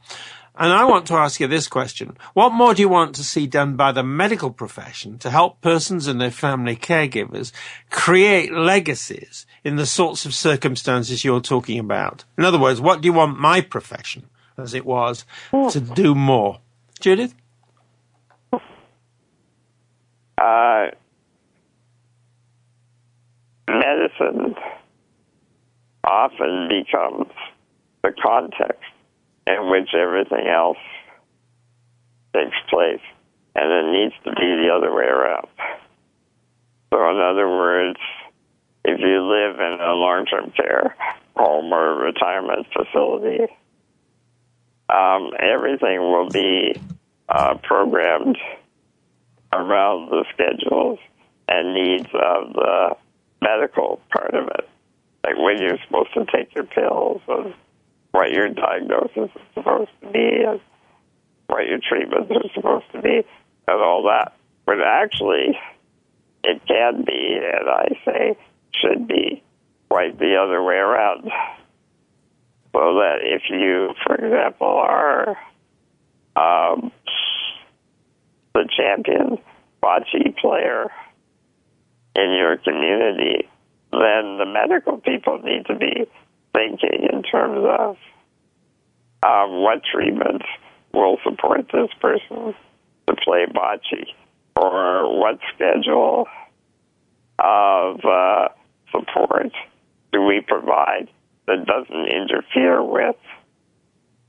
And 0.57 0.72
I 0.72 0.86
want 0.86 1.05
to 1.07 1.16
ask 1.16 1.39
you 1.41 1.47
this 1.47 1.68
question. 1.68 2.18
What 2.34 2.53
more 2.53 2.74
do 2.74 2.82
you 2.82 2.88
want 2.88 3.16
to 3.16 3.26
see 3.26 3.45
done 3.45 3.76
by 3.76 3.91
the 3.91 4.03
medical 4.03 4.51
profession 4.51 5.18
to 5.20 5.30
help 5.30 5.59
persons 5.59 6.07
and 6.07 6.20
their 6.20 6.32
family 6.32 6.78
caregivers 6.78 7.51
create 7.89 8.53
legacies 8.53 9.45
in 9.66 9.76
the 9.76 9.86
sorts 9.86 10.26
of 10.26 10.34
circumstances 10.34 11.26
you're 11.26 11.41
talking 11.41 11.78
about? 11.78 12.24
In 12.38 12.45
other 12.45 12.59
words, 12.59 12.80
what 12.80 13.01
do 13.01 13.07
you 13.07 13.13
want 13.13 13.38
my 13.38 13.59
profession, 13.59 14.30
as 14.57 14.74
it 14.74 14.86
was, 14.86 15.26
to 15.51 15.82
do 15.82 16.16
more? 16.16 16.61
Judith? 17.01 17.36
Uh, 20.38 20.88
medicine 23.68 24.54
often 26.05 26.69
becomes 26.69 27.31
the 28.03 28.11
context 28.21 28.83
in 29.47 29.69
which 29.69 29.89
everything 29.93 30.47
else 30.47 30.77
takes 32.33 32.57
place. 32.69 33.01
And 33.55 33.71
it 33.71 33.91
needs 33.91 34.13
to 34.25 34.31
be 34.31 34.67
the 34.67 34.73
other 34.75 34.93
way 34.93 35.05
around. 35.05 35.47
So, 36.93 37.09
in 37.09 37.19
other 37.19 37.47
words, 37.47 37.99
if 38.83 38.99
you 38.99 39.21
live 39.23 39.59
in 39.59 39.79
a 39.81 39.93
long 39.93 40.25
term 40.25 40.51
care 40.51 40.95
home 41.35 41.73
or 41.73 41.95
retirement 41.95 42.67
facility, 42.73 43.47
um, 44.89 45.31
everything 45.39 45.99
will 45.99 46.29
be 46.29 46.75
uh, 47.29 47.55
programmed 47.63 48.37
around 49.51 50.09
the 50.09 50.25
schedules 50.33 50.99
and 51.47 51.73
needs 51.73 52.07
of 52.13 52.53
the 52.53 52.97
medical 53.41 54.01
part 54.13 54.33
of 54.33 54.47
it. 54.47 54.69
Like 55.26 55.38
when 55.39 55.57
you're 55.57 55.80
supposed 55.88 56.13
to 56.13 56.26
take 56.26 56.53
your 56.53 56.65
pills 56.65 57.21
and 57.28 57.55
what 58.11 58.32
your 58.32 58.49
diagnosis 58.49 59.32
is 59.36 59.41
supposed 59.55 59.89
to 60.01 60.11
be 60.11 60.43
and 60.47 60.59
what 61.47 61.65
your 61.65 61.80
treatments 61.80 62.32
are 62.32 62.53
supposed 62.53 62.86
to 62.91 63.01
be 63.01 63.23
and 63.67 63.82
all 63.82 64.03
that. 64.03 64.34
But 64.67 64.82
actually, 64.86 65.57
it 66.43 66.61
can 66.67 67.03
be, 67.05 67.39
and 67.41 67.69
I 67.69 67.88
say 68.05 68.38
should 68.80 69.07
be, 69.07 69.41
quite 69.89 70.19
the 70.19 70.36
other 70.36 70.61
way 70.61 70.76
around. 70.76 71.23
So 72.73 72.95
that 72.95 73.19
if 73.21 73.43
you, 73.49 73.93
for 74.05 74.15
example, 74.15 74.67
are 74.67 75.38
um, 76.36 76.91
the 78.53 78.67
champion 78.78 79.38
bocce 79.82 80.38
player 80.38 80.91
in 82.15 82.32
your 82.34 82.57
community, 82.57 83.47
then 84.01 84.37
the 84.37 84.45
medical 84.45 84.97
people 84.97 85.39
need 85.43 85.65
to 85.67 85.75
be 85.75 86.05
thinking 86.53 87.07
in 87.11 87.23
terms 87.23 87.65
of 87.79 87.97
um, 89.23 89.61
what 89.61 89.81
treatments 89.83 90.45
will 90.93 91.17
support 91.23 91.65
this 91.73 91.89
person 91.99 92.55
to 93.07 93.15
play 93.23 93.45
bocce, 93.45 94.07
or 94.55 95.19
what 95.19 95.39
schedule 95.53 96.27
of 97.39 97.99
uh, 98.05 98.47
support 98.91 99.51
do 100.11 100.21
we 100.21 100.41
provide 100.47 101.09
that 101.47 101.65
doesn't 101.65 102.07
interfere 102.07 102.81
with 102.81 103.17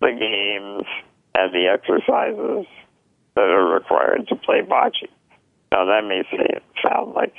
the 0.01 0.11
games 0.11 0.87
and 1.35 1.55
the 1.55 1.69
exercises 1.73 2.67
that 3.35 3.45
are 3.45 3.75
required 3.75 4.27
to 4.29 4.37
play 4.37 4.61
bocce. 4.61 5.09
Now, 5.73 5.87
that 5.87 6.05
may 6.07 6.23
sound 6.83 7.15
like 7.15 7.35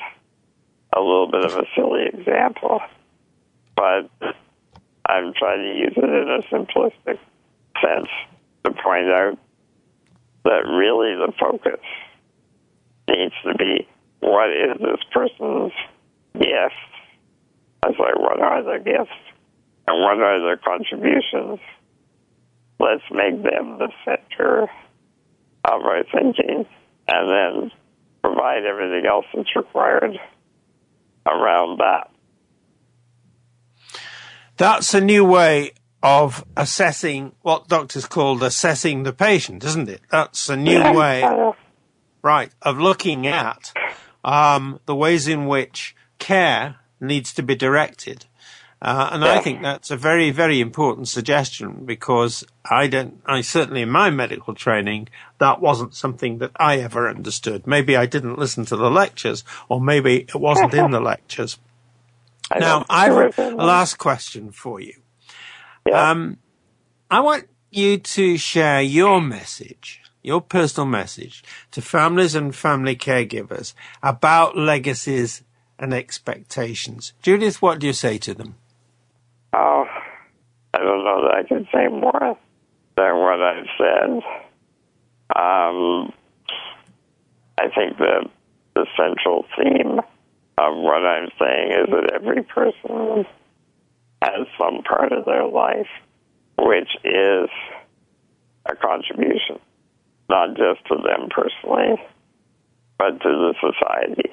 a 0.97 1.01
little 1.01 1.29
bit 1.29 1.45
of 1.45 1.53
a 1.53 1.65
silly 1.75 2.05
example, 2.11 2.79
but 3.75 4.09
I'm 5.05 5.33
trying 5.33 5.61
to 5.61 5.79
use 5.79 5.93
it 5.95 6.03
in 6.03 6.29
a 6.29 6.41
simplistic 6.51 7.19
sense 7.81 8.09
to 8.63 8.71
point 8.71 9.07
out 9.07 9.37
that 10.43 10.65
really 10.65 11.13
the 11.15 11.31
focus 11.39 11.79
needs 13.07 13.33
to 13.45 13.53
be 13.55 13.87
what 14.21 14.49
is 14.49 14.77
this 14.79 14.99
person's 15.13 15.71
gift? 16.33 16.73
I 17.83 17.91
say, 17.91 18.13
what 18.15 18.41
are 18.41 18.63
their 18.63 18.79
gifts 18.79 19.11
and 19.87 20.01
what 20.01 20.19
are 20.19 20.39
their 20.41 20.57
contributions? 20.57 21.59
Let's 22.79 23.03
make 23.11 23.43
them 23.43 23.77
the 23.77 23.89
center 24.03 24.63
of 24.63 25.81
our 25.81 26.03
thinking 26.11 26.65
and 27.07 27.29
then 27.29 27.71
provide 28.23 28.65
everything 28.65 29.05
else 29.05 29.25
that's 29.33 29.55
required 29.55 30.19
around 31.27 31.79
that. 31.79 32.09
That's 34.57 34.93
a 34.93 35.01
new 35.01 35.23
way 35.25 35.71
of 36.01 36.45
assessing 36.55 37.33
what 37.41 37.67
doctors 37.67 38.05
call 38.05 38.43
assessing 38.43 39.03
the 39.03 39.13
patient, 39.13 39.63
isn't 39.63 39.89
it? 39.89 40.01
That's 40.09 40.49
a 40.49 40.55
new 40.55 40.71
Yeah, 40.73 40.93
way, 40.93 41.53
right, 42.21 42.51
of 42.61 42.79
looking 42.79 43.27
at 43.27 43.73
um, 44.23 44.79
the 44.85 44.95
ways 44.95 45.27
in 45.27 45.47
which 45.47 45.95
care 46.19 46.77
needs 46.99 47.33
to 47.33 47.43
be 47.43 47.55
directed. 47.55 48.25
Uh, 48.79 49.09
and 49.11 49.25
I 49.25 49.39
think 49.39 49.63
that's 49.63 49.89
a 49.89 49.97
very, 49.97 50.29
very 50.29 50.61
important 50.61 51.07
suggestion 51.07 51.83
because 51.85 52.43
I 52.69 52.85
don't, 52.87 53.21
I 53.25 53.41
certainly 53.41 53.81
in 53.81 53.89
my 53.89 54.11
medical 54.11 54.53
training, 54.53 55.07
that 55.39 55.59
wasn't 55.59 55.95
something 55.95 56.37
that 56.39 56.51
I 56.57 56.77
ever 56.77 57.09
understood. 57.09 57.65
Maybe 57.65 57.97
I 57.97 58.05
didn't 58.05 58.37
listen 58.37 58.65
to 58.65 58.75
the 58.75 58.91
lectures 58.91 59.43
or 59.67 59.81
maybe 59.81 60.17
it 60.17 60.35
wasn't 60.35 60.75
in 60.75 60.91
the 60.91 60.99
lectures. 61.13 61.57
I 62.51 62.59
Now, 62.59 62.85
I 62.87 63.05
have 63.05 63.39
a 63.39 63.51
last 63.55 63.97
question 63.97 64.51
for 64.51 64.79
you. 64.79 64.93
Yeah. 65.87 66.11
Um, 66.11 66.37
I 67.09 67.21
want 67.21 67.47
you 67.71 67.97
to 67.97 68.37
share 68.37 68.81
your 68.81 69.21
message, 69.21 70.01
your 70.21 70.41
personal 70.41 70.87
message 70.87 71.43
to 71.71 71.81
families 71.81 72.35
and 72.35 72.55
family 72.55 72.95
caregivers 72.95 73.73
about 74.03 74.55
legacies 74.55 75.43
and 75.79 75.93
expectations. 75.93 77.13
Judith, 77.23 77.61
what 77.61 77.79
do 77.79 77.87
you 77.87 77.93
say 77.93 78.19
to 78.19 78.35
them? 78.35 78.55
Oh, 79.53 79.85
I 80.73 80.77
don't 80.79 81.03
know 81.03 81.21
that 81.23 81.35
I 81.35 81.43
can 81.47 81.67
say 81.73 81.87
more 81.87 82.37
than 82.95 83.17
what 83.17 83.41
I've 83.41 83.65
said. 83.77 84.09
Um, 85.35 86.13
I 87.57 87.69
think 87.75 87.97
that 87.97 88.29
the 88.75 88.85
central 88.97 89.45
theme 89.57 89.99
of 90.57 90.75
what 90.75 91.05
I'm 91.05 91.29
saying 91.39 91.71
is 91.71 91.87
that 91.91 92.11
every 92.13 92.43
person 92.43 93.25
has 94.21 94.47
some 94.57 94.83
part 94.83 95.11
of 95.11 95.25
their 95.25 95.45
life 95.45 95.87
which 96.57 96.89
is 97.03 97.49
a 98.65 98.75
contribution, 98.75 99.59
not 100.29 100.49
just 100.57 100.85
to 100.87 100.95
them 100.95 101.29
personally, 101.29 102.01
but 102.97 103.21
to 103.21 103.29
the 103.29 103.53
society 103.61 104.31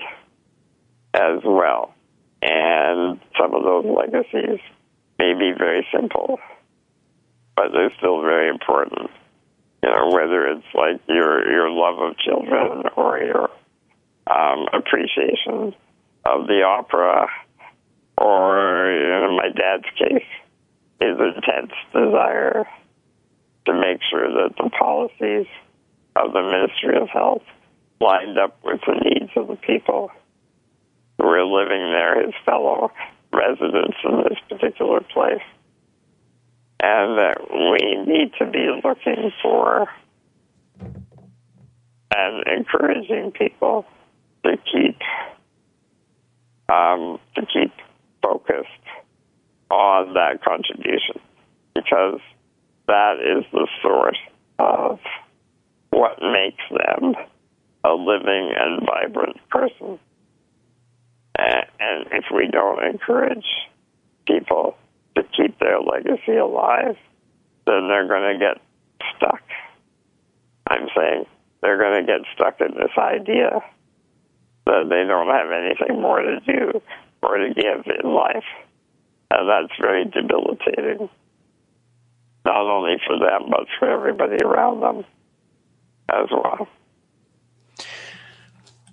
as 1.12 1.40
well. 1.44 1.94
And 2.42 3.20
some 3.38 3.54
of 3.54 3.62
those 3.62 3.84
legacies 3.84 4.60
may 5.24 5.34
be 5.34 5.56
very 5.56 5.86
simple, 5.92 6.38
but 7.56 7.72
they're 7.72 7.92
still 7.98 8.20
very 8.20 8.48
important. 8.48 9.10
You 9.82 9.90
know, 9.90 10.10
whether 10.12 10.46
it's 10.48 10.66
like 10.74 11.00
your 11.08 11.50
your 11.50 11.70
love 11.70 11.98
of 11.98 12.16
children 12.18 12.84
or 12.96 13.18
your 13.18 13.50
um, 14.26 14.66
appreciation 14.72 15.74
of 16.24 16.46
the 16.46 16.62
opera, 16.62 17.28
or 18.18 18.90
in 18.90 19.36
my 19.36 19.48
dad's 19.48 19.84
case, 19.98 20.28
his 21.00 21.16
intense 21.18 21.72
desire 21.92 22.64
to 23.66 23.72
make 23.72 24.00
sure 24.10 24.28
that 24.28 24.54
the 24.56 24.70
policies 24.70 25.46
of 26.16 26.32
the 26.32 26.42
Ministry 26.42 26.96
of 27.00 27.08
Health 27.08 27.42
lined 28.00 28.38
up 28.38 28.58
with 28.64 28.80
the 28.86 28.94
needs 28.94 29.30
of 29.36 29.48
the 29.48 29.56
people 29.56 30.10
who 31.18 31.26
were 31.26 31.44
living 31.44 31.92
there, 31.92 32.24
his 32.24 32.34
fellow 32.44 32.90
residents 33.34 33.96
in 34.04 34.24
this 34.24 34.38
particular 34.48 35.00
place. 35.00 35.42
And 36.82 37.18
that 37.18 37.38
we 37.50 38.04
need 38.04 38.32
to 38.38 38.46
be 38.46 38.66
looking 38.84 39.32
for 39.42 39.88
and 42.14 42.44
encouraging 42.46 43.32
people 43.32 43.86
to 44.44 44.56
keep 44.70 44.98
um, 46.68 47.18
to 47.34 47.46
keep 47.46 47.72
focused 48.22 48.68
on 49.70 50.14
that 50.14 50.42
contribution 50.44 51.20
because 51.74 52.20
that 52.86 53.14
is 53.20 53.44
the 53.52 53.66
source 53.82 54.18
of 54.58 54.98
what 55.90 56.18
makes 56.20 56.62
them 56.70 57.14
a 57.84 57.92
living 57.92 58.52
and 58.56 58.86
vibrant 58.86 59.36
person. 59.48 59.98
And, 61.36 62.06
if 62.12 62.24
we 62.34 62.48
don't 62.48 62.82
encourage 62.84 63.46
people 64.26 64.76
to 65.16 65.22
keep 65.36 65.58
their 65.58 65.80
legacy 65.80 66.36
alive, 66.36 66.96
then 67.66 67.88
they're 67.88 68.08
going 68.08 68.38
to 68.38 68.38
get 68.38 68.62
stuck. 69.16 69.42
I'm 70.68 70.88
saying 70.96 71.26
they're 71.60 71.78
going 71.78 72.06
to 72.06 72.12
get 72.12 72.20
stuck 72.34 72.60
in 72.60 72.74
this 72.74 72.92
idea 72.96 73.62
that 74.66 74.88
they 74.88 75.04
don't 75.06 75.28
have 75.28 75.50
anything 75.50 76.00
more 76.00 76.20
to 76.20 76.40
do 76.40 76.80
or 77.22 77.38
to 77.38 77.54
give 77.54 77.86
in 78.02 78.12
life. 78.12 78.44
And 79.30 79.48
that's 79.48 79.80
very 79.80 80.04
debilitating, 80.04 81.08
not 82.44 82.66
only 82.66 82.96
for 83.06 83.18
them, 83.18 83.50
but 83.50 83.66
for 83.78 83.90
everybody 83.90 84.42
around 84.42 84.80
them 84.80 85.04
as 86.08 86.28
well. 86.30 86.68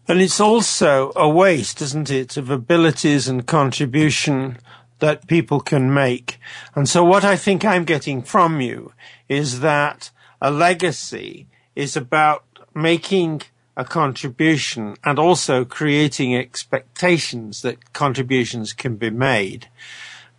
And 0.08 0.22
it's 0.22 0.40
also 0.40 1.12
a 1.16 1.30
waste, 1.30 1.82
isn't 1.82 2.10
it, 2.10 2.38
of 2.38 2.50
abilities 2.50 3.28
and 3.28 3.46
contribution 3.46 4.58
that 5.00 5.28
people 5.28 5.60
can 5.60 5.94
make. 5.94 6.40
And 6.76 6.88
so 6.88 7.04
what 7.04 7.26
I 7.26 7.36
think 7.36 7.66
I'm 7.66 7.86
getting 7.86 8.22
from 8.22 8.62
you 8.62 8.94
is 9.28 9.60
that 9.62 10.12
a 10.42 10.52
legacy 10.52 11.48
is 11.76 11.96
about 11.96 12.44
making 12.74 13.42
a 13.78 13.86
contribution 13.86 14.96
and 15.04 15.18
also 15.18 15.66
creating 15.66 16.36
expectations 16.36 17.62
that 17.62 17.94
contributions 17.94 18.74
can 18.74 18.96
be 18.96 19.10
made. 19.10 19.68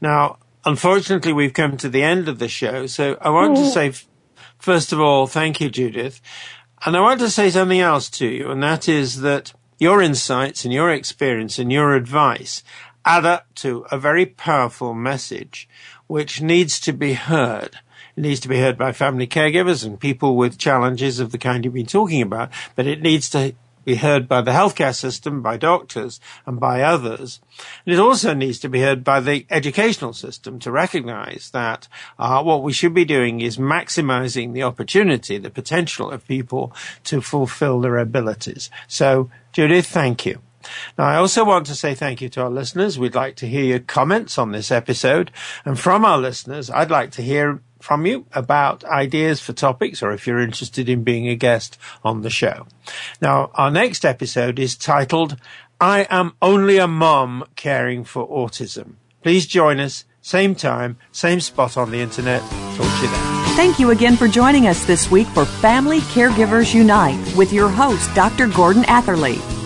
Now, 0.00 0.38
unfortunately, 0.64 1.32
we've 1.32 1.54
come 1.54 1.76
to 1.78 1.88
the 1.88 2.02
end 2.02 2.28
of 2.28 2.38
the 2.38 2.48
show, 2.48 2.86
so 2.86 3.16
I 3.20 3.30
want 3.30 3.56
to 3.56 3.62
mm. 3.62 3.72
say, 3.72 3.92
first 4.58 4.92
of 4.92 5.00
all, 5.00 5.26
thank 5.26 5.60
you, 5.60 5.70
Judith. 5.70 6.20
And 6.84 6.96
I 6.96 7.00
want 7.00 7.20
to 7.20 7.30
say 7.30 7.48
something 7.48 7.78
else 7.78 8.10
to 8.10 8.26
you, 8.26 8.50
and 8.50 8.60
that 8.62 8.88
is 8.88 9.20
that 9.20 9.52
your 9.78 10.02
insights 10.02 10.64
and 10.64 10.74
your 10.74 10.90
experience 10.90 11.58
and 11.60 11.70
your 11.70 11.94
advice 11.94 12.64
add 13.04 13.24
up 13.24 13.46
to 13.56 13.86
a 13.92 13.98
very 13.98 14.26
powerful 14.26 14.92
message 14.92 15.68
which 16.08 16.42
needs 16.42 16.80
to 16.80 16.92
be 16.92 17.12
heard. 17.12 17.78
It 18.16 18.20
needs 18.20 18.40
to 18.40 18.48
be 18.48 18.58
heard 18.58 18.76
by 18.76 18.90
family 18.90 19.28
caregivers 19.28 19.86
and 19.86 19.98
people 19.98 20.34
with 20.36 20.58
challenges 20.58 21.20
of 21.20 21.30
the 21.30 21.38
kind 21.38 21.64
you've 21.64 21.74
been 21.74 21.86
talking 21.86 22.20
about, 22.20 22.50
but 22.74 22.88
it 22.88 23.00
needs 23.00 23.30
to 23.30 23.54
be 23.84 23.96
heard 23.96 24.28
by 24.28 24.40
the 24.40 24.52
healthcare 24.52 24.94
system, 24.94 25.42
by 25.42 25.56
doctors, 25.56 26.20
and 26.46 26.60
by 26.60 26.82
others. 26.82 27.40
And 27.84 27.94
it 27.94 27.98
also 27.98 28.34
needs 28.34 28.58
to 28.60 28.68
be 28.68 28.80
heard 28.80 29.04
by 29.04 29.20
the 29.20 29.46
educational 29.50 30.12
system 30.12 30.58
to 30.60 30.70
recognize 30.70 31.50
that 31.52 31.88
uh, 32.18 32.42
what 32.42 32.62
we 32.62 32.72
should 32.72 32.94
be 32.94 33.04
doing 33.04 33.40
is 33.40 33.56
maximizing 33.56 34.52
the 34.52 34.62
opportunity, 34.62 35.38
the 35.38 35.50
potential 35.50 36.10
of 36.10 36.26
people 36.26 36.72
to 37.04 37.20
fulfill 37.20 37.80
their 37.80 37.98
abilities. 37.98 38.70
So, 38.86 39.30
Judith, 39.52 39.86
thank 39.86 40.26
you. 40.26 40.40
Now, 40.98 41.04
I 41.04 41.16
also 41.16 41.44
want 41.44 41.66
to 41.66 41.74
say 41.74 41.94
thank 41.94 42.20
you 42.20 42.28
to 42.30 42.42
our 42.42 42.50
listeners. 42.50 42.98
We'd 42.98 43.14
like 43.14 43.36
to 43.36 43.48
hear 43.48 43.64
your 43.64 43.78
comments 43.80 44.38
on 44.38 44.52
this 44.52 44.70
episode. 44.70 45.30
And 45.64 45.78
from 45.78 46.04
our 46.04 46.18
listeners, 46.18 46.70
I'd 46.70 46.90
like 46.90 47.10
to 47.12 47.22
hear 47.22 47.60
from 47.80 48.06
you 48.06 48.26
about 48.32 48.84
ideas 48.84 49.40
for 49.40 49.52
topics 49.52 50.02
or 50.02 50.12
if 50.12 50.26
you're 50.26 50.40
interested 50.40 50.88
in 50.88 51.02
being 51.02 51.28
a 51.28 51.34
guest 51.34 51.78
on 52.04 52.22
the 52.22 52.30
show. 52.30 52.66
Now, 53.20 53.50
our 53.54 53.70
next 53.70 54.04
episode 54.04 54.58
is 54.58 54.76
titled, 54.76 55.36
I 55.80 56.06
am 56.10 56.34
only 56.40 56.78
a 56.78 56.86
mom 56.86 57.44
caring 57.56 58.04
for 58.04 58.28
autism. 58.28 58.94
Please 59.22 59.46
join 59.46 59.80
us, 59.80 60.04
same 60.20 60.54
time, 60.54 60.96
same 61.10 61.40
spot 61.40 61.76
on 61.76 61.90
the 61.90 62.00
internet. 62.00 62.40
Talk 62.40 62.98
to 62.98 63.02
you 63.02 63.10
then. 63.10 63.42
Thank 63.56 63.78
you 63.78 63.90
again 63.90 64.16
for 64.16 64.28
joining 64.28 64.66
us 64.66 64.84
this 64.84 65.10
week 65.10 65.26
for 65.28 65.44
Family 65.44 65.98
Caregivers 66.00 66.72
Unite 66.72 67.36
with 67.36 67.52
your 67.52 67.68
host, 67.68 68.12
Dr. 68.14 68.46
Gordon 68.46 68.84
Atherley. 68.84 69.61